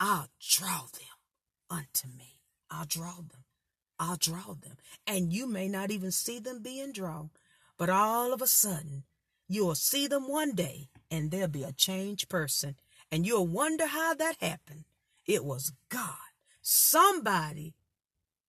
I'll 0.00 0.28
draw 0.40 0.86
them 0.94 1.18
unto 1.68 2.08
me. 2.08 2.40
I'll 2.70 2.86
draw 2.86 3.16
them. 3.16 3.39
I'll 4.00 4.16
draw 4.16 4.54
them. 4.54 4.78
And 5.06 5.32
you 5.32 5.46
may 5.46 5.68
not 5.68 5.90
even 5.90 6.10
see 6.10 6.38
them 6.40 6.62
being 6.62 6.90
drawn, 6.90 7.30
but 7.76 7.90
all 7.90 8.32
of 8.32 8.40
a 8.40 8.46
sudden, 8.46 9.04
you'll 9.46 9.74
see 9.74 10.06
them 10.06 10.26
one 10.26 10.54
day 10.54 10.88
and 11.10 11.30
they'll 11.30 11.48
be 11.48 11.64
a 11.64 11.72
changed 11.72 12.30
person. 12.30 12.76
And 13.12 13.26
you'll 13.26 13.46
wonder 13.46 13.86
how 13.86 14.14
that 14.14 14.36
happened. 14.40 14.84
It 15.26 15.44
was 15.44 15.72
God. 15.90 16.16
Somebody 16.62 17.74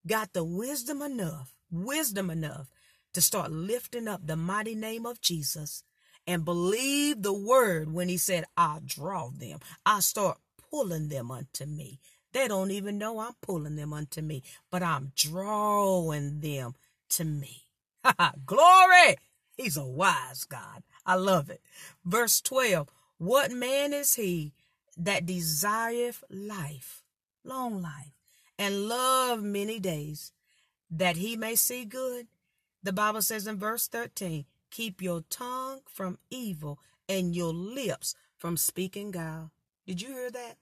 got 0.07 0.31
the 0.33 0.43
wisdom 0.43 1.01
enough, 1.01 1.53
wisdom 1.69 2.29
enough 2.29 2.69
to 3.13 3.21
start 3.21 3.51
lifting 3.51 4.07
up 4.07 4.25
the 4.25 4.37
mighty 4.37 4.75
name 4.75 5.05
of 5.05 5.19
Jesus 5.19 5.83
and 6.25 6.45
believe 6.45 7.21
the 7.21 7.33
word 7.33 7.91
when 7.91 8.07
he 8.07 8.17
said, 8.17 8.45
I'll 8.55 8.81
draw 8.85 9.29
them. 9.29 9.59
I'll 9.85 10.01
start 10.01 10.37
pulling 10.69 11.09
them 11.09 11.29
unto 11.29 11.65
me. 11.65 11.99
They 12.33 12.47
don't 12.47 12.71
even 12.71 12.97
know 12.97 13.19
I'm 13.19 13.33
pulling 13.41 13.75
them 13.75 13.93
unto 13.93 14.21
me, 14.21 14.43
but 14.69 14.81
I'm 14.81 15.11
drawing 15.15 16.39
them 16.39 16.75
to 17.09 17.25
me. 17.25 17.63
Glory! 18.45 19.17
He's 19.57 19.77
a 19.77 19.85
wise 19.85 20.45
God. 20.45 20.83
I 21.05 21.15
love 21.15 21.49
it. 21.49 21.61
Verse 22.05 22.41
12 22.41 22.89
What 23.17 23.51
man 23.51 23.93
is 23.93 24.15
he 24.15 24.53
that 24.97 25.25
desireth 25.25 26.23
life, 26.29 27.03
long 27.43 27.81
life, 27.81 28.13
and 28.57 28.87
love 28.87 29.41
many 29.43 29.79
days, 29.79 30.31
that 30.89 31.17
he 31.17 31.35
may 31.35 31.55
see 31.55 31.85
good. 31.85 32.27
The 32.83 32.93
Bible 32.93 33.21
says 33.21 33.45
in 33.45 33.57
verse 33.57 33.87
13, 33.87 34.45
keep 34.71 35.01
your 35.01 35.21
tongue 35.29 35.81
from 35.85 36.17
evil 36.29 36.79
and 37.07 37.35
your 37.35 37.53
lips 37.53 38.15
from 38.37 38.57
speaking 38.57 39.11
guile. 39.11 39.51
Did 39.85 40.01
you 40.01 40.09
hear 40.09 40.31
that? 40.31 40.57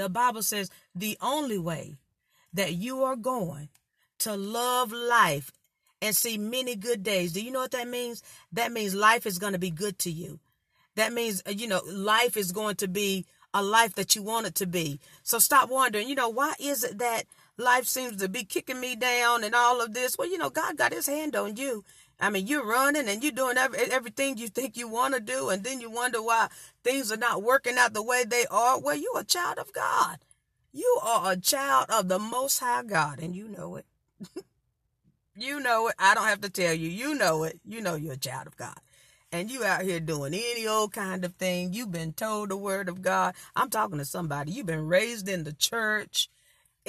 The 0.00 0.08
Bible 0.08 0.42
says 0.42 0.70
the 0.94 1.18
only 1.20 1.58
way 1.58 1.98
that 2.54 2.72
you 2.72 3.02
are 3.04 3.16
going 3.16 3.68
to 4.20 4.34
love 4.34 4.92
life 4.92 5.52
and 6.00 6.16
see 6.16 6.38
many 6.38 6.74
good 6.74 7.02
days. 7.02 7.34
Do 7.34 7.42
you 7.42 7.50
know 7.50 7.60
what 7.60 7.72
that 7.72 7.86
means? 7.86 8.22
That 8.50 8.72
means 8.72 8.94
life 8.94 9.26
is 9.26 9.38
going 9.38 9.52
to 9.52 9.58
be 9.58 9.70
good 9.70 9.98
to 10.00 10.10
you. 10.10 10.40
That 10.96 11.12
means, 11.12 11.42
uh, 11.46 11.50
you 11.50 11.68
know, 11.68 11.82
life 11.86 12.38
is 12.38 12.50
going 12.50 12.76
to 12.76 12.88
be 12.88 13.26
a 13.52 13.62
life 13.62 13.94
that 13.96 14.16
you 14.16 14.22
want 14.22 14.46
it 14.46 14.54
to 14.56 14.66
be. 14.66 15.00
So 15.22 15.38
stop 15.38 15.68
wondering, 15.68 16.08
you 16.08 16.14
know, 16.14 16.30
why 16.30 16.54
is 16.58 16.82
it 16.82 16.96
that 16.96 17.24
life 17.58 17.84
seems 17.84 18.16
to 18.22 18.28
be 18.30 18.44
kicking 18.44 18.80
me 18.80 18.96
down 18.96 19.44
and 19.44 19.54
all 19.54 19.82
of 19.82 19.92
this? 19.92 20.16
Well, 20.16 20.30
you 20.30 20.38
know, 20.38 20.48
God 20.48 20.78
got 20.78 20.94
his 20.94 21.08
hand 21.08 21.36
on 21.36 21.56
you. 21.56 21.84
I 22.20 22.30
mean, 22.30 22.46
you're 22.46 22.66
running 22.66 23.08
and 23.08 23.22
you're 23.22 23.32
doing 23.32 23.56
every, 23.56 23.78
everything 23.78 24.38
you 24.38 24.48
think 24.48 24.76
you 24.76 24.88
want 24.88 25.14
to 25.14 25.20
do, 25.20 25.48
and 25.48 25.64
then 25.64 25.80
you 25.80 25.90
wonder 25.90 26.22
why 26.22 26.48
things 26.84 27.10
are 27.10 27.16
not 27.16 27.42
working 27.42 27.78
out 27.78 27.94
the 27.94 28.02
way 28.02 28.24
they 28.24 28.46
are. 28.50 28.78
Well, 28.78 28.96
you're 28.96 29.20
a 29.20 29.24
child 29.24 29.58
of 29.58 29.72
God. 29.72 30.18
You 30.72 31.00
are 31.02 31.32
a 31.32 31.36
child 31.36 31.86
of 31.90 32.08
the 32.08 32.18
Most 32.18 32.58
High 32.58 32.82
God, 32.82 33.20
and 33.20 33.34
you 33.34 33.48
know 33.48 33.76
it. 33.76 33.86
you 35.34 35.60
know 35.60 35.88
it. 35.88 35.94
I 35.98 36.14
don't 36.14 36.26
have 36.26 36.42
to 36.42 36.50
tell 36.50 36.74
you. 36.74 36.88
You 36.88 37.14
know 37.14 37.44
it. 37.44 37.60
You 37.64 37.80
know 37.80 37.94
you're 37.94 38.14
a 38.14 38.18
child 38.18 38.46
of 38.46 38.56
God 38.56 38.78
and 39.32 39.50
you 39.50 39.64
out 39.64 39.82
here 39.82 40.00
doing 40.00 40.34
any 40.34 40.66
old 40.66 40.92
kind 40.92 41.24
of 41.24 41.34
thing. 41.34 41.72
You've 41.72 41.92
been 41.92 42.12
told 42.12 42.48
the 42.48 42.56
word 42.56 42.88
of 42.88 43.02
God. 43.02 43.34
I'm 43.54 43.70
talking 43.70 43.98
to 43.98 44.04
somebody. 44.04 44.52
You've 44.52 44.66
been 44.66 44.88
raised 44.88 45.28
in 45.28 45.44
the 45.44 45.52
church, 45.52 46.28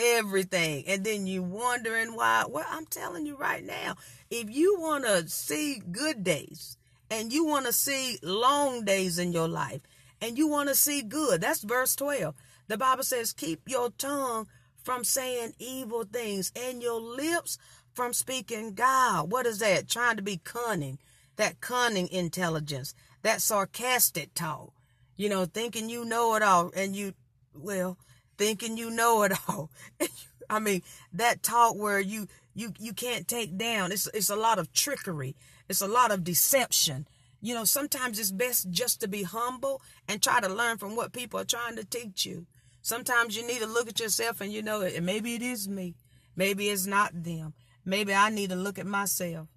everything. 0.01 0.83
And 0.87 1.03
then 1.03 1.27
you 1.27 1.43
wondering 1.43 2.15
why. 2.15 2.45
Well, 2.47 2.65
I'm 2.69 2.85
telling 2.85 3.25
you 3.25 3.35
right 3.37 3.63
now, 3.63 3.95
if 4.29 4.49
you 4.49 4.79
want 4.79 5.05
to 5.05 5.27
see 5.29 5.81
good 5.91 6.23
days 6.23 6.77
and 7.09 7.31
you 7.31 7.45
want 7.45 7.65
to 7.65 7.73
see 7.73 8.17
long 8.21 8.83
days 8.85 9.19
in 9.19 9.33
your 9.33 9.47
life 9.47 9.81
and 10.21 10.37
you 10.37 10.47
want 10.47 10.69
to 10.69 10.75
see 10.75 11.01
good, 11.01 11.41
that's 11.41 11.61
verse 11.61 11.95
12. 11.95 12.35
The 12.67 12.77
Bible 12.77 13.03
says, 13.03 13.33
keep 13.33 13.61
your 13.67 13.89
tongue 13.91 14.47
from 14.83 15.03
saying 15.03 15.53
evil 15.59 16.03
things 16.03 16.51
and 16.55 16.81
your 16.81 16.99
lips 16.99 17.57
from 17.93 18.13
speaking 18.13 18.73
God. 18.73 19.31
What 19.31 19.45
is 19.45 19.59
that? 19.59 19.89
Trying 19.89 20.15
to 20.15 20.21
be 20.21 20.39
cunning 20.43 20.97
that 21.41 21.59
cunning 21.59 22.07
intelligence, 22.09 22.93
that 23.23 23.41
sarcastic 23.41 24.33
talk, 24.33 24.73
you 25.15 25.27
know, 25.29 25.45
thinking 25.45 25.89
you 25.89 26.05
know 26.05 26.35
it 26.35 26.43
all 26.43 26.71
and 26.75 26.95
you, 26.95 27.13
well, 27.55 27.97
thinking 28.41 28.75
you 28.75 28.89
know 28.89 29.21
it 29.21 29.33
all. 29.47 29.69
I 30.49 30.57
mean, 30.57 30.81
that 31.13 31.43
talk 31.43 31.75
where 31.75 31.99
you, 31.99 32.27
you, 32.55 32.73
you 32.79 32.91
can't 32.91 33.27
take 33.27 33.55
down. 33.55 33.91
It's, 33.91 34.07
it's 34.15 34.31
a 34.31 34.35
lot 34.35 34.57
of 34.57 34.73
trickery. 34.73 35.35
It's 35.69 35.81
a 35.81 35.87
lot 35.87 36.09
of 36.11 36.23
deception. 36.23 37.07
You 37.39 37.53
know, 37.53 37.65
sometimes 37.65 38.17
it's 38.17 38.31
best 38.31 38.71
just 38.71 38.99
to 39.01 39.07
be 39.07 39.21
humble 39.21 39.79
and 40.07 40.23
try 40.23 40.41
to 40.41 40.49
learn 40.49 40.79
from 40.79 40.95
what 40.95 41.13
people 41.13 41.39
are 41.39 41.45
trying 41.45 41.75
to 41.75 41.85
teach 41.85 42.25
you. 42.25 42.47
Sometimes 42.81 43.37
you 43.37 43.45
need 43.45 43.59
to 43.59 43.67
look 43.67 43.87
at 43.87 43.99
yourself 43.99 44.41
and 44.41 44.51
you 44.51 44.63
know, 44.63 44.89
maybe 45.03 45.35
it 45.35 45.43
is 45.43 45.69
me. 45.69 45.93
Maybe 46.35 46.69
it's 46.69 46.87
not 46.87 47.23
them. 47.23 47.53
Maybe 47.85 48.11
I 48.11 48.31
need 48.31 48.49
to 48.49 48.55
look 48.55 48.79
at 48.79 48.87
myself. 48.87 49.49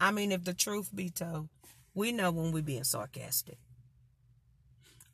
I 0.00 0.12
mean, 0.12 0.30
if 0.30 0.44
the 0.44 0.54
truth 0.54 0.94
be 0.94 1.10
told, 1.10 1.48
we 1.92 2.12
know 2.12 2.30
when 2.30 2.52
we're 2.52 2.62
being 2.62 2.84
sarcastic. 2.84 3.58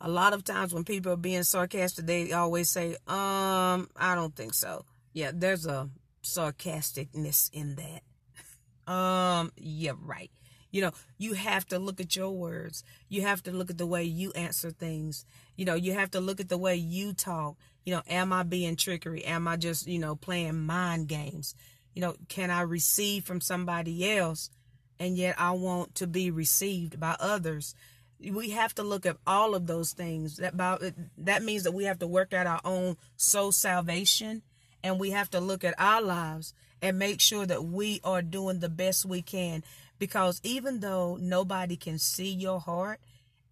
A 0.04 0.08
lot 0.08 0.32
of 0.32 0.42
times 0.42 0.74
when 0.74 0.82
people 0.82 1.12
are 1.12 1.16
being 1.16 1.44
sarcastic, 1.44 2.06
they 2.06 2.32
always 2.32 2.68
say, 2.68 2.96
um, 3.06 3.88
I 3.96 4.14
don't 4.14 4.34
think 4.34 4.52
so. 4.52 4.84
Yeah, 5.12 5.30
there's 5.32 5.64
a 5.64 5.88
sarcasticness 6.24 7.50
in 7.52 7.76
that. 7.76 8.92
um, 8.92 9.52
yeah, 9.56 9.92
right. 10.02 10.30
You 10.72 10.82
know, 10.82 10.90
you 11.18 11.34
have 11.34 11.66
to 11.66 11.78
look 11.78 12.00
at 12.00 12.16
your 12.16 12.30
words. 12.30 12.82
You 13.08 13.22
have 13.22 13.44
to 13.44 13.52
look 13.52 13.70
at 13.70 13.78
the 13.78 13.86
way 13.86 14.02
you 14.02 14.32
answer 14.32 14.70
things. 14.72 15.24
You 15.56 15.66
know, 15.66 15.74
you 15.74 15.92
have 15.92 16.10
to 16.12 16.20
look 16.20 16.40
at 16.40 16.48
the 16.48 16.58
way 16.58 16.74
you 16.74 17.12
talk. 17.12 17.56
You 17.84 17.94
know, 17.94 18.02
am 18.08 18.32
I 18.32 18.42
being 18.42 18.74
trickery? 18.74 19.24
Am 19.24 19.46
I 19.46 19.56
just, 19.56 19.86
you 19.86 20.00
know, 20.00 20.16
playing 20.16 20.58
mind 20.66 21.08
games? 21.08 21.54
You 21.94 22.00
know, 22.02 22.16
can 22.28 22.50
I 22.50 22.62
receive 22.62 23.24
from 23.24 23.40
somebody 23.40 24.10
else 24.10 24.50
and 24.98 25.16
yet 25.16 25.34
I 25.36 25.50
want 25.50 25.96
to 25.96 26.06
be 26.06 26.30
received 26.30 27.00
by 27.00 27.16
others. 27.18 27.74
We 28.30 28.50
have 28.50 28.74
to 28.76 28.82
look 28.82 29.06
at 29.06 29.16
all 29.26 29.54
of 29.54 29.66
those 29.66 29.92
things. 29.92 30.37
That 30.37 30.54
that 31.18 31.42
means 31.42 31.64
that 31.64 31.72
we 31.72 31.85
have 31.85 31.98
to 32.00 32.06
work 32.06 32.32
out 32.32 32.46
our 32.46 32.61
own 32.64 32.96
soul 33.16 33.52
salvation, 33.52 34.42
and 34.82 35.00
we 35.00 35.11
have 35.11 35.30
to 35.30 35.40
look 35.40 35.64
at 35.64 35.74
our 35.78 36.02
lives 36.02 36.54
and 36.80 36.98
make 36.98 37.20
sure 37.20 37.46
that 37.46 37.64
we 37.64 38.00
are 38.04 38.22
doing 38.22 38.61
the 38.61 38.68
best 38.68 39.04
we 39.04 39.22
can. 39.22 39.62
Because 39.98 40.40
even 40.42 40.80
though 40.80 41.16
nobody 41.20 41.76
can 41.76 41.98
see 41.98 42.30
your 42.30 42.58
heart 42.58 43.00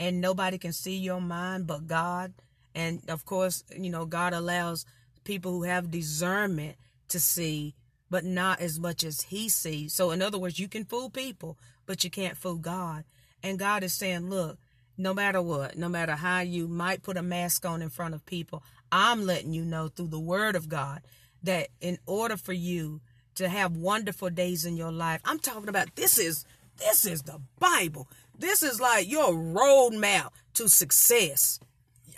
and 0.00 0.20
nobody 0.20 0.58
can 0.58 0.72
see 0.72 0.96
your 0.96 1.20
mind 1.20 1.66
but 1.66 1.86
God, 1.86 2.32
and 2.74 3.02
of 3.08 3.24
course, 3.24 3.62
you 3.76 3.90
know, 3.90 4.04
God 4.04 4.32
allows 4.32 4.84
people 5.24 5.52
who 5.52 5.62
have 5.62 5.90
discernment 5.90 6.76
to 7.08 7.20
see 7.20 7.74
but 8.10 8.24
not 8.24 8.60
as 8.60 8.80
much 8.80 9.04
as 9.04 9.22
he 9.22 9.48
sees. 9.48 9.94
So, 9.94 10.10
in 10.10 10.20
other 10.20 10.38
words, 10.38 10.58
you 10.58 10.66
can 10.66 10.84
fool 10.84 11.08
people, 11.08 11.56
but 11.86 12.02
you 12.02 12.10
can't 12.10 12.36
fool 12.36 12.56
God. 12.56 13.04
And 13.42 13.58
God 13.58 13.82
is 13.82 13.94
saying, 13.94 14.28
look, 14.28 14.58
no 14.96 15.14
matter 15.14 15.40
what, 15.40 15.76
no 15.76 15.88
matter 15.88 16.14
how 16.14 16.40
you 16.40 16.68
might 16.68 17.02
put 17.02 17.16
a 17.16 17.22
mask 17.22 17.64
on 17.64 17.82
in 17.82 17.90
front 17.90 18.14
of 18.14 18.26
people, 18.26 18.62
I'm 18.92 19.24
letting 19.24 19.52
you 19.52 19.64
know 19.64 19.88
through 19.88 20.08
the 20.08 20.20
word 20.20 20.56
of 20.56 20.68
God 20.68 21.00
that 21.42 21.68
in 21.80 21.98
order 22.06 22.36
for 22.36 22.52
you 22.52 23.00
to 23.36 23.48
have 23.48 23.76
wonderful 23.76 24.30
days 24.30 24.64
in 24.64 24.76
your 24.76 24.92
life, 24.92 25.20
I'm 25.24 25.38
talking 25.38 25.68
about 25.68 25.96
this 25.96 26.18
is 26.18 26.44
this 26.76 27.06
is 27.06 27.22
the 27.22 27.40
Bible. 27.58 28.08
This 28.38 28.62
is 28.62 28.80
like 28.80 29.10
your 29.10 29.32
roadmap 29.32 30.30
to 30.54 30.68
success. 30.68 31.60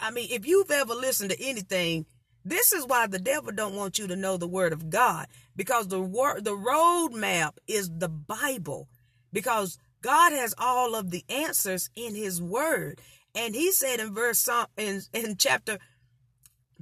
I 0.00 0.10
mean, 0.10 0.28
if 0.30 0.46
you've 0.46 0.70
ever 0.70 0.94
listened 0.94 1.30
to 1.30 1.42
anything 1.42 2.06
this 2.44 2.72
is 2.72 2.86
why 2.86 3.06
the 3.06 3.18
devil 3.18 3.52
don't 3.52 3.76
want 3.76 3.98
you 3.98 4.06
to 4.08 4.16
know 4.16 4.36
the 4.36 4.48
word 4.48 4.72
of 4.72 4.90
God 4.90 5.26
because 5.54 5.88
the 5.88 6.00
word 6.00 6.44
the 6.44 6.56
roadmap 6.56 7.52
is 7.68 7.90
the 7.90 8.08
Bible 8.08 8.88
because 9.32 9.78
God 10.02 10.32
has 10.32 10.54
all 10.58 10.94
of 10.94 11.10
the 11.10 11.24
answers 11.28 11.88
in 11.96 12.14
his 12.14 12.42
word. 12.42 13.00
And 13.34 13.54
he 13.54 13.72
said 13.72 14.00
in 14.00 14.12
verse 14.12 14.46
in, 14.76 15.02
in 15.14 15.36
chapter 15.36 15.78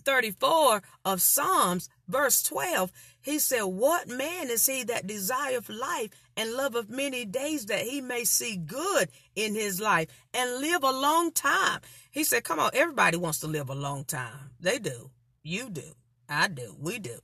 34 0.04 0.82
of 1.04 1.20
Psalms, 1.20 1.88
verse 2.08 2.42
12, 2.42 2.90
he 3.22 3.38
said, 3.38 3.62
What 3.62 4.08
man 4.08 4.48
is 4.50 4.66
he 4.66 4.82
that 4.84 5.06
desireth 5.06 5.68
life 5.68 6.10
and 6.36 6.54
loveth 6.54 6.88
many 6.88 7.24
days 7.24 7.66
that 7.66 7.82
he 7.82 8.00
may 8.00 8.24
see 8.24 8.56
good 8.56 9.10
in 9.36 9.54
his 9.54 9.80
life 9.80 10.08
and 10.32 10.60
live 10.60 10.82
a 10.82 10.90
long 10.90 11.30
time? 11.30 11.80
He 12.10 12.24
said, 12.24 12.44
Come 12.44 12.58
on, 12.58 12.70
everybody 12.72 13.16
wants 13.16 13.40
to 13.40 13.46
live 13.46 13.68
a 13.68 13.74
long 13.74 14.04
time. 14.04 14.50
They 14.58 14.78
do. 14.78 15.10
You 15.42 15.70
do. 15.70 15.94
I 16.28 16.48
do. 16.48 16.74
We 16.78 16.98
do. 16.98 17.18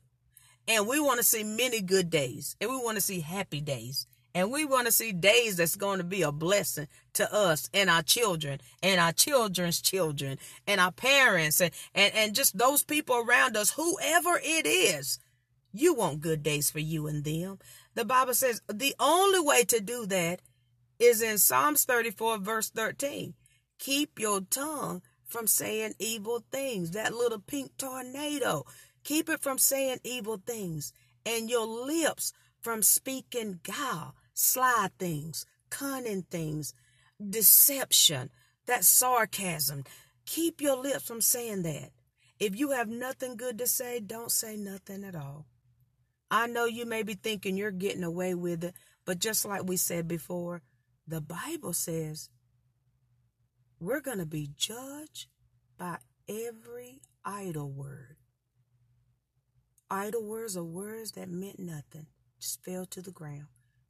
And 0.68 0.87
we 0.87 1.00
want 1.00 1.18
to 1.18 1.24
see 1.24 1.44
many 1.44 1.80
good 1.80 2.11
days. 2.11 2.56
And 2.61 2.70
we 2.70 2.76
want 2.76 2.96
to 2.96 3.02
see 3.02 3.20
happy 3.20 3.61
days. 3.61 4.06
And 4.37 4.53
we 4.53 4.66
want 4.66 4.85
to 4.85 4.92
see 4.92 5.12
days 5.12 5.57
that's 5.57 5.77
going 5.77 5.96
to 5.96 6.05
be 6.05 6.20
a 6.20 6.31
blessing 6.31 6.88
to 7.14 7.35
us 7.35 7.70
and 7.72 7.88
our 7.88 8.03
children 8.03 8.61
and 8.83 9.01
our 9.01 9.12
children's 9.12 9.81
children 9.81 10.37
and 10.66 10.79
our 10.79 10.92
parents 10.92 11.62
and, 11.62 11.70
and, 11.94 12.12
and 12.14 12.35
just 12.35 12.59
those 12.59 12.85
people 12.85 13.16
around 13.16 13.57
us, 13.57 13.70
whoever 13.70 14.38
it 14.44 14.66
is. 14.66 15.18
You 15.72 15.94
want 15.94 16.20
good 16.20 16.42
days 16.42 16.70
for 16.70 16.81
you 16.81 17.07
and 17.07 17.25
them. 17.25 17.61
The 17.94 18.05
Bible 18.05 18.35
says 18.35 18.61
the 18.70 18.94
only 19.01 19.40
way 19.40 19.64
to 19.64 19.81
do 19.81 20.05
that 20.05 20.42
is 20.99 21.22
in 21.22 21.38
Psalms 21.38 21.87
34, 21.87 22.37
verse 22.37 22.68
13. 22.68 23.33
Keep 23.79 24.18
your 24.18 24.42
tongue 24.42 25.01
from 25.25 25.46
saying 25.46 25.94
evil 25.99 26.44
things. 26.53 26.90
That 26.90 27.14
little 27.14 27.40
pink 27.40 27.79
tornado. 27.79 28.66
Keep 29.03 29.31
it 29.31 29.40
from 29.40 29.57
saying 29.57 30.01
evil 30.05 30.42
things. 30.46 30.92
And 31.25 31.49
your 31.49 31.66
lips 31.66 32.35
from 32.66 32.83
speaking 32.83 33.61
guile, 33.62 34.14
sly 34.37 34.88
things, 34.99 35.46
cunning 35.70 36.22
things, 36.31 36.75
deception, 37.18 38.31
that 38.66 38.85
sarcasm. 38.85 39.85
Keep 40.27 40.61
your 40.61 40.77
lips 40.77 41.07
from 41.07 41.20
saying 41.20 41.62
that. 41.62 41.90
If 42.38 42.55
you 42.59 42.72
have 42.72 42.88
nothing 42.88 43.37
good 43.37 43.59
to 43.59 43.66
say, 43.66 43.99
don't 43.99 44.31
say 44.31 44.57
nothing 44.57 45.05
at 45.05 45.14
all. 45.14 45.46
I 46.31 46.46
know 46.46 46.66
you 46.66 46.85
may 46.85 47.03
be 47.03 47.14
thinking 47.14 47.57
you're 47.57 47.70
getting 47.70 48.05
away 48.05 48.35
with 48.35 48.62
it, 48.62 48.75
but 49.07 49.20
just 49.20 49.44
like 49.46 49.64
we 49.64 49.77
said 49.77 50.07
before, 50.07 50.61
the 51.07 51.20
Bible 51.20 51.72
says 51.72 52.29
we're 53.81 54.01
going 54.01 54.18
to 54.18 54.27
be 54.27 54.51
judged 54.55 55.29
by 55.79 55.99
every 56.29 57.01
idle 57.25 57.70
word. 57.70 58.16
Idle 59.88 60.25
words 60.25 60.57
are 60.57 60.64
words 60.64 61.12
that 61.12 61.31
meant 61.31 61.61
nothing, 61.61 62.07
just 62.40 62.62
fell 62.64 62.85
to 62.87 63.01
the 63.01 63.12
ground, 63.12 63.46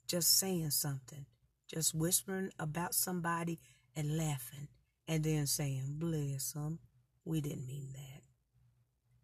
just 0.07 0.39
saying 0.39 0.71
something, 0.71 1.27
just 1.69 1.95
whispering 1.95 2.51
about 2.59 2.95
somebody 2.95 3.61
and 3.97 4.17
laughing, 4.17 4.69
and 5.09 5.25
then 5.25 5.47
saying, 5.47 5.97
Bless 5.99 6.53
them. 6.53 6.81
We 7.25 7.41
didn't 7.41 7.67
mean 7.67 7.91
that. 7.95 8.23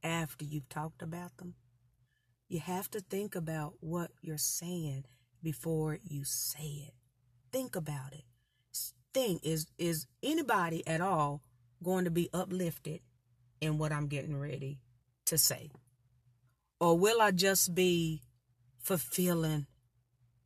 after 0.02 0.44
you've 0.44 0.68
talked 0.68 1.02
about 1.02 1.36
them. 1.38 1.54
You 2.48 2.60
have 2.60 2.90
to 2.92 3.00
think 3.00 3.34
about 3.34 3.74
what 3.80 4.10
you're 4.20 4.38
saying 4.38 5.04
before 5.42 5.98
you 6.04 6.24
say 6.24 6.86
it. 6.88 6.94
Think 7.52 7.76
about 7.76 8.12
it. 8.12 8.24
Think 9.14 9.42
is 9.44 9.66
is 9.78 10.06
anybody 10.22 10.86
at 10.86 11.00
all 11.02 11.42
going 11.82 12.04
to 12.04 12.10
be 12.10 12.30
uplifted 12.32 13.00
in 13.60 13.78
what 13.78 13.92
I'm 13.92 14.08
getting 14.08 14.36
ready 14.38 14.80
to 15.26 15.38
say? 15.38 15.70
Or 16.80 16.98
will 16.98 17.20
I 17.20 17.30
just 17.30 17.74
be 17.74 18.22
fulfilling 18.80 19.66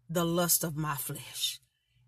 the 0.08 0.24
lust 0.24 0.64
of 0.64 0.76
my 0.76 0.94
flesh? 0.94 1.60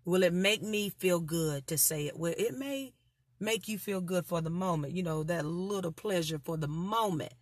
Will 0.05 0.23
it 0.23 0.33
make 0.33 0.61
me 0.61 0.89
feel 0.89 1.19
good 1.19 1.67
to 1.67 1.77
say 1.77 2.07
it? 2.07 2.17
Well, 2.17 2.33
it 2.37 2.57
may 2.57 2.93
make 3.39 3.67
you 3.67 3.77
feel 3.77 4.01
good 4.01 4.25
for 4.25 4.41
the 4.41 4.49
moment, 4.49 4.93
you 4.93 5.03
know, 5.03 5.23
that 5.23 5.45
little 5.45 5.91
pleasure 5.91 6.39
for 6.43 6.57
the 6.57 6.67
moment. 6.67 7.33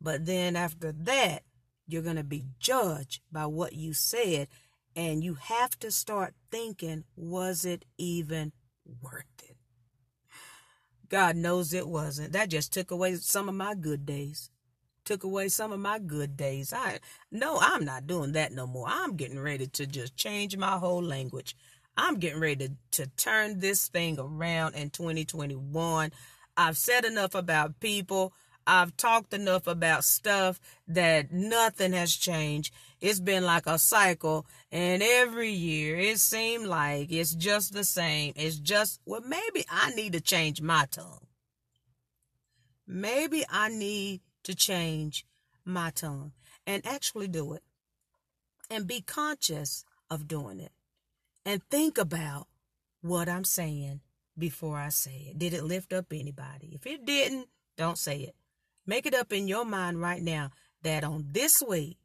But 0.00 0.26
then 0.26 0.54
after 0.54 0.92
that, 0.92 1.42
you're 1.86 2.02
going 2.02 2.16
to 2.16 2.24
be 2.24 2.44
judged 2.60 3.22
by 3.32 3.46
what 3.46 3.72
you 3.72 3.94
said. 3.94 4.48
And 4.94 5.22
you 5.22 5.34
have 5.34 5.78
to 5.80 5.90
start 5.90 6.34
thinking, 6.50 7.04
was 7.16 7.64
it 7.64 7.84
even 7.98 8.52
worth 9.02 9.24
it? 9.42 9.56
God 11.08 11.36
knows 11.36 11.72
it 11.72 11.88
wasn't. 11.88 12.32
That 12.32 12.50
just 12.50 12.72
took 12.72 12.90
away 12.90 13.14
some 13.16 13.48
of 13.48 13.54
my 13.54 13.74
good 13.74 14.04
days. 14.04 14.50
Took 15.08 15.24
away 15.24 15.48
some 15.48 15.72
of 15.72 15.80
my 15.80 15.98
good 15.98 16.36
days. 16.36 16.70
I 16.70 16.98
no, 17.32 17.58
I'm 17.58 17.82
not 17.82 18.06
doing 18.06 18.32
that 18.32 18.52
no 18.52 18.66
more. 18.66 18.84
I'm 18.86 19.16
getting 19.16 19.40
ready 19.40 19.66
to 19.66 19.86
just 19.86 20.14
change 20.18 20.54
my 20.54 20.72
whole 20.72 21.02
language. 21.02 21.56
I'm 21.96 22.18
getting 22.18 22.40
ready 22.40 22.68
to, 22.68 23.04
to 23.04 23.10
turn 23.16 23.58
this 23.58 23.88
thing 23.88 24.18
around 24.20 24.74
in 24.74 24.90
2021. 24.90 26.12
I've 26.58 26.76
said 26.76 27.06
enough 27.06 27.34
about 27.34 27.80
people. 27.80 28.34
I've 28.66 28.98
talked 28.98 29.32
enough 29.32 29.66
about 29.66 30.04
stuff 30.04 30.60
that 30.88 31.32
nothing 31.32 31.94
has 31.94 32.14
changed. 32.14 32.74
It's 33.00 33.18
been 33.18 33.44
like 33.46 33.66
a 33.66 33.78
cycle, 33.78 34.44
and 34.70 35.02
every 35.02 35.52
year 35.52 35.96
it 35.98 36.18
seemed 36.18 36.66
like 36.66 37.10
it's 37.10 37.34
just 37.34 37.72
the 37.72 37.84
same. 37.84 38.34
It's 38.36 38.58
just, 38.58 39.00
well, 39.06 39.22
maybe 39.22 39.64
I 39.70 39.94
need 39.94 40.12
to 40.12 40.20
change 40.20 40.60
my 40.60 40.84
tongue. 40.90 41.26
Maybe 42.86 43.46
I 43.48 43.70
need 43.70 44.20
to 44.48 44.54
change 44.54 45.26
my 45.66 45.90
tongue 45.90 46.32
and 46.66 46.84
actually 46.86 47.28
do 47.28 47.52
it 47.52 47.62
and 48.70 48.86
be 48.86 49.02
conscious 49.02 49.84
of 50.10 50.26
doing 50.26 50.58
it 50.58 50.72
and 51.44 51.62
think 51.64 51.98
about 51.98 52.46
what 53.02 53.28
I'm 53.28 53.44
saying 53.44 54.00
before 54.38 54.78
I 54.78 54.88
say 54.88 55.28
it. 55.30 55.38
Did 55.38 55.52
it 55.52 55.64
lift 55.64 55.92
up 55.92 56.06
anybody? 56.12 56.70
If 56.72 56.86
it 56.86 57.04
didn't, 57.04 57.48
don't 57.76 57.98
say 57.98 58.20
it. 58.20 58.34
Make 58.86 59.04
it 59.04 59.14
up 59.14 59.34
in 59.34 59.48
your 59.48 59.66
mind 59.66 60.00
right 60.00 60.22
now 60.22 60.50
that 60.82 61.04
on 61.04 61.26
this 61.32 61.62
week, 61.68 61.98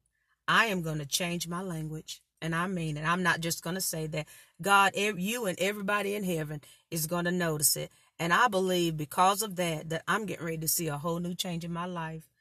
I 0.45 0.65
am 0.65 0.81
going 0.81 0.99
to 0.99 1.05
change 1.05 1.47
my 1.47 1.61
language. 1.61 2.21
And 2.41 2.53
I 2.53 2.67
mean 2.67 2.97
it. 2.97 3.07
I'm 3.07 3.23
not 3.23 3.39
just 3.39 3.63
going 3.63 3.75
to 3.75 3.81
say 3.81 4.05
that. 4.07 4.27
God, 4.61 4.91
you 4.97 5.45
and 5.45 5.57
everybody 5.61 6.13
in 6.13 6.25
heaven 6.25 6.59
is 6.91 7.07
going 7.07 7.23
to 7.23 7.31
notice 7.31 7.77
it. 7.77 7.89
And 8.19 8.33
I 8.33 8.49
believe 8.49 8.97
because 8.97 9.41
of 9.41 9.55
that, 9.55 9.89
that 9.91 10.03
I'm 10.09 10.25
getting 10.25 10.45
ready 10.45 10.57
to 10.57 10.67
see 10.67 10.87
a 10.87 10.97
whole 10.97 11.19
new 11.19 11.35
change 11.35 11.63
in 11.63 11.71
my 11.71 11.85
life. 11.85 12.32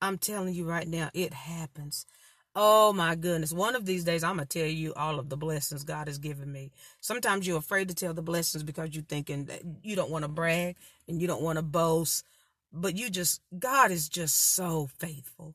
I'm 0.00 0.18
telling 0.18 0.54
you 0.54 0.64
right 0.64 0.86
now, 0.86 1.10
it 1.14 1.32
happens. 1.32 2.06
Oh 2.54 2.92
my 2.92 3.14
goodness. 3.14 3.52
One 3.52 3.76
of 3.76 3.86
these 3.86 4.04
days, 4.04 4.24
I'm 4.24 4.36
going 4.36 4.48
to 4.48 4.58
tell 4.58 4.68
you 4.68 4.94
all 4.94 5.18
of 5.18 5.28
the 5.28 5.36
blessings 5.36 5.84
God 5.84 6.08
has 6.08 6.18
given 6.18 6.50
me. 6.50 6.72
Sometimes 7.00 7.46
you're 7.46 7.58
afraid 7.58 7.88
to 7.88 7.94
tell 7.94 8.14
the 8.14 8.22
blessings 8.22 8.64
because 8.64 8.94
you're 8.94 9.04
thinking 9.04 9.44
that 9.44 9.62
you 9.82 9.94
don't 9.94 10.10
want 10.10 10.24
to 10.24 10.28
brag 10.28 10.76
and 11.06 11.20
you 11.20 11.28
don't 11.28 11.42
want 11.42 11.56
to 11.56 11.62
boast. 11.62 12.24
But 12.72 12.96
you 12.96 13.10
just, 13.10 13.40
God 13.56 13.90
is 13.90 14.08
just 14.08 14.54
so 14.54 14.88
faithful. 14.98 15.54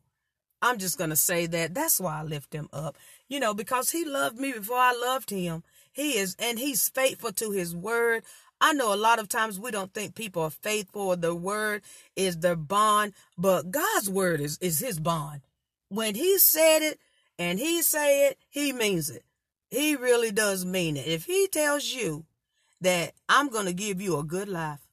I'm 0.62 0.77
just 0.77 0.97
going 0.97 1.10
to 1.10 1.17
say 1.17 1.45
that. 1.47 1.73
That's 1.73 1.99
why 1.99 2.19
I 2.19 2.23
lift 2.23 2.53
him 2.53 2.69
up. 2.71 2.97
You 3.27 3.39
know, 3.39 3.53
because 3.53 3.91
he 3.91 4.06
loved 4.06 4.39
me 4.39 4.53
before 4.53 4.77
I 4.77 4.93
loved 4.93 5.29
him. 5.29 5.63
He 5.91 6.17
is, 6.17 6.36
and 6.39 6.58
he's 6.58 6.89
faithful 6.89 7.34
to 7.34 7.51
his 7.51 7.75
word. 7.75 8.23
I 8.65 8.71
know 8.71 8.93
a 8.93 8.95
lot 8.95 9.19
of 9.19 9.28
times 9.28 9.60
we 9.60 9.71
don't 9.71 9.93
think 9.93 10.15
people 10.15 10.41
are 10.43 10.49
faithful 10.49 11.17
the 11.17 11.36
word 11.36 11.82
is 12.15 12.38
their 12.38 12.56
bond, 12.56 13.12
but 13.38 13.71
God's 13.71 14.10
word 14.10 14.39
is, 14.39 14.58
is 14.60 14.80
his 14.80 15.02
bond 15.02 15.41
when 15.93 16.15
he 16.15 16.39
said 16.39 16.80
it 16.80 16.99
and 17.38 17.60
he 17.60 17.82
say 17.84 18.28
it, 18.28 18.39
he 18.49 18.71
means 18.71 19.10
it. 19.12 19.23
He 19.69 19.95
really 19.95 20.32
does 20.32 20.65
mean 20.65 20.97
it. 20.97 21.06
If 21.06 21.26
he 21.26 21.47
tells 21.47 21.86
you 21.86 22.26
that 22.82 23.13
I'm 23.30 23.49
going 23.49 23.65
to 23.65 23.73
give 23.73 24.02
you 24.02 24.17
a 24.17 24.23
good 24.23 24.47
life, 24.47 24.88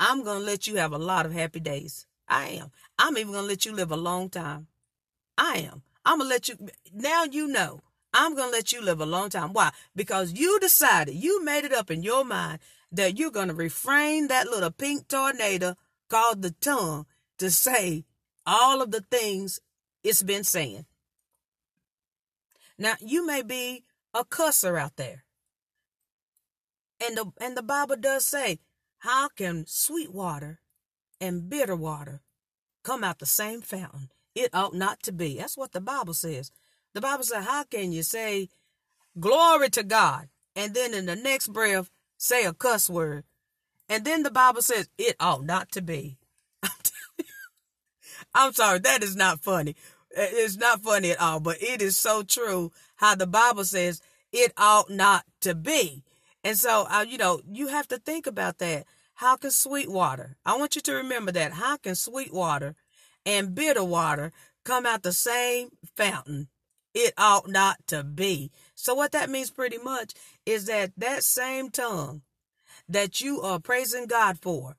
I'm 0.00 0.24
going 0.24 0.40
to 0.40 0.44
let 0.44 0.66
you 0.66 0.76
have 0.76 0.92
a 0.92 0.98
lot 0.98 1.26
of 1.26 1.32
happy 1.32 1.60
days. 1.60 2.06
I 2.28 2.48
am. 2.48 2.72
I'm 2.98 3.16
even 3.18 3.32
going 3.32 3.44
to 3.44 3.48
let 3.48 3.64
you 3.64 3.72
live 3.72 3.92
a 3.92 3.96
long 3.96 4.30
time. 4.30 4.66
I 5.38 5.68
am. 5.70 5.82
I'm 6.04 6.18
going 6.18 6.30
to 6.30 6.34
let 6.34 6.48
you, 6.48 6.56
now 6.92 7.24
you 7.24 7.46
know, 7.46 7.82
I'm 8.12 8.34
going 8.34 8.48
to 8.48 8.56
let 8.56 8.72
you 8.72 8.82
live 8.82 9.00
a 9.00 9.06
long 9.06 9.30
time. 9.30 9.52
Why? 9.52 9.70
Because 9.94 10.32
you 10.32 10.58
decided, 10.58 11.14
you 11.14 11.44
made 11.44 11.64
it 11.64 11.72
up 11.72 11.90
in 11.90 12.02
your 12.02 12.24
mind 12.24 12.58
that 12.92 13.18
you're 13.18 13.30
going 13.30 13.48
to 13.48 13.54
refrain 13.54 14.28
that 14.28 14.48
little 14.48 14.70
pink 14.70 15.08
tornado 15.08 15.76
called 16.08 16.42
the 16.42 16.52
tongue 16.52 17.06
to 17.38 17.50
say 17.50 18.04
all 18.46 18.80
of 18.80 18.90
the 18.90 19.00
things 19.00 19.60
it's 20.02 20.22
been 20.22 20.44
saying. 20.44 20.86
Now, 22.78 22.94
you 23.00 23.26
may 23.26 23.42
be 23.42 23.84
a 24.14 24.24
cusser 24.24 24.78
out 24.80 24.96
there. 24.96 25.24
And 27.04 27.16
the 27.16 27.32
and 27.40 27.56
the 27.56 27.62
Bible 27.62 27.96
does 27.96 28.24
say, 28.24 28.60
how 28.98 29.28
can 29.28 29.66
sweet 29.66 30.12
water 30.12 30.60
and 31.20 31.48
bitter 31.48 31.76
water 31.76 32.22
come 32.82 33.04
out 33.04 33.18
the 33.18 33.26
same 33.26 33.60
fountain? 33.60 34.10
It 34.34 34.50
ought 34.54 34.74
not 34.74 35.02
to 35.04 35.12
be. 35.12 35.36
That's 35.36 35.56
what 35.56 35.72
the 35.72 35.80
Bible 35.80 36.14
says. 36.14 36.50
The 36.94 37.00
Bible 37.00 37.24
says, 37.24 37.44
how 37.44 37.64
can 37.64 37.92
you 37.92 38.02
say 38.02 38.48
glory 39.18 39.68
to 39.70 39.82
God 39.82 40.28
and 40.54 40.74
then 40.74 40.94
in 40.94 41.06
the 41.06 41.16
next 41.16 41.48
breath 41.48 41.90
say 42.16 42.44
a 42.44 42.52
cuss 42.52 42.88
word? 42.90 43.24
And 43.88 44.04
then 44.04 44.22
the 44.22 44.30
Bible 44.30 44.62
says 44.62 44.88
it 44.98 45.16
ought 45.20 45.44
not 45.44 45.70
to 45.72 45.82
be. 45.82 46.18
I'm 48.34 48.52
sorry, 48.52 48.80
that 48.80 49.02
is 49.02 49.16
not 49.16 49.40
funny. 49.40 49.76
It's 50.10 50.56
not 50.56 50.82
funny 50.82 51.10
at 51.10 51.20
all, 51.20 51.40
but 51.40 51.62
it 51.62 51.82
is 51.82 51.98
so 51.98 52.22
true 52.22 52.72
how 52.96 53.14
the 53.14 53.26
Bible 53.26 53.64
says 53.64 54.00
it 54.32 54.52
ought 54.56 54.90
not 54.90 55.24
to 55.42 55.54
be. 55.54 56.02
And 56.42 56.56
so, 56.56 56.86
uh, 56.90 57.04
you 57.08 57.18
know, 57.18 57.40
you 57.50 57.68
have 57.68 57.88
to 57.88 57.98
think 57.98 58.26
about 58.26 58.58
that. 58.58 58.86
How 59.14 59.36
can 59.36 59.50
sweet 59.50 59.90
water, 59.90 60.36
I 60.44 60.56
want 60.58 60.76
you 60.76 60.82
to 60.82 60.94
remember 60.94 61.32
that. 61.32 61.54
How 61.54 61.76
can 61.76 61.94
sweet 61.94 62.32
water 62.32 62.74
and 63.24 63.54
bitter 63.54 63.82
water 63.82 64.30
come 64.64 64.84
out 64.84 65.02
the 65.02 65.12
same 65.12 65.70
fountain? 65.96 66.48
It 66.94 67.14
ought 67.18 67.48
not 67.48 67.78
to 67.88 68.04
be. 68.04 68.50
So, 68.74 68.94
what 68.94 69.12
that 69.12 69.30
means 69.30 69.50
pretty 69.50 69.78
much 69.78 70.14
is 70.46 70.66
that 70.66 70.92
that 70.96 71.24
same 71.24 71.70
tongue 71.70 72.22
that 72.88 73.20
you 73.20 73.42
are 73.42 73.58
praising 73.58 74.06
God 74.06 74.38
for, 74.40 74.76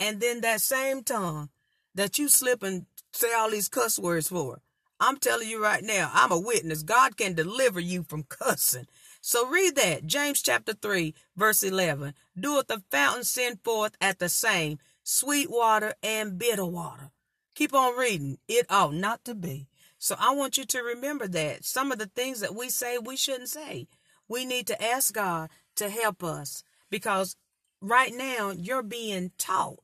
and 0.00 0.20
then 0.20 0.40
that 0.40 0.60
same 0.60 1.02
tongue 1.04 1.50
that 1.94 2.18
you 2.18 2.28
slip 2.28 2.62
and 2.62 2.86
say 3.12 3.32
all 3.34 3.50
these 3.50 3.68
cuss 3.68 3.98
words 3.98 4.28
for, 4.28 4.60
I'm 4.98 5.18
telling 5.18 5.48
you 5.48 5.62
right 5.62 5.82
now, 5.82 6.10
I'm 6.12 6.32
a 6.32 6.38
witness. 6.38 6.82
God 6.82 7.16
can 7.16 7.34
deliver 7.34 7.80
you 7.80 8.02
from 8.02 8.24
cussing. 8.24 8.86
So 9.22 9.46
read 9.46 9.76
that. 9.76 10.06
James 10.06 10.42
chapter 10.42 10.74
3, 10.74 11.14
verse 11.36 11.62
11. 11.62 12.14
Doeth 12.38 12.68
the 12.68 12.82
fountain 12.90 13.24
send 13.24 13.60
forth 13.62 13.96
at 14.00 14.18
the 14.18 14.28
same 14.28 14.78
sweet 15.02 15.50
water 15.50 15.94
and 16.02 16.38
bitter 16.38 16.66
water. 16.66 17.10
Keep 17.54 17.74
on 17.74 17.98
reading. 17.98 18.38
It 18.48 18.66
ought 18.70 18.94
not 18.94 19.24
to 19.24 19.34
be. 19.34 19.68
So 19.98 20.16
I 20.18 20.34
want 20.34 20.56
you 20.56 20.64
to 20.66 20.82
remember 20.82 21.28
that. 21.28 21.64
Some 21.64 21.92
of 21.92 21.98
the 21.98 22.06
things 22.06 22.40
that 22.40 22.54
we 22.54 22.70
say, 22.70 22.98
we 22.98 23.16
shouldn't 23.16 23.48
say. 23.50 23.88
We 24.30 24.44
need 24.44 24.68
to 24.68 24.80
ask 24.80 25.12
God 25.12 25.50
to 25.74 25.90
help 25.90 26.22
us 26.22 26.62
because 26.88 27.34
right 27.80 28.14
now 28.14 28.52
you're 28.52 28.84
being 28.84 29.32
taught. 29.38 29.80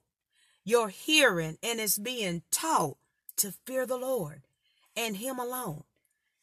You're 0.64 0.88
hearing 0.88 1.58
and 1.64 1.80
it's 1.80 1.98
being 1.98 2.42
taught 2.52 2.96
to 3.38 3.52
fear 3.66 3.86
the 3.86 3.96
Lord 3.96 4.42
and 4.96 5.16
Him 5.16 5.40
alone. 5.40 5.82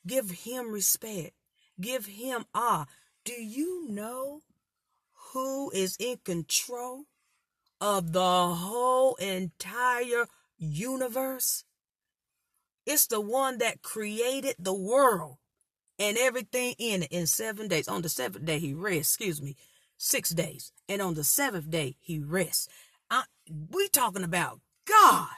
Give 0.05 0.29
Him 0.29 0.73
respect. 0.73 1.31
Give 1.79 2.05
Him 2.07 2.43
awe. 2.53 2.87
Do 3.23 3.41
you 3.41 3.87
know 3.89 4.41
who 5.31 5.71
is 5.71 5.95
in 5.97 6.17
control 6.25 7.05
of 7.79 8.11
the 8.11 8.19
whole 8.19 9.15
entire 9.15 10.27
universe? 10.57 11.63
It's 12.85 13.07
the 13.07 13.21
one 13.21 13.59
that 13.59 13.81
created 13.81 14.55
the 14.59 14.73
world 14.73 15.37
and 16.03 16.17
everything 16.17 16.75
in 16.77 17.03
it 17.03 17.11
in 17.11 17.25
seven 17.27 17.69
days. 17.69 17.87
On 17.87 18.01
the 18.01 18.09
seventh 18.09 18.45
day, 18.45 18.59
he 18.59 18.73
rests, 18.73 19.13
excuse 19.13 19.41
me, 19.41 19.55
six 19.97 20.31
days. 20.31 20.71
And 20.89 21.01
on 21.01 21.13
the 21.13 21.23
seventh 21.23 21.69
day, 21.69 21.95
he 22.01 22.19
rests. 22.19 22.67
I, 23.09 23.23
we 23.71 23.87
talking 23.87 24.23
about 24.23 24.59
God. 24.85 25.29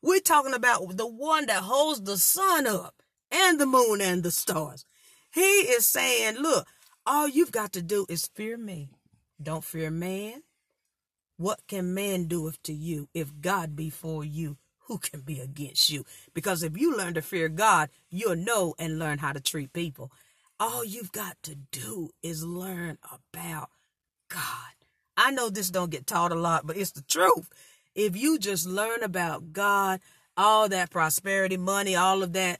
We're 0.00 0.20
talking 0.20 0.54
about 0.54 0.96
the 0.96 1.06
one 1.06 1.46
that 1.46 1.64
holds 1.64 2.02
the 2.02 2.16
sun 2.16 2.66
up 2.66 3.02
and 3.30 3.58
the 3.58 3.66
moon 3.66 4.00
and 4.00 4.22
the 4.22 4.30
stars. 4.30 4.84
He 5.32 5.40
is 5.40 5.86
saying, 5.86 6.36
look, 6.36 6.66
all 7.04 7.28
you've 7.28 7.52
got 7.52 7.72
to 7.72 7.82
do 7.82 8.06
is 8.08 8.30
fear 8.34 8.56
me. 8.56 8.88
Don't 9.42 9.64
fear 9.64 9.90
man. 9.90 10.42
What 11.36 11.60
can 11.66 11.94
man 11.94 12.26
do 12.26 12.52
to 12.62 12.72
you 12.72 13.08
if 13.12 13.40
God 13.40 13.74
be 13.74 13.90
for 13.90 14.24
you? 14.24 14.56
Who 14.90 14.98
can 14.98 15.20
be 15.20 15.38
against 15.38 15.88
you? 15.88 16.04
Because 16.34 16.64
if 16.64 16.76
you 16.76 16.96
learn 16.96 17.14
to 17.14 17.22
fear 17.22 17.48
God, 17.48 17.90
you'll 18.10 18.34
know 18.34 18.74
and 18.76 18.98
learn 18.98 19.18
how 19.18 19.32
to 19.32 19.40
treat 19.40 19.72
people. 19.72 20.10
All 20.58 20.84
you've 20.84 21.12
got 21.12 21.40
to 21.44 21.54
do 21.54 22.10
is 22.24 22.44
learn 22.44 22.98
about 23.12 23.70
God. 24.28 24.74
I 25.16 25.30
know 25.30 25.48
this 25.48 25.70
don't 25.70 25.92
get 25.92 26.08
taught 26.08 26.32
a 26.32 26.34
lot, 26.34 26.66
but 26.66 26.76
it's 26.76 26.90
the 26.90 27.02
truth. 27.02 27.48
If 27.94 28.16
you 28.16 28.36
just 28.36 28.66
learn 28.66 29.04
about 29.04 29.52
God, 29.52 30.00
all 30.36 30.68
that 30.68 30.90
prosperity, 30.90 31.56
money, 31.56 31.94
all 31.94 32.24
of 32.24 32.32
that, 32.32 32.58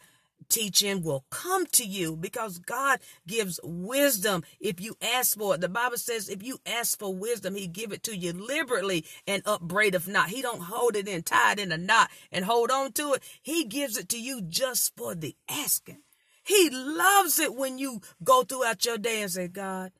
teaching 0.48 1.02
will 1.02 1.24
come 1.30 1.66
to 1.66 1.84
you 1.84 2.16
because 2.16 2.58
God 2.58 3.00
gives 3.26 3.60
wisdom 3.62 4.42
if 4.58 4.80
you 4.80 4.96
ask 5.00 5.38
for 5.38 5.54
it. 5.54 5.60
The 5.60 5.68
Bible 5.68 5.98
says 5.98 6.28
if 6.28 6.42
you 6.42 6.58
ask 6.66 6.98
for 6.98 7.14
wisdom, 7.14 7.54
he 7.54 7.66
give 7.66 7.92
it 7.92 8.02
to 8.04 8.16
you 8.16 8.32
liberally 8.32 9.04
and 9.26 9.42
upbraideth 9.46 10.08
not. 10.08 10.30
He 10.30 10.42
don't 10.42 10.62
hold 10.62 10.96
it 10.96 11.08
in, 11.08 11.22
tie 11.22 11.52
it 11.52 11.58
in 11.58 11.72
a 11.72 11.78
knot 11.78 12.10
and 12.32 12.44
hold 12.44 12.70
on 12.70 12.92
to 12.92 13.14
it. 13.14 13.22
He 13.42 13.64
gives 13.64 13.96
it 13.96 14.08
to 14.10 14.20
you 14.20 14.40
just 14.40 14.96
for 14.96 15.14
the 15.14 15.36
asking. 15.48 16.02
He 16.42 16.70
loves 16.70 17.38
it 17.38 17.54
when 17.54 17.78
you 17.78 18.00
go 18.24 18.42
throughout 18.42 18.84
your 18.84 18.98
day 18.98 19.22
and 19.22 19.30
say, 19.30 19.48
God, 19.48 19.92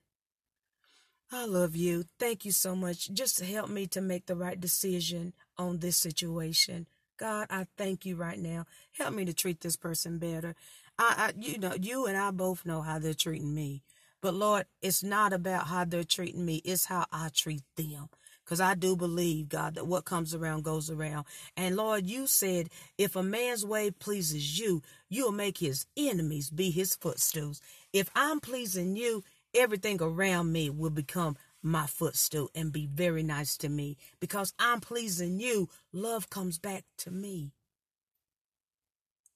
I 1.32 1.46
love 1.46 1.76
you. 1.76 2.04
Thank 2.18 2.44
you 2.44 2.50
so 2.50 2.74
much. 2.74 3.12
Just 3.12 3.40
help 3.40 3.70
me 3.70 3.86
to 3.88 4.00
make 4.00 4.26
the 4.26 4.34
right 4.34 4.60
decision 4.60 5.32
on 5.56 5.78
this 5.78 5.96
situation. 5.96 6.88
God, 7.20 7.48
I 7.50 7.66
thank 7.76 8.06
you 8.06 8.16
right 8.16 8.38
now. 8.38 8.64
Help 8.92 9.12
me 9.12 9.26
to 9.26 9.34
treat 9.34 9.60
this 9.60 9.76
person 9.76 10.16
better. 10.16 10.54
I, 10.98 11.14
I, 11.18 11.32
you 11.38 11.58
know, 11.58 11.74
you 11.78 12.06
and 12.06 12.16
I 12.16 12.30
both 12.30 12.64
know 12.64 12.80
how 12.80 12.98
they're 12.98 13.12
treating 13.12 13.54
me. 13.54 13.82
But 14.22 14.32
Lord, 14.32 14.64
it's 14.80 15.02
not 15.02 15.34
about 15.34 15.66
how 15.66 15.84
they're 15.84 16.02
treating 16.02 16.46
me. 16.46 16.62
It's 16.64 16.86
how 16.86 17.04
I 17.12 17.28
treat 17.28 17.62
them. 17.76 18.08
Because 18.42 18.58
I 18.58 18.74
do 18.74 18.96
believe, 18.96 19.50
God, 19.50 19.74
that 19.74 19.86
what 19.86 20.06
comes 20.06 20.34
around 20.34 20.64
goes 20.64 20.90
around. 20.90 21.26
And 21.58 21.76
Lord, 21.76 22.06
you 22.06 22.26
said, 22.26 22.70
if 22.96 23.14
a 23.14 23.22
man's 23.22 23.66
way 23.66 23.90
pleases 23.90 24.58
you, 24.58 24.80
you'll 25.10 25.30
make 25.30 25.58
his 25.58 25.84
enemies 25.98 26.48
be 26.48 26.70
his 26.70 26.94
footstools. 26.96 27.60
If 27.92 28.08
I'm 28.14 28.40
pleasing 28.40 28.96
you, 28.96 29.24
everything 29.54 29.98
around 30.00 30.52
me 30.52 30.70
will 30.70 30.90
become 30.90 31.36
my 31.62 31.86
footstool 31.86 32.50
and 32.54 32.72
be 32.72 32.86
very 32.86 33.22
nice 33.22 33.56
to 33.58 33.68
me 33.68 33.96
because 34.18 34.52
I'm 34.58 34.80
pleasing 34.80 35.40
you. 35.40 35.68
Love 35.92 36.30
comes 36.30 36.58
back 36.58 36.84
to 36.98 37.10
me. 37.10 37.52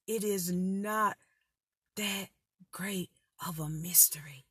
It 0.06 0.24
is 0.24 0.50
not 0.52 1.16
that 1.96 2.28
great 2.72 3.10
of 3.46 3.58
a 3.58 3.68
mystery. 3.68 4.44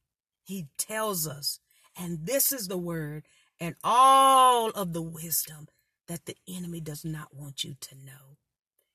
He 0.44 0.68
tells 0.78 1.28
us, 1.28 1.60
and 1.98 2.26
this 2.26 2.52
is 2.52 2.68
the 2.68 2.78
word 2.78 3.24
and 3.60 3.76
all 3.84 4.70
of 4.72 4.94
the 4.94 5.02
wisdom 5.02 5.68
that 6.08 6.26
the 6.26 6.36
enemy 6.48 6.82
does 6.82 7.06
not 7.06 7.36
want 7.36 7.64
you 7.64 7.76
to 7.80 7.96
know. 7.96 8.38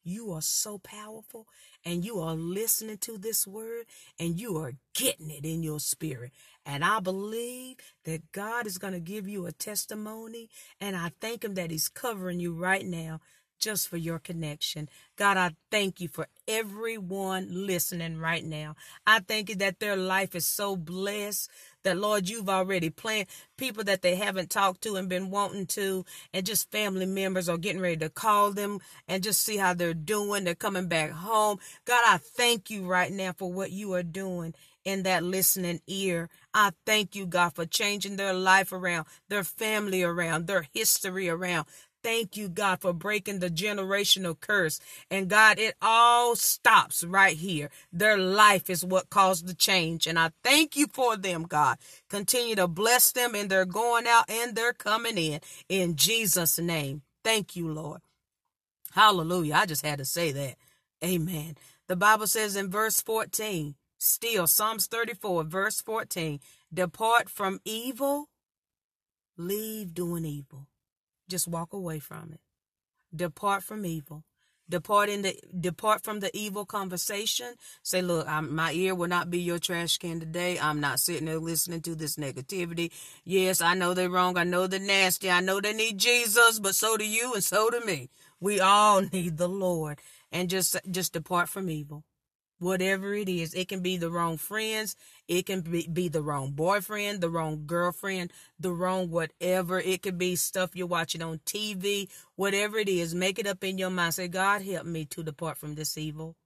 You 0.04 0.32
are 0.32 0.42
so 0.42 0.78
powerful 0.78 1.46
and 1.84 2.04
you 2.04 2.18
are 2.20 2.34
listening 2.34 2.98
to 2.98 3.18
this 3.18 3.46
word 3.46 3.86
and 4.18 4.40
you 4.40 4.56
are 4.56 4.72
getting 4.94 5.30
it 5.30 5.44
in 5.44 5.62
your 5.62 5.80
spirit. 5.80 6.32
And 6.68 6.84
I 6.84 7.00
believe 7.00 7.78
that 8.04 8.32
God 8.32 8.68
is 8.68 8.78
going 8.78 8.94
to 8.94 9.00
give 9.00 9.28
you 9.28 9.46
a 9.46 9.52
testimony. 9.52 10.50
And 10.80 10.96
I 10.96 11.12
thank 11.20 11.44
Him 11.44 11.54
that 11.56 11.72
He's 11.72 11.88
covering 11.88 12.40
you 12.40 12.54
right 12.54 12.86
now 12.86 13.20
just 13.60 13.88
for 13.88 13.98
your 13.98 14.20
connection. 14.20 14.88
God, 15.16 15.38
I 15.38 15.52
thank 15.72 16.00
you 16.00 16.08
for 16.08 16.28
everyone 16.48 17.48
listening 17.50 18.18
right 18.18 18.44
now. 18.44 18.76
I 19.06 19.20
thank 19.20 19.50
you 19.50 19.56
that 19.56 19.80
their 19.80 19.96
life 19.96 20.36
is 20.36 20.46
so 20.46 20.76
blessed 20.76 21.50
that 21.84 21.98
Lord, 21.98 22.28
you've 22.28 22.50
already 22.50 22.90
planned 22.90 23.28
people 23.56 23.84
that 23.84 24.02
they 24.02 24.16
haven't 24.16 24.50
talked 24.50 24.82
to 24.82 24.96
and 24.96 25.08
been 25.08 25.30
wanting 25.30 25.66
to, 25.68 26.04
and 26.34 26.46
just 26.46 26.70
family 26.70 27.06
members 27.06 27.48
are 27.48 27.58
getting 27.58 27.82
ready 27.82 27.98
to 27.98 28.10
call 28.10 28.52
them 28.52 28.80
and 29.08 29.24
just 29.24 29.42
see 29.42 29.58
how 29.58 29.74
they're 29.74 29.94
doing. 29.94 30.44
They're 30.44 30.54
coming 30.54 30.88
back 30.88 31.12
home. 31.12 31.58
God, 31.86 32.02
I 32.06 32.18
thank 32.18 32.70
you 32.70 32.86
right 32.86 33.12
now 33.12 33.32
for 33.32 33.52
what 33.52 33.72
you 33.72 33.94
are 33.94 34.04
doing 34.04 34.54
in 34.89 35.03
that 35.03 35.22
listening 35.22 35.80
ear. 35.86 36.30
I 36.55 36.72
thank 36.86 37.14
you, 37.14 37.26
God, 37.26 37.55
for 37.55 37.66
changing 37.66 38.16
their 38.16 38.32
life 38.32 38.72
around, 38.72 39.07
their 39.28 39.45
family 39.45 40.03
around, 40.03 40.47
their 40.47 40.66
history 40.72 41.28
around. 41.28 41.66
Thank 42.03 42.36
you, 42.36 42.49
God, 42.49 42.80
for 42.80 42.95
breaking 42.95 43.41
the 43.41 43.51
generational 43.51 44.39
curse. 44.41 44.80
And 45.11 45.28
God, 45.28 45.59
it 45.59 45.74
all 45.82 46.36
stops 46.36 47.05
right 47.05 47.36
here. 47.36 47.70
Their 47.93 48.16
life 48.16 48.70
is 48.70 48.84
what 48.84 49.11
caused 49.11 49.47
the 49.47 49.55
change. 49.55 50.07
And 50.07 50.18
I 50.18 50.30
thank 50.43 50.74
you 50.74 50.86
for 50.91 51.16
them, 51.16 51.43
God. 51.43 51.76
Continue 52.09 52.55
to 52.55 52.66
bless 52.66 53.12
them 53.12 53.34
and 53.34 53.51
they're 53.51 53.66
going 53.66 54.07
out 54.07 54.30
and 54.30 54.55
they're 54.55 54.72
coming 54.72 55.18
in. 55.18 55.41
In 55.68 55.97
Jesus' 55.97 56.59
name. 56.59 57.03
Thank 57.24 57.57
you, 57.57 57.68
Lord. 57.68 58.01
Hallelujah. 58.93 59.55
I 59.57 59.66
just 59.66 59.84
had 59.84 59.99
to 59.99 60.07
say 60.07 60.32
that. 60.32 60.57
Amen. 61.05 61.57
The 61.89 61.97
Bible 61.97 62.26
says 62.26 62.57
in 62.57 62.70
verse 62.70 63.01
14, 63.01 63.74
still 63.99 64.46
Psalms 64.46 64.86
34, 64.86 65.44
verse 65.44 65.80
14, 65.80 66.40
depart 66.72 67.28
from 67.28 67.61
evil, 67.64 68.28
leave 69.36 69.92
doing 69.92 70.24
evil. 70.24 70.68
Just 71.28 71.49
walk 71.49 71.72
away 71.72 71.99
from 71.99 72.30
it. 72.32 72.40
Depart 73.14 73.62
from 73.62 73.84
evil. 73.84 74.24
Depart 74.70 75.09
in 75.09 75.22
the 75.22 75.34
depart 75.59 76.05
from 76.05 76.20
the 76.20 76.30
evil 76.36 76.66
conversation. 76.66 77.55
Say, 77.82 78.03
look, 78.03 78.28
I'm, 78.28 78.55
my 78.55 78.72
ear 78.72 78.94
will 78.94 79.09
not 79.09 79.30
be 79.30 79.38
your 79.38 79.59
trash 79.59 79.96
can 79.96 80.20
today. 80.20 80.59
I'm 80.59 80.78
not 80.78 81.01
sitting 81.01 81.24
there 81.24 81.38
listening 81.38 81.80
to 81.82 81.94
this 81.94 82.16
negativity. 82.16 82.90
Yes, 83.24 83.62
I 83.62 83.72
know 83.72 83.94
they're 83.94 84.11
wrong. 84.11 84.36
I 84.36 84.44
know 84.44 84.66
they're 84.66 84.78
nasty. 84.78 85.30
I 85.30 85.40
know 85.40 85.61
they 85.61 85.72
need 85.72 85.96
Jesus, 85.96 86.59
but 86.59 86.74
so 86.74 86.99
do 86.99 87.09
you 87.09 87.32
and 87.32 87.42
so 87.42 87.70
do 87.70 87.80
me. 87.80 88.11
We 88.40 88.61
all 88.61 89.01
need 89.12 89.38
the 89.38 89.49
Lord. 89.49 90.01
And 90.30 90.51
just 90.51 90.76
just 90.90 91.14
depart 91.14 91.49
from 91.49 91.70
evil 91.70 92.05
whatever 92.59 93.14
it 93.14 93.28
is. 93.28 93.54
It 93.54 93.68
can 93.68 93.80
be 93.80 93.96
the 93.96 94.11
wrong 94.11 94.36
friends. 94.36 94.96
It 95.26 95.46
can 95.46 95.61
be, 95.61 95.86
be 95.86 96.09
the 96.09 96.22
wrong 96.22 96.52
boyfriend, 96.52 97.20
the 97.20 97.30
wrong 97.30 97.64
girlfriend, 97.66 98.32
the 98.59 98.72
wrong 98.72 99.11
whatever. 99.11 99.80
It 99.80 100.02
could 100.02 100.18
be 100.18 100.36
stuff 100.36 100.74
you're 100.74 100.86
watching 100.86 101.22
on 101.22 101.40
TV, 101.46 102.09
whatever 102.36 102.78
it 102.78 102.88
is. 102.88 103.14
Make 103.14 103.38
it 103.38 103.46
up 103.46 103.62
in 103.64 103.78
your 103.78 103.90
mind. 103.90 104.14
Say, 104.14 104.28
God, 104.28 104.62
help 104.62 104.86
me 104.86 105.04
to 105.06 105.22
depart 105.22 105.59
from 105.59 105.74
this 105.74 105.96
evil. 105.96 106.36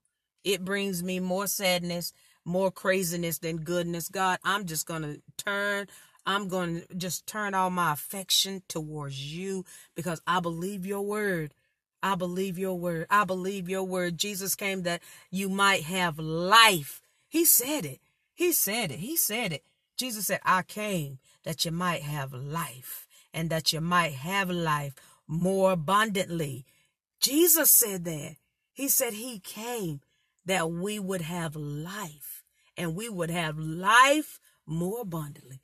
It 0.44 0.64
brings 0.64 1.02
me 1.02 1.20
more 1.20 1.46
sadness, 1.46 2.12
more 2.44 2.70
craziness 2.70 3.38
than 3.38 3.58
goodness. 3.58 4.08
God, 4.08 4.38
I'm 4.44 4.66
just 4.66 4.86
going 4.86 5.02
to 5.02 5.22
turn. 5.36 5.86
I'm 6.26 6.48
going 6.48 6.82
to 6.82 6.94
just 6.94 7.26
turn 7.26 7.54
all 7.54 7.70
my 7.70 7.92
affection 7.92 8.62
towards 8.68 9.34
you 9.34 9.64
because 9.94 10.20
I 10.26 10.40
believe 10.40 10.86
your 10.86 11.02
word. 11.02 11.54
I 12.03 12.14
believe 12.16 12.59
your 12.59 12.74
word. 12.74 13.07
I 13.11 13.24
believe 13.24 13.68
your 13.68 13.84
word. 13.84 14.18
Jesus 14.18 14.55
came 14.55 14.82
that 14.82 15.03
you 15.30 15.48
might 15.48 15.84
have 15.84 16.18
life. 16.18 17.00
He 17.28 17.44
said 17.44 17.84
it. 17.84 18.00
He 18.34 18.53
said 18.53 18.90
it. 18.90 18.98
He 18.98 19.16
said 19.16 19.53
it. 19.53 19.62
Jesus 19.96 20.26
said, 20.26 20.40
I 20.44 20.62
came 20.62 21.18
that 21.44 21.64
you 21.64 21.70
might 21.70 22.03
have 22.03 22.32
life 22.32 23.07
and 23.32 23.50
that 23.50 23.72
you 23.72 23.80
might 23.80 24.14
have 24.14 24.50
life 24.50 24.94
more 25.28 25.72
abundantly. 25.72 26.66
Jesus 27.20 27.70
said 27.70 28.05
that. 28.05 28.36
He 28.72 28.88
said 28.88 29.12
he 29.12 29.38
came 29.38 30.00
that 30.44 30.70
we 30.70 30.98
would 30.98 31.22
have 31.22 31.55
life 31.55 32.42
and 32.76 32.96
we 32.96 33.09
would 33.09 33.30
have 33.30 33.59
life 33.59 34.40
more 34.66 35.03
abundantly. 35.03 35.61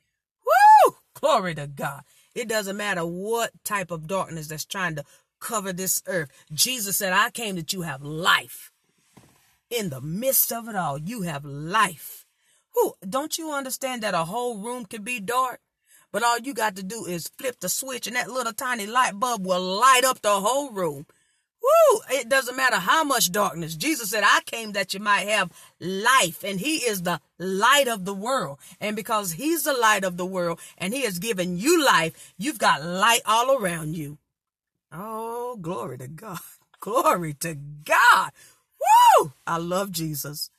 Woo! 0.47 0.97
Glory 1.15 1.55
to 1.55 1.67
God. 1.67 2.03
It 2.35 2.49
doesn't 2.49 2.77
matter 2.77 3.05
what 3.05 3.51
type 3.65 3.91
of 3.91 4.07
darkness 4.07 4.49
that's 4.49 4.65
trying 4.65 4.95
to 4.97 5.05
cover 5.41 5.73
this 5.73 6.03
earth. 6.07 6.31
Jesus 6.53 6.97
said, 6.97 7.13
I 7.13 7.31
came 7.31 7.57
that 7.57 7.73
you 7.73 7.83
have 7.83 8.03
life. 8.03 8.73
In 9.71 9.91
the 9.91 10.01
midst 10.01 10.53
of 10.53 10.69
it 10.69 10.77
all, 10.77 10.99
you 10.99 11.23
have 11.23 11.45
life. 11.45 12.25
Who 12.75 12.95
don't 13.09 13.37
you 13.39 13.53
understand 13.53 14.03
that 14.03 14.15
a 14.15 14.25
whole 14.25 14.59
room 14.59 14.85
can 14.87 15.03
be 15.03 15.21
dark? 15.21 15.61
But 16.11 16.23
all 16.23 16.39
you 16.39 16.55
got 16.55 16.77
to 16.77 16.83
do 16.83 17.05
is 17.05 17.29
flip 17.39 17.61
the 17.61 17.69
switch 17.69 18.07
and 18.07 18.17
that 18.17 18.31
little 18.31 18.53
tiny 18.53 18.87
light 18.87 19.21
bulb 19.21 19.47
will 19.47 19.61
light 19.61 20.05
up 20.05 20.23
the 20.23 20.41
whole 20.41 20.71
room. 20.71 21.07
Woo! 21.63 22.01
It 22.11 22.29
doesn't 22.29 22.57
matter 22.57 22.77
how 22.77 23.05
much 23.05 23.33
darkness. 23.33 23.75
Jesus 23.75 24.11
said, 24.11 24.25
I 24.25 24.41
came 24.47 24.73
that 24.73 24.95
you 24.95 25.01
might 25.01 25.29
have 25.29 25.51
life, 25.81 26.45
and 26.45 26.61
He 26.61 26.77
is 26.77 27.03
the 27.03 27.21
light 27.39 27.89
of 27.89 28.05
the 28.05 28.15
world. 28.15 28.59
And 28.81 28.97
because 28.97 29.33
He's 29.33 29.65
the 29.65 29.75
light 29.75 30.05
of 30.05 30.17
the 30.17 30.27
world 30.27 30.61
and 30.79 30.95
He 30.95 31.03
has 31.03 31.19
given 31.19 31.59
you 31.59 31.85
life, 31.85 32.33
you've 32.39 32.59
got 32.59 32.85
light 32.85 33.23
all 33.27 33.57
around 33.57 33.97
you. 33.97 34.19
Oh, 34.93 35.57
glory 35.61 35.99
to 35.99 36.09
God. 36.09 36.39
Glory 36.81 37.35
to 37.35 37.55
God. 37.55 38.31
Woo! 39.19 39.33
I 39.47 39.59
love 39.59 39.91
Jesus. 39.91 40.51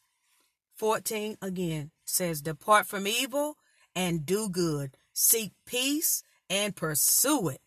14 0.76 1.38
again 1.42 1.92
says, 2.04 2.42
Depart 2.42 2.86
from 2.86 3.08
evil 3.08 3.58
and 3.96 4.26
do 4.26 4.50
good. 4.50 4.92
Seek 5.14 5.54
peace 5.66 6.24
and 6.50 6.76
pursue 6.76 7.50
it. 7.50 7.62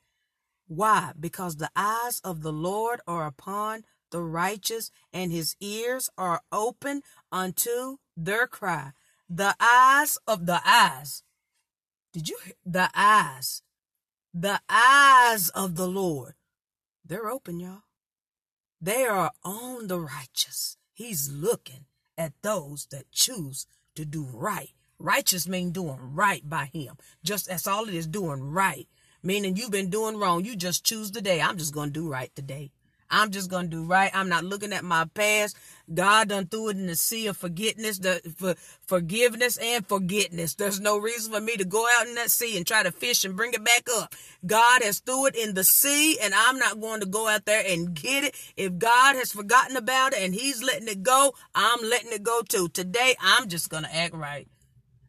Why? 0.69 1.13
Because 1.19 1.57
the 1.57 1.71
eyes 1.75 2.21
of 2.25 2.43
the 2.43 2.53
Lord 2.53 3.01
are 3.07 3.27
upon 3.27 3.85
the 4.11 4.21
righteous, 4.21 4.91
and 5.13 5.33
his 5.33 5.57
ears 5.59 6.11
are 6.19 6.43
open 6.53 7.03
unto 7.33 7.97
their 8.15 8.47
cry. 8.47 8.93
The 9.29 9.57
eyes 9.59 10.19
of 10.27 10.45
the 10.45 10.61
eyes. 10.67 11.23
Did 12.13 12.29
you 12.29 12.39
hear? 12.45 12.55
The 12.67 12.91
eyes. 12.95 13.63
The 14.35 14.61
eyes 14.69 15.49
of 15.51 15.77
the 15.77 15.89
Lord 15.89 16.35
they're 17.13 17.29
open, 17.29 17.61
y'all. 17.61 17.83
They 18.81 19.05
are 19.05 19.33
on 19.45 19.87
the 19.87 20.01
righteous. 20.01 20.79
He's 20.95 21.31
looking 21.31 21.85
at 22.17 22.33
those 22.41 22.87
that 22.91 23.13
choose 23.13 23.67
to 23.97 24.07
do 24.07 24.27
right. 24.33 24.71
Righteous 24.99 25.47
mean 25.47 25.73
doing 25.73 25.99
right 26.01 26.49
by 26.49 26.71
him. 26.73 26.97
Just 27.23 27.49
that's 27.49 27.67
all 27.67 27.87
it 27.87 27.93
is, 27.93 28.07
doing 28.07 28.41
right. 28.41 28.89
Meaning 29.23 29.59
you've 29.59 29.71
been 29.71 29.91
doing 29.91 30.17
wrong. 30.17 30.47
You 30.47 30.57
just 30.57 30.87
choose 30.87 31.11
today. 31.11 31.43
I'm 31.43 31.59
just 31.59 31.75
to 31.75 31.91
do 31.91 32.09
right 32.09 32.35
today. 32.35 32.73
I'm 33.13 33.31
just 33.31 33.51
to 33.51 33.69
do 33.69 33.85
right. 33.85 34.11
I'm 34.15 34.31
not 34.31 34.43
looking 34.43 34.73
at 34.73 34.85
my 34.85 35.05
past. 35.05 35.57
God 35.93 36.31
done 36.31 36.47
threw 36.47 36.71
it 36.71 36.79
in 36.79 36.87
the 36.87 36.97
sea 36.97 37.27
of 37.27 37.37
forgiveness, 37.37 37.99
the 37.99 38.23
for, 38.37 38.55
forgiveness 38.87 39.59
and 39.59 39.87
forgetness. 39.87 40.55
There's 40.55 40.81
no 40.81 40.97
reason 40.97 41.33
for 41.33 41.41
me 41.41 41.57
to 41.59 41.65
go 41.67 41.87
out 41.99 42.09
in 42.09 42.15
that 42.15 42.31
sea 42.31 42.57
and 42.57 42.67
try 42.67 42.83
to 42.83 42.91
fish 42.91 43.25
and 43.25 43.37
bring 43.37 43.53
it 43.53 43.63
back 43.63 43.87
up. 43.99 44.15
God 44.47 44.83
has 44.83 45.01
threw 45.01 45.27
it 45.27 45.37
in 45.37 45.53
the 45.53 45.63
sea 45.63 46.19
and 46.21 46.33
I'm 46.35 46.59
not 46.59 46.81
going 46.81 47.01
to 47.01 47.07
go 47.07 47.29
out 47.29 47.45
there 47.45 47.63
and 47.69 47.93
get 47.95 48.25
it. 48.25 48.35
If 48.57 48.79
God 48.79 49.17
has 49.17 49.33
forgotten 49.33 49.77
about 49.77 50.15
it 50.15 50.23
and 50.23 50.35
he's 50.35 50.63
letting 50.63 50.89
it 50.89 51.03
go, 51.03 51.35
I'm 51.55 51.83
letting 51.83 52.13
it 52.13 52.23
go 52.23 52.41
too. 52.49 52.69
Today, 52.69 53.15
I'm 53.21 53.49
just 53.49 53.71
to 53.85 53.95
act 53.95 54.15
right. 54.15 54.49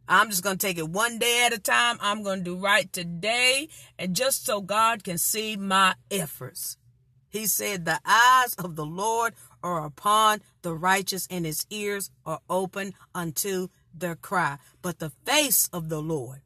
I'm 0.10 0.30
just 0.30 0.43
going 0.43 0.58
to 0.58 0.68
take 0.68 0.78
it 0.78 0.89
one 0.89 1.18
day 1.18 1.45
at 1.45 1.54
a 1.54 1.60
time. 1.60 1.97
I'm 2.01 2.24
going 2.24 2.39
to 2.39 2.43
do 2.43 2.58
right 2.58 2.91
today 2.91 3.70
and 3.97 4.14
just 4.14 4.45
so 4.45 4.60
God 4.60 5.06
can 5.06 5.18
see 5.18 5.56
my 5.56 5.95
efforts. 6.12 6.78
He 7.34 7.47
said, 7.47 7.84
The 7.84 7.99
eyes 8.05 8.53
of 8.59 8.75
the 8.75 8.86
Lord 8.86 9.34
are 9.63 9.84
upon 9.84 10.41
the 10.61 10.75
righteous, 10.75 11.27
and 11.31 11.47
his 11.47 11.65
ears 11.71 12.11
are 12.27 12.39
open 12.47 12.93
unto 13.15 13.69
their 13.91 14.15
cry. 14.15 14.59
But 14.84 14.99
the 14.99 15.09
face 15.25 15.67
of 15.73 15.89
the 15.89 15.99
Lord, 15.99 16.41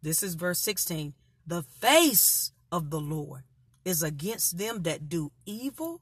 this 0.00 0.22
is 0.22 0.36
verse 0.36 0.58
16, 0.60 1.12
the 1.46 1.62
face 1.62 2.50
of 2.72 2.88
the 2.88 3.00
Lord 3.00 3.42
is 3.84 4.02
against 4.02 4.56
them 4.56 4.84
that 4.84 5.10
do 5.10 5.32
evil, 5.44 6.00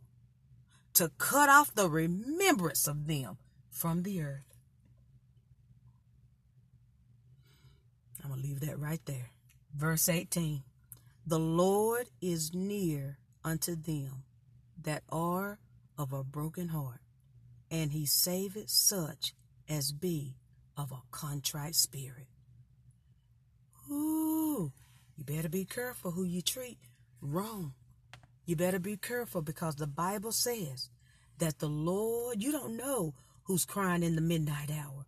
to 0.94 1.10
cut 1.18 1.48
off 1.48 1.74
the 1.74 1.88
remembrance 1.88 2.86
of 2.86 3.08
them 3.08 3.36
from 3.68 4.04
the 4.04 4.22
earth. 4.22 4.58
I'm 8.22 8.30
going 8.30 8.42
to 8.42 8.48
leave 8.48 8.60
that 8.60 8.78
right 8.78 9.04
there. 9.06 9.30
Verse 9.74 10.08
18 10.08 10.62
The 11.26 11.40
Lord 11.40 12.10
is 12.20 12.54
near 12.54 13.17
unto 13.44 13.74
them 13.74 14.24
that 14.82 15.02
are 15.10 15.58
of 15.96 16.12
a 16.12 16.22
broken 16.22 16.68
heart, 16.68 17.00
and 17.70 17.92
he 17.92 18.06
saveth 18.06 18.70
such 18.70 19.34
as 19.68 19.92
be 19.92 20.36
of 20.76 20.92
a 20.92 21.02
contrite 21.10 21.74
spirit. 21.74 22.28
Ooh, 23.90 24.72
you 25.16 25.24
better 25.24 25.48
be 25.48 25.64
careful 25.64 26.12
who 26.12 26.24
you 26.24 26.42
treat 26.42 26.78
wrong. 27.20 27.74
You 28.44 28.56
better 28.56 28.78
be 28.78 28.96
careful 28.96 29.42
because 29.42 29.76
the 29.76 29.86
Bible 29.86 30.32
says 30.32 30.90
that 31.38 31.58
the 31.58 31.68
Lord, 31.68 32.42
you 32.42 32.52
don't 32.52 32.76
know 32.76 33.14
who's 33.44 33.64
crying 33.64 34.02
in 34.02 34.14
the 34.14 34.20
midnight 34.20 34.70
hour. 34.70 35.06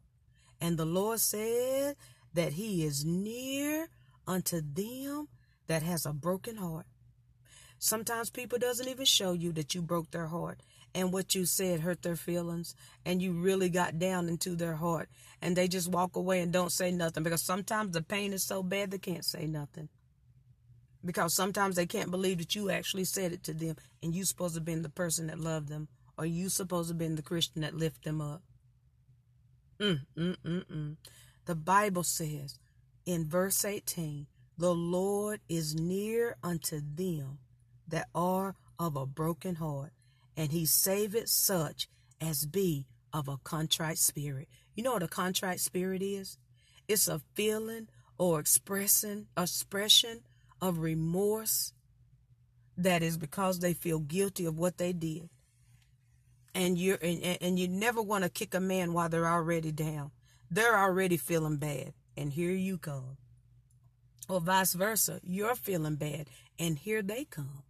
And 0.60 0.76
the 0.76 0.84
Lord 0.84 1.20
said 1.20 1.96
that 2.34 2.54
he 2.54 2.84
is 2.84 3.04
near 3.04 3.88
unto 4.26 4.60
them 4.60 5.28
that 5.66 5.82
has 5.82 6.04
a 6.04 6.12
broken 6.12 6.56
heart 6.56 6.86
Sometimes 7.82 8.28
people 8.28 8.58
doesn't 8.58 8.88
even 8.88 9.06
show 9.06 9.32
you 9.32 9.52
that 9.52 9.74
you 9.74 9.80
broke 9.80 10.10
their 10.10 10.26
heart 10.26 10.60
and 10.94 11.14
what 11.14 11.34
you 11.34 11.46
said 11.46 11.80
hurt 11.80 12.02
their 12.02 12.14
feelings 12.14 12.74
and 13.06 13.22
you 13.22 13.32
really 13.32 13.70
got 13.70 13.98
down 13.98 14.28
into 14.28 14.54
their 14.54 14.74
heart 14.74 15.08
and 15.40 15.56
they 15.56 15.66
just 15.66 15.90
walk 15.90 16.14
away 16.14 16.42
and 16.42 16.52
don't 16.52 16.72
say 16.72 16.90
nothing 16.90 17.22
because 17.22 17.42
sometimes 17.42 17.92
the 17.92 18.02
pain 18.02 18.34
is 18.34 18.44
so 18.44 18.62
bad 18.62 18.90
they 18.90 18.98
can't 18.98 19.24
say 19.24 19.46
nothing. 19.46 19.88
Because 21.02 21.32
sometimes 21.32 21.76
they 21.76 21.86
can't 21.86 22.10
believe 22.10 22.36
that 22.36 22.54
you 22.54 22.68
actually 22.68 23.04
said 23.04 23.32
it 23.32 23.42
to 23.44 23.54
them 23.54 23.76
and 24.02 24.14
you 24.14 24.26
supposed 24.26 24.52
to 24.54 24.58
have 24.60 24.66
been 24.66 24.82
the 24.82 24.90
person 24.90 25.28
that 25.28 25.40
loved 25.40 25.70
them 25.70 25.88
or 26.18 26.26
you 26.26 26.50
supposed 26.50 26.88
to 26.88 26.92
have 26.92 26.98
been 26.98 27.16
the 27.16 27.22
Christian 27.22 27.62
that 27.62 27.74
lift 27.74 28.04
them 28.04 28.20
up. 28.20 28.42
Mm, 29.78 30.00
mm, 30.18 30.36
mm, 30.44 30.64
mm. 30.66 30.96
The 31.46 31.54
Bible 31.54 32.02
says 32.02 32.58
in 33.06 33.26
verse 33.26 33.64
18, 33.64 34.26
the 34.58 34.74
Lord 34.74 35.40
is 35.48 35.74
near 35.74 36.36
unto 36.42 36.82
them 36.94 37.38
that 37.90 38.08
are 38.14 38.54
of 38.78 38.96
a 38.96 39.06
broken 39.06 39.56
heart, 39.56 39.92
and 40.36 40.50
he 40.52 40.64
saveth 40.64 41.28
such 41.28 41.88
as 42.20 42.46
be 42.46 42.86
of 43.12 43.28
a 43.28 43.38
contrite 43.38 43.98
spirit. 43.98 44.48
You 44.74 44.82
know 44.82 44.92
what 44.92 45.02
a 45.02 45.08
contrite 45.08 45.60
spirit 45.60 46.02
is? 46.02 46.38
It's 46.88 47.08
a 47.08 47.20
feeling 47.34 47.88
or 48.18 48.40
expressing 48.40 49.26
expression 49.36 50.20
of 50.60 50.78
remorse 50.78 51.72
that 52.76 53.02
is 53.02 53.16
because 53.16 53.58
they 53.58 53.74
feel 53.74 53.98
guilty 53.98 54.46
of 54.46 54.58
what 54.58 54.78
they 54.78 54.92
did. 54.92 55.28
And 56.54 56.78
you're 56.78 56.98
and, 57.00 57.38
and 57.40 57.58
you 57.58 57.68
never 57.68 58.02
want 58.02 58.24
to 58.24 58.30
kick 58.30 58.54
a 58.54 58.60
man 58.60 58.92
while 58.92 59.08
they're 59.08 59.26
already 59.26 59.70
down. 59.70 60.10
They're 60.50 60.78
already 60.78 61.16
feeling 61.16 61.58
bad, 61.58 61.92
and 62.16 62.32
here 62.32 62.50
you 62.50 62.76
come. 62.78 63.16
Or 64.28 64.40
vice 64.40 64.74
versa, 64.74 65.20
you're 65.22 65.54
feeling 65.54 65.94
bad, 65.94 66.28
and 66.58 66.78
here 66.78 67.02
they 67.02 67.24
come. 67.24 67.62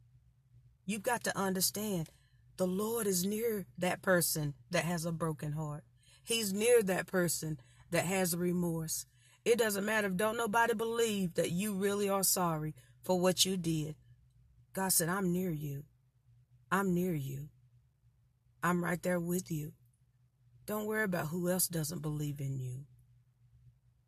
You've 0.90 1.04
got 1.04 1.22
to 1.22 1.38
understand 1.38 2.08
the 2.56 2.66
Lord 2.66 3.06
is 3.06 3.24
near 3.24 3.64
that 3.78 4.02
person 4.02 4.54
that 4.72 4.82
has 4.82 5.04
a 5.04 5.12
broken 5.12 5.52
heart. 5.52 5.84
He's 6.24 6.52
near 6.52 6.82
that 6.82 7.06
person 7.06 7.60
that 7.92 8.06
has 8.06 8.36
remorse. 8.36 9.06
It 9.44 9.56
doesn't 9.56 9.84
matter 9.84 10.08
if 10.08 10.16
don't 10.16 10.36
nobody 10.36 10.74
believe 10.74 11.34
that 11.34 11.52
you 11.52 11.74
really 11.74 12.08
are 12.08 12.24
sorry 12.24 12.74
for 13.04 13.20
what 13.20 13.44
you 13.44 13.56
did. 13.56 13.94
God 14.72 14.88
said, 14.88 15.08
I'm 15.08 15.30
near 15.30 15.52
you. 15.52 15.84
I'm 16.72 16.92
near 16.92 17.14
you. 17.14 17.50
I'm 18.60 18.82
right 18.82 19.00
there 19.00 19.20
with 19.20 19.48
you. 19.48 19.70
Don't 20.66 20.86
worry 20.86 21.04
about 21.04 21.28
who 21.28 21.48
else 21.50 21.68
doesn't 21.68 22.02
believe 22.02 22.40
in 22.40 22.58
you. 22.58 22.80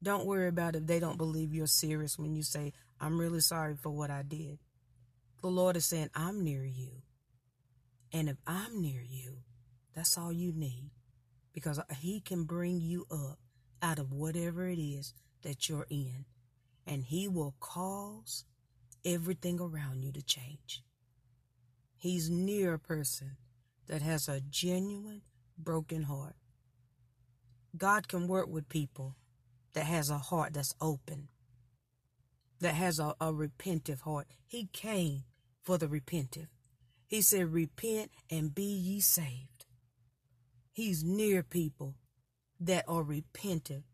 Don't 0.02 0.26
worry 0.26 0.48
about 0.48 0.74
if 0.74 0.88
they 0.88 0.98
don't 0.98 1.16
believe 1.16 1.54
you're 1.54 1.68
serious 1.68 2.18
when 2.18 2.34
you 2.34 2.42
say, 2.42 2.72
I'm 3.00 3.20
really 3.20 3.38
sorry 3.38 3.76
for 3.80 3.90
what 3.90 4.10
I 4.10 4.22
did. 4.22 4.58
The 5.42 5.48
Lord 5.48 5.76
is 5.76 5.84
saying, 5.84 6.10
I'm 6.14 6.42
near 6.42 6.64
you. 6.64 7.02
And 8.12 8.28
if 8.28 8.36
I'm 8.46 8.80
near 8.80 9.02
you, 9.02 9.38
that's 9.94 10.16
all 10.16 10.32
you 10.32 10.52
need 10.52 10.90
because 11.52 11.80
He 11.98 12.20
can 12.20 12.44
bring 12.44 12.80
you 12.80 13.06
up 13.10 13.38
out 13.82 13.98
of 13.98 14.12
whatever 14.12 14.68
it 14.68 14.78
is 14.78 15.12
that 15.42 15.68
you're 15.68 15.86
in. 15.90 16.24
And 16.86 17.04
He 17.04 17.26
will 17.26 17.56
cause 17.58 18.44
everything 19.04 19.60
around 19.60 20.02
you 20.04 20.12
to 20.12 20.22
change. 20.22 20.82
He's 21.96 22.30
near 22.30 22.74
a 22.74 22.78
person 22.78 23.36
that 23.88 24.00
has 24.00 24.28
a 24.28 24.40
genuine 24.40 25.22
broken 25.58 26.04
heart. 26.04 26.36
God 27.76 28.06
can 28.06 28.28
work 28.28 28.48
with 28.48 28.68
people 28.68 29.16
that 29.72 29.86
has 29.86 30.08
a 30.08 30.18
heart 30.18 30.54
that's 30.54 30.74
open, 30.80 31.28
that 32.60 32.74
has 32.74 33.00
a, 33.00 33.14
a 33.20 33.32
repentive 33.32 34.02
heart. 34.02 34.28
He 34.46 34.68
came 34.72 35.24
for 35.62 35.78
the 35.78 35.88
repentant. 35.88 36.48
He 37.06 37.22
said, 37.22 37.52
Repent 37.52 38.10
and 38.30 38.54
be 38.54 38.64
ye 38.64 39.00
saved. 39.00 39.66
He's 40.72 41.04
near 41.04 41.42
people 41.42 41.96
that 42.58 42.84
are 42.88 43.02
repentant 43.02 43.84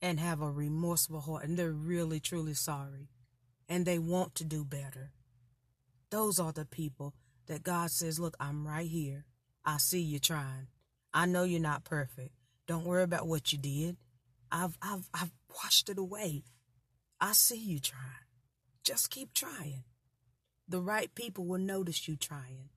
and 0.00 0.20
have 0.20 0.40
a 0.40 0.50
remorseful 0.50 1.20
heart 1.20 1.44
and 1.44 1.58
they're 1.58 1.72
really, 1.72 2.20
truly 2.20 2.54
sorry 2.54 3.08
and 3.68 3.84
they 3.84 3.98
want 3.98 4.34
to 4.36 4.44
do 4.44 4.64
better. 4.64 5.10
Those 6.10 6.38
are 6.38 6.52
the 6.52 6.64
people 6.64 7.14
that 7.46 7.62
God 7.62 7.90
says, 7.90 8.18
Look, 8.18 8.36
I'm 8.40 8.66
right 8.66 8.88
here. 8.88 9.24
I 9.64 9.78
see 9.78 10.00
you 10.00 10.18
trying. 10.18 10.68
I 11.12 11.26
know 11.26 11.44
you're 11.44 11.60
not 11.60 11.84
perfect. 11.84 12.30
Don't 12.66 12.84
worry 12.84 13.02
about 13.02 13.26
what 13.26 13.52
you 13.52 13.58
did. 13.58 13.96
I've 14.50 14.78
I've 14.80 15.08
I've 15.12 15.32
washed 15.50 15.88
it 15.88 15.98
away. 15.98 16.44
I 17.20 17.32
see 17.32 17.58
you 17.58 17.80
trying. 17.80 18.02
Just 18.84 19.10
keep 19.10 19.34
trying 19.34 19.84
the 20.68 20.80
right 20.80 21.14
people 21.14 21.46
will 21.46 21.58
notice 21.58 22.06
you 22.08 22.16
trying 22.16 22.68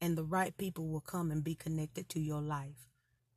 and 0.00 0.16
the 0.16 0.24
right 0.24 0.56
people 0.56 0.88
will 0.88 1.00
come 1.00 1.30
and 1.30 1.44
be 1.44 1.54
connected 1.54 2.08
to 2.10 2.20
your 2.20 2.40
life. 2.40 2.88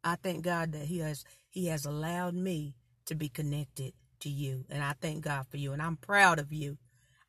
I 0.04 0.16
thank 0.16 0.44
God 0.44 0.72
that 0.74 0.86
he 0.86 1.00
has 1.00 1.24
he 1.50 1.68
has 1.68 1.86
allowed 1.86 2.34
me 2.34 2.76
to 3.06 3.16
be 3.16 3.30
connected 3.30 3.94
to 4.22 4.30
you 4.30 4.66
and 4.70 4.84
I 4.84 4.94
thank 5.00 5.24
God 5.24 5.48
for 5.48 5.58
you 5.58 5.74
and 5.74 5.82
I'm 5.82 5.98
proud 5.98 6.40
of 6.40 6.52
you. 6.52 6.78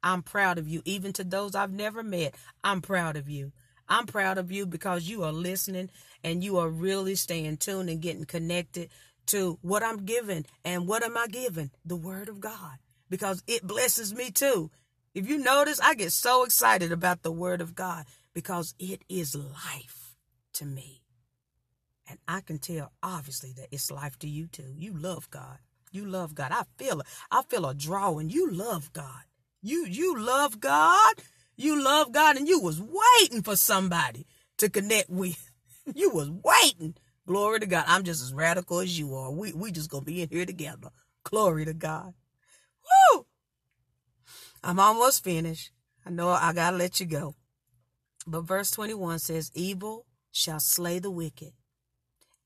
I'm 0.03 0.23
proud 0.23 0.59
of 0.59 0.67
you 0.67 0.83
even 0.85 1.13
to 1.15 1.25
those 1.25 1.55
I've 1.55 1.73
never 1.73 2.03
met. 2.03 2.35
I'm 2.65 2.81
proud 2.81 3.17
of 3.17 3.29
you. 3.29 3.53
I'm 3.89 4.07
proud 4.07 4.39
of 4.39 4.51
you 4.51 4.65
because 4.67 5.09
you 5.09 5.23
are 5.25 5.33
listening 5.33 5.91
and 6.25 6.43
you 6.43 6.59
are 6.59 6.69
really 6.69 7.15
staying 7.15 7.59
tuned 7.59 7.91
and 7.91 8.01
getting 8.01 8.25
connected 8.25 8.91
to 9.27 9.59
what 9.63 9.83
I'm 9.83 10.05
giving. 10.05 10.47
And 10.65 10.89
what 10.89 11.03
am 11.03 11.17
I 11.17 11.27
giving? 11.27 11.71
The 11.85 11.97
word 11.97 12.29
of 12.29 12.41
God 12.41 12.79
because 13.11 13.43
it 13.47 13.67
blesses 13.67 14.15
me 14.15 14.31
too. 14.31 14.71
If 15.15 15.29
you 15.29 15.39
notice, 15.39 15.79
I 15.81 15.95
get 15.95 16.13
so 16.13 16.45
excited 16.45 16.91
about 16.91 17.23
the 17.23 17.33
word 17.33 17.61
of 17.61 17.75
God 17.75 18.07
because 18.35 18.75
it 18.79 19.03
is 19.09 19.35
life 19.35 20.15
to 20.55 20.65
me. 20.65 21.03
And 22.09 22.19
I 22.27 22.41
can 22.41 22.59
tell 22.59 22.93
obviously 23.03 23.53
that 23.57 23.69
it's 23.71 23.91
life 23.91 24.19
to 24.21 24.29
you 24.29 24.47
too. 24.47 24.73
You 24.75 24.93
love 24.93 25.31
God. 25.31 25.59
You 25.91 26.07
love 26.07 26.35
God. 26.35 26.51
I 26.51 26.63
feel. 26.79 27.03
I 27.31 27.43
feel 27.49 27.67
a 27.67 27.75
drawing. 27.75 28.31
You 28.31 28.51
love 28.51 28.93
God. 28.93 29.25
You 29.61 29.85
you 29.87 30.19
love 30.19 30.61
God. 30.61 31.15
You 31.57 31.83
love 31.83 32.13
God 32.13 32.37
and 32.37 32.49
you 32.49 32.61
was 32.61 32.81
waiting 32.81 33.43
for 33.43 33.57
somebody 33.57 34.27
to 34.59 34.69
connect 34.69 35.11
with. 35.11 35.49
You 35.97 36.11
was 36.11 36.31
waiting. 36.31 36.95
Glory 37.27 37.59
to 37.59 37.67
God. 37.67 37.85
I'm 37.89 38.05
just 38.05 38.23
as 38.23 38.33
radical 38.33 38.79
as 38.79 38.97
you 38.97 39.17
are. 39.17 39.33
We 39.33 39.53
we 39.53 39.73
just 39.73 39.91
gonna 39.91 40.05
be 40.05 40.23
in 40.23 40.29
here 40.29 40.47
together. 40.47 40.91
Glory 41.25 41.65
to 41.65 41.75
God. 41.75 42.15
Woo! 43.15 43.27
I'm 44.63 44.79
almost 44.79 45.25
finished. 45.25 45.71
I 46.07 46.11
know 46.11 46.29
I 46.29 46.53
gotta 46.53 46.77
let 46.77 47.01
you 47.01 47.07
go. 47.07 47.35
But 48.27 48.43
verse 48.43 48.71
21 48.71 49.19
says, 49.19 49.51
Evil 49.55 50.07
shall 50.31 50.61
slay 50.61 50.99
the 50.99 51.11
wicked, 51.11 51.53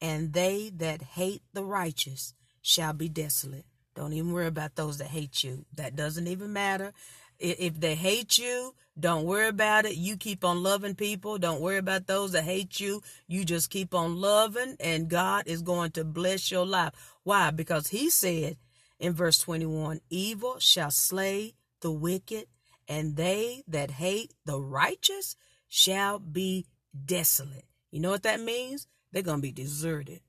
and 0.00 0.32
they 0.32 0.70
that 0.76 1.02
hate 1.02 1.42
the 1.52 1.64
righteous 1.64 2.34
shall 2.62 2.92
be 2.92 3.08
desolate. 3.08 3.66
Don't 3.94 4.12
even 4.12 4.32
worry 4.32 4.46
about 4.46 4.76
those 4.76 4.98
that 4.98 5.08
hate 5.08 5.42
you. 5.42 5.64
That 5.74 5.96
doesn't 5.96 6.26
even 6.26 6.52
matter. 6.52 6.92
If 7.38 7.80
they 7.80 7.94
hate 7.94 8.38
you, 8.38 8.74
don't 8.98 9.24
worry 9.24 9.48
about 9.48 9.84
it. 9.84 9.96
You 9.96 10.16
keep 10.16 10.42
on 10.44 10.62
loving 10.62 10.94
people. 10.94 11.36
Don't 11.38 11.60
worry 11.60 11.76
about 11.76 12.06
those 12.06 12.32
that 12.32 12.44
hate 12.44 12.80
you. 12.80 13.02
You 13.26 13.44
just 13.44 13.68
keep 13.68 13.94
on 13.94 14.16
loving, 14.16 14.76
and 14.80 15.08
God 15.08 15.44
is 15.46 15.60
going 15.60 15.90
to 15.92 16.04
bless 16.04 16.50
your 16.50 16.64
life. 16.64 16.92
Why? 17.24 17.50
Because 17.50 17.88
He 17.88 18.08
said 18.08 18.56
in 18.98 19.12
verse 19.12 19.38
21 19.38 20.00
Evil 20.08 20.58
shall 20.58 20.90
slay 20.90 21.54
the 21.80 21.90
wicked, 21.90 22.46
and 22.88 23.16
they 23.16 23.62
that 23.68 23.90
hate 23.92 24.32
the 24.44 24.60
righteous 24.60 25.36
shall 25.68 26.18
be 26.18 26.66
desolate. 27.04 27.66
You 27.90 28.00
know 28.00 28.10
what 28.10 28.22
that 28.24 28.40
means? 28.40 28.86
They're 29.12 29.22
going 29.22 29.38
to 29.38 29.42
be 29.42 29.52
deserted. 29.52 30.20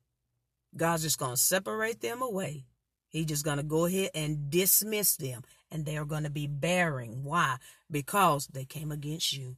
God's 0.76 1.04
just 1.04 1.18
going 1.18 1.36
to 1.36 1.42
separate 1.42 2.02
them 2.02 2.22
away. 2.22 2.66
He's 3.10 3.26
just 3.26 3.46
going 3.46 3.58
to 3.58 3.64
go 3.64 3.86
ahead 3.86 4.12
and 4.14 4.50
dismiss 4.50 5.16
them 5.16 5.44
and 5.72 5.86
they 5.86 5.98
are 5.98 6.06
going 6.06 6.24
to 6.24 6.30
be 6.30 6.48
bearing. 6.48 7.24
Why? 7.24 7.58
Because 7.90 8.48
they 8.48 8.66
came 8.66 8.92
against 8.92 9.34
you. 9.34 9.56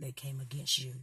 They 0.00 0.12
came 0.12 0.40
against 0.40 0.82
you. 0.82 0.94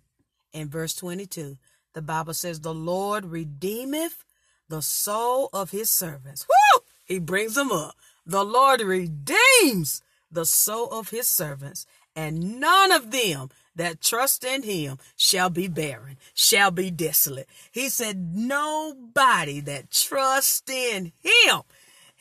In 0.53 0.69
verse 0.69 0.93
22, 0.95 1.57
the 1.93 2.01
Bible 2.01 2.33
says, 2.33 2.59
The 2.59 2.73
Lord 2.73 3.25
redeemeth 3.25 4.25
the 4.69 4.81
soul 4.81 5.49
of 5.53 5.71
his 5.71 5.89
servants. 5.89 6.45
Woo! 6.47 6.83
He 7.05 7.19
brings 7.19 7.55
them 7.55 7.71
up. 7.71 7.95
The 8.31 8.45
Lord 8.45 8.79
redeems 8.79 10.01
the 10.31 10.45
soul 10.45 10.87
of 10.89 11.09
his 11.09 11.27
servants, 11.27 11.85
and 12.15 12.61
none 12.61 12.93
of 12.93 13.11
them 13.11 13.49
that 13.75 13.99
trust 13.99 14.45
in 14.45 14.63
him 14.63 14.99
shall 15.17 15.49
be 15.49 15.67
barren, 15.67 16.15
shall 16.33 16.71
be 16.71 16.91
desolate. 16.91 17.49
He 17.73 17.89
said, 17.89 18.33
Nobody 18.33 19.59
that 19.59 19.91
trusts 19.91 20.69
in 20.69 21.11
him 21.19 21.63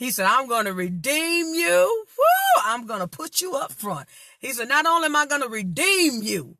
he 0.01 0.11
said, 0.11 0.25
I'm 0.25 0.49
going 0.49 0.65
to 0.65 0.73
redeem 0.73 1.53
you. 1.55 2.07
Woo! 2.17 2.63
I'm 2.65 2.87
going 2.87 3.01
to 3.01 3.07
put 3.07 3.43
you 3.43 3.55
up 3.57 3.71
front. 3.71 4.09
He 4.39 4.51
said, 4.55 4.67
not 4.67 4.87
only 4.87 5.05
am 5.05 5.15
I 5.15 5.27
going 5.27 5.43
to 5.43 5.49
redeem 5.49 6.23
you, 6.23 6.57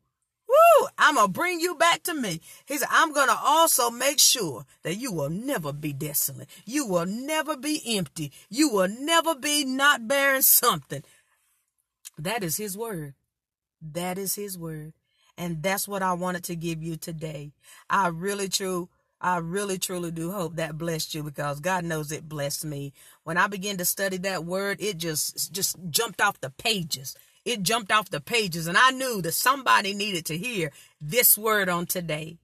woo, 0.51 0.87
I'm 0.97 1.15
going 1.15 1.27
to 1.27 1.31
bring 1.33 1.59
you 1.59 1.75
back 1.75 2.03
to 2.03 2.13
me. 2.13 2.41
He 2.65 2.77
said, 2.77 2.87
I'm 2.91 3.13
going 3.13 3.29
to 3.29 3.37
also 3.41 3.89
make 3.89 4.19
sure 4.19 4.65
that 4.83 4.95
you 4.95 5.11
will 5.11 5.29
never 5.29 5.73
be 5.73 5.93
desolate. 5.93 6.49
You 6.65 6.85
will 6.85 7.05
never 7.05 7.55
be 7.55 7.81
empty. 7.97 8.31
You 8.49 8.69
will 8.69 8.89
never 8.89 9.35
be 9.35 9.65
not 9.65 10.07
bearing 10.07 10.41
something. 10.41 11.03
That 12.17 12.43
is 12.43 12.57
his 12.57 12.77
word. 12.77 13.13
That 13.81 14.17
is 14.17 14.35
his 14.35 14.57
word. 14.57 14.93
And 15.37 15.63
that's 15.63 15.87
what 15.87 16.03
I 16.03 16.13
wanted 16.13 16.43
to 16.45 16.55
give 16.55 16.83
you 16.83 16.97
today. 16.97 17.51
I 17.89 18.07
really, 18.07 18.49
true 18.49 18.89
I 19.21 19.37
really 19.37 19.77
truly 19.77 20.09
do 20.09 20.31
hope 20.31 20.55
that 20.55 20.79
blessed 20.79 21.13
you 21.13 21.21
because 21.21 21.59
God 21.59 21.85
knows 21.85 22.11
it 22.11 22.27
blessed 22.27 22.65
me. 22.65 22.91
When 23.23 23.37
I 23.37 23.45
began 23.45 23.77
to 23.77 23.85
study 23.85 24.17
that 24.17 24.45
word, 24.45 24.81
it 24.81 24.97
just 24.97 25.53
just 25.53 25.77
jumped 25.91 26.21
off 26.21 26.41
the 26.41 26.49
pages. 26.49 27.15
It 27.45 27.63
jumped 27.63 27.91
off 27.91 28.09
the 28.09 28.21
pages 28.21 28.67
and 28.67 28.77
I 28.77 28.91
knew 28.91 29.21
that 29.21 29.33
somebody 29.33 29.93
needed 29.93 30.25
to 30.27 30.37
hear 30.37 30.71
this 30.99 31.37
word 31.37 31.69
on 31.69 31.85
today. 31.85 32.37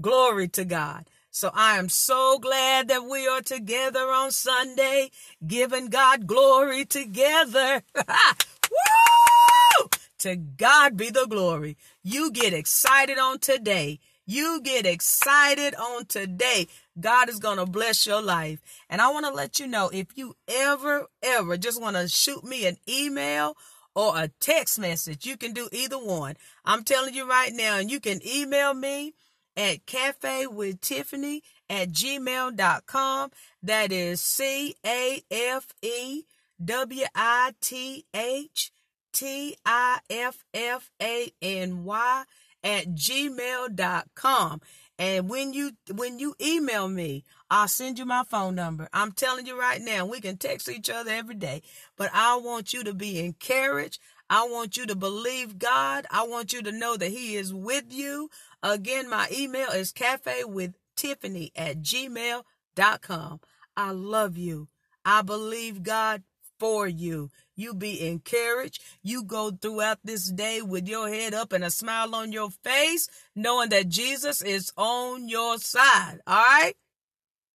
Glory 0.00 0.48
to 0.48 0.64
God. 0.64 1.06
So 1.30 1.50
I 1.54 1.78
am 1.78 1.88
so 1.88 2.38
glad 2.38 2.88
that 2.88 3.04
we 3.04 3.28
are 3.28 3.42
together 3.42 4.10
on 4.10 4.32
Sunday, 4.32 5.10
giving 5.46 5.86
God 5.86 6.26
glory 6.26 6.84
together. 6.84 7.82
Woo! 7.96 9.88
To 10.18 10.36
God 10.36 10.96
be 10.96 11.10
the 11.10 11.26
glory. 11.26 11.76
You 12.02 12.32
get 12.32 12.52
excited 12.52 13.18
on 13.18 13.38
today 13.38 14.00
you 14.30 14.60
get 14.62 14.86
excited 14.86 15.74
on 15.74 16.06
today. 16.06 16.68
God 17.00 17.28
is 17.28 17.40
going 17.40 17.58
to 17.58 17.66
bless 17.66 18.06
your 18.06 18.22
life. 18.22 18.60
And 18.88 19.00
I 19.00 19.10
want 19.10 19.26
to 19.26 19.32
let 19.32 19.58
you 19.58 19.66
know 19.66 19.90
if 19.92 20.06
you 20.14 20.36
ever, 20.46 21.06
ever 21.20 21.56
just 21.56 21.82
want 21.82 21.96
to 21.96 22.06
shoot 22.06 22.44
me 22.44 22.64
an 22.66 22.76
email 22.88 23.56
or 23.94 24.16
a 24.16 24.28
text 24.40 24.78
message, 24.78 25.26
you 25.26 25.36
can 25.36 25.52
do 25.52 25.68
either 25.72 25.98
one. 25.98 26.36
I'm 26.64 26.84
telling 26.84 27.14
you 27.14 27.28
right 27.28 27.52
now, 27.52 27.78
and 27.78 27.90
you 27.90 28.00
can 28.00 28.20
email 28.26 28.74
me 28.74 29.14
at 29.56 29.86
cafe 29.86 30.46
with 30.46 30.80
Tiffany 30.80 31.42
at 31.68 31.90
gmail.com. 31.90 33.30
That 33.62 33.92
is 33.92 34.20
C 34.20 34.74
A 34.86 35.22
F 35.30 35.68
E 35.82 36.22
W 36.62 37.04
I 37.14 37.54
T 37.60 38.04
H 38.14 38.72
T 39.12 39.56
I 39.64 39.98
F 40.08 40.44
F 40.54 40.90
A 41.02 41.32
N 41.42 41.84
Y 41.84 42.24
at 42.62 42.86
gmail.com. 42.88 44.60
And 44.98 45.28
when 45.30 45.52
you 45.54 45.72
when 45.94 46.18
you 46.18 46.34
email 46.40 46.88
me, 46.88 47.24
I'll 47.50 47.68
send 47.68 47.98
you 47.98 48.06
my 48.06 48.22
phone 48.22 48.54
number. 48.54 48.88
I'm 48.92 49.10
telling 49.10 49.44
you 49.44 49.58
right 49.58 49.80
now, 49.80 50.06
we 50.06 50.20
can 50.20 50.36
text 50.36 50.68
each 50.68 50.88
other 50.88 51.10
every 51.10 51.34
day. 51.34 51.62
But 51.96 52.10
I 52.14 52.36
want 52.36 52.72
you 52.72 52.84
to 52.84 52.94
be 52.94 53.18
encouraged. 53.18 54.00
I 54.28 54.44
want 54.44 54.76
you 54.76 54.86
to 54.86 54.94
believe 54.94 55.58
God. 55.58 56.06
I 56.10 56.26
want 56.26 56.52
you 56.52 56.62
to 56.62 56.70
know 56.70 56.96
that 56.96 57.10
He 57.10 57.34
is 57.34 57.52
with 57.52 57.86
you. 57.92 58.30
Again, 58.62 59.10
my 59.10 59.28
email 59.32 59.70
is 59.70 59.90
cafe 59.90 60.44
with 60.44 60.74
Tiffany 60.94 61.50
at 61.56 61.82
gmail.com. 61.82 63.40
I 63.76 63.90
love 63.90 64.36
you. 64.38 64.68
I 65.04 65.22
believe 65.22 65.82
God 65.82 66.22
for 66.60 66.86
you. 66.86 67.30
You 67.56 67.74
be 67.74 68.06
encouraged. 68.06 68.82
You 69.02 69.24
go 69.24 69.50
throughout 69.50 69.98
this 70.04 70.30
day 70.30 70.62
with 70.62 70.86
your 70.86 71.08
head 71.08 71.34
up 71.34 71.52
and 71.52 71.64
a 71.64 71.70
smile 71.70 72.14
on 72.14 72.30
your 72.30 72.50
face, 72.62 73.08
knowing 73.34 73.70
that 73.70 73.88
Jesus 73.88 74.40
is 74.40 74.72
on 74.76 75.28
your 75.28 75.58
side. 75.58 76.20
All 76.26 76.36
right? 76.36 76.74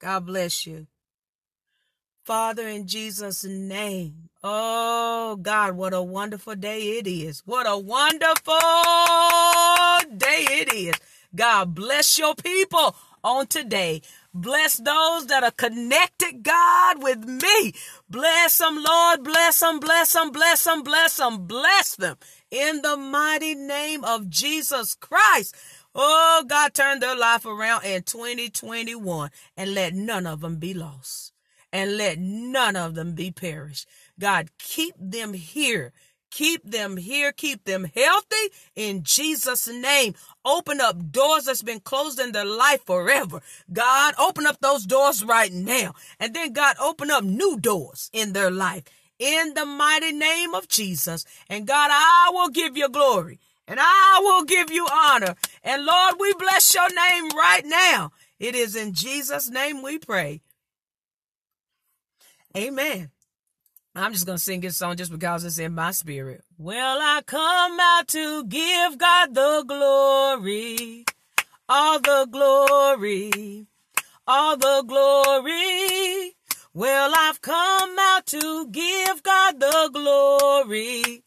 God 0.05 0.27
bless 0.27 0.67
you. 0.67 0.85
Father, 2.25 2.67
in 2.67 2.85
Jesus' 2.85 3.43
name. 3.43 4.29
Oh, 4.43 5.35
God, 5.41 5.75
what 5.75 5.95
a 5.95 6.01
wonderful 6.03 6.53
day 6.53 6.99
it 6.99 7.07
is. 7.07 7.41
What 7.43 7.65
a 7.67 7.75
wonderful 7.75 8.53
day 10.15 10.45
it 10.61 10.71
is. 10.71 10.93
God 11.35 11.73
bless 11.73 12.19
your 12.19 12.35
people 12.35 12.95
on 13.23 13.47
today. 13.47 14.03
Bless 14.31 14.77
those 14.77 15.25
that 15.25 15.43
are 15.43 15.49
connected, 15.49 16.43
God, 16.43 17.01
with 17.01 17.25
me. 17.25 17.73
Bless 18.07 18.59
them, 18.59 18.83
Lord. 18.83 19.23
Bless 19.23 19.59
them, 19.59 19.79
bless 19.79 20.13
them, 20.13 20.29
bless 20.29 20.63
them, 20.65 20.83
bless 20.83 21.17
them, 21.17 21.47
bless 21.47 21.95
them. 21.95 22.17
In 22.51 22.83
the 22.83 22.95
mighty 22.95 23.55
name 23.55 24.03
of 24.03 24.29
Jesus 24.29 24.93
Christ. 24.93 25.55
Oh, 25.95 26.43
God, 26.47 26.73
turn 26.73 26.99
their 26.99 27.15
life 27.15 27.45
around 27.45 27.85
in 27.85 28.03
2021 28.03 29.29
and 29.55 29.73
let 29.73 29.93
none 29.93 30.27
of 30.27 30.41
them 30.41 30.57
be 30.57 30.73
lost 30.73 31.31
and 31.71 31.97
let 31.97 32.19
none 32.19 32.75
of 32.75 32.95
them 32.95 33.13
be 33.13 33.31
perished. 33.31 33.87
God, 34.19 34.49
keep 34.59 34.93
them 34.99 35.33
here 35.33 35.93
Keep 36.35 36.69
them 36.69 36.97
here. 36.97 37.31
Keep 37.31 37.63
them 37.63 37.85
healthy 37.95 38.51
in 38.75 39.03
Jesus' 39.03 39.69
name. 39.69 40.15
Open 40.43 40.81
up 40.81 41.09
doors 41.09 41.45
that's 41.45 41.61
been 41.61 41.79
closed 41.79 42.19
in 42.19 42.33
their 42.33 42.43
life 42.43 42.85
forever. 42.85 43.41
God, 43.71 44.15
open 44.19 44.45
up 44.45 44.59
those 44.59 44.85
doors 44.85 45.23
right 45.23 45.53
now. 45.53 45.93
And 46.19 46.33
then 46.33 46.51
God, 46.51 46.75
open 46.81 47.09
up 47.09 47.23
new 47.23 47.57
doors 47.57 48.09
in 48.11 48.33
their 48.33 48.51
life 48.51 48.83
in 49.17 49.53
the 49.53 49.65
mighty 49.65 50.11
name 50.11 50.53
of 50.53 50.67
Jesus. 50.67 51.23
And 51.47 51.65
God, 51.65 51.89
I 51.93 52.31
will 52.33 52.49
give 52.49 52.75
you 52.75 52.89
glory 52.89 53.39
and 53.67 53.79
I 53.81 54.19
will 54.21 54.43
give 54.43 54.71
you 54.71 54.87
honor. 54.91 55.35
And 55.63 55.85
Lord, 55.85 56.15
we 56.19 56.33
bless 56.33 56.73
your 56.73 56.89
name 56.89 57.29
right 57.29 57.63
now. 57.65 58.11
It 58.39 58.55
is 58.55 58.75
in 58.75 58.93
Jesus' 58.93 59.49
name 59.49 59.81
we 59.81 59.97
pray. 59.97 60.41
Amen. 62.55 63.11
I'm 63.95 64.11
just 64.11 64.25
going 64.25 64.37
to 64.37 64.43
sing 64.43 64.59
this 64.59 64.77
song 64.77 64.97
just 64.97 65.11
because 65.11 65.45
it's 65.45 65.57
in 65.57 65.73
my 65.73 65.91
spirit. 65.91 66.43
Well, 66.57 66.99
I 67.01 67.21
come 67.25 67.79
out 67.79 68.07
to 68.09 68.43
give 68.45 68.97
God 68.97 69.33
the 69.33 69.63
glory, 69.65 71.05
all 71.69 71.99
the 71.99 72.27
glory, 72.29 73.67
all 74.27 74.57
the 74.57 74.83
glory. 74.85 76.35
Well, 76.73 77.13
I've 77.15 77.41
come 77.41 77.95
out 77.97 78.25
to 78.27 78.67
give 78.67 79.23
God 79.23 79.61
the 79.61 79.89
glory. 79.93 81.24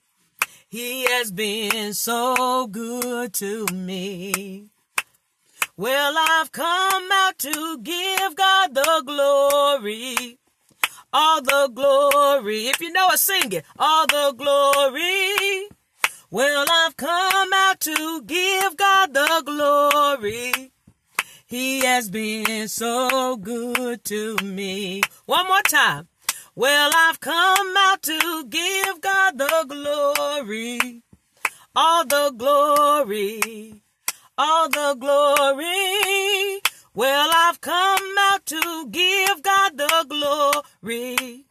He 0.70 1.04
has 1.04 1.32
been 1.32 1.94
so 1.94 2.66
good 2.66 3.32
to 3.32 3.64
me. 3.72 4.66
Well, 5.78 6.14
I've 6.18 6.52
come 6.52 7.08
out 7.10 7.38
to 7.38 7.78
give 7.78 8.36
God 8.36 8.74
the 8.74 9.02
glory. 9.06 10.38
All 11.10 11.40
the 11.40 11.70
glory. 11.74 12.66
If 12.66 12.82
you 12.82 12.92
know 12.92 13.08
it, 13.12 13.18
sing 13.18 13.50
it. 13.50 13.64
All 13.78 14.06
the 14.06 14.34
glory. 14.36 15.68
Well, 16.30 16.66
I've 16.70 16.98
come 16.98 17.50
out 17.54 17.80
to 17.80 18.20
give 18.26 18.76
God 18.76 19.14
the 19.14 19.42
glory. 19.46 20.72
He 21.46 21.80
has 21.80 22.10
been 22.10 22.68
so 22.68 23.38
good 23.38 24.04
to 24.04 24.36
me. 24.42 25.00
One 25.24 25.46
more 25.46 25.62
time. 25.62 26.08
Well, 26.58 26.90
I've 26.92 27.20
come 27.20 27.76
out 27.78 28.02
to 28.02 28.44
give 28.50 29.00
God 29.00 29.38
the 29.38 29.64
glory, 29.68 31.04
all 31.76 32.04
the 32.04 32.32
glory, 32.36 33.74
all 34.36 34.68
the 34.68 34.96
glory. 34.98 36.60
Well, 36.94 37.30
I've 37.32 37.60
come 37.60 38.14
out 38.32 38.44
to 38.46 38.88
give 38.90 39.40
God 39.40 39.78
the 39.78 40.64
glory. 40.82 41.44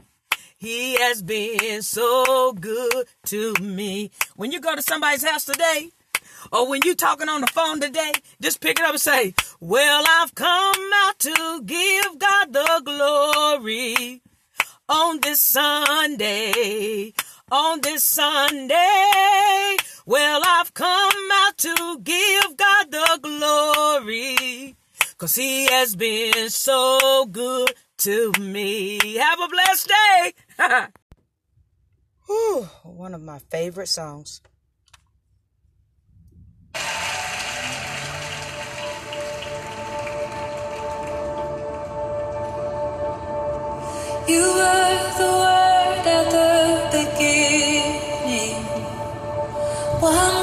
He 0.58 0.96
has 0.96 1.22
been 1.22 1.84
so 1.84 2.52
good 2.52 3.08
to 3.28 3.54
me. 3.62 4.12
When 4.36 4.52
you 4.52 4.60
go 4.60 4.76
to 4.76 4.82
somebody's 4.82 5.24
house 5.26 5.46
today, 5.46 5.92
or 6.52 6.70
when 6.70 6.82
you're 6.84 6.96
talking 6.96 7.30
on 7.30 7.40
the 7.40 7.48
phone 7.48 7.80
today, 7.80 8.12
just 8.42 8.60
pick 8.60 8.78
it 8.78 8.84
up 8.86 8.92
and 8.92 9.00
say, 9.00 9.34
Well, 9.62 10.04
I've 10.06 10.36
come 10.36 10.90
out 11.06 11.18
to 11.20 11.62
give 11.66 12.20
God 12.20 12.52
the 12.52 12.82
glory, 12.84 14.22
on 14.90 15.20
this 15.22 15.42
Sunday. 15.42 17.14
On 17.50 17.80
this 17.80 18.04
Sunday, 18.04 19.78
well, 20.06 20.42
I've 20.44 20.74
come 20.74 21.30
out 21.32 21.58
to 21.60 22.00
give 22.04 22.58
God 22.58 22.92
the 22.92 23.20
glory. 23.22 24.76
Cause 25.18 25.36
he 25.36 25.66
has 25.66 25.96
been 25.96 26.50
so 26.50 27.26
good 27.32 27.74
to 28.00 28.34
me. 28.40 29.16
Have 29.16 29.40
a 29.40 29.48
blessed 29.48 29.88
day. 29.88 30.34
Whew, 32.28 32.64
one 32.84 33.14
of 33.14 33.22
my 33.22 33.40
favorite 33.40 33.88
songs. 33.88 34.42
One 50.00 50.37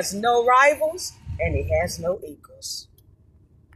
has 0.00 0.14
no 0.14 0.42
rivals 0.46 1.12
and 1.38 1.54
he 1.54 1.68
has 1.78 1.98
no. 1.98 2.18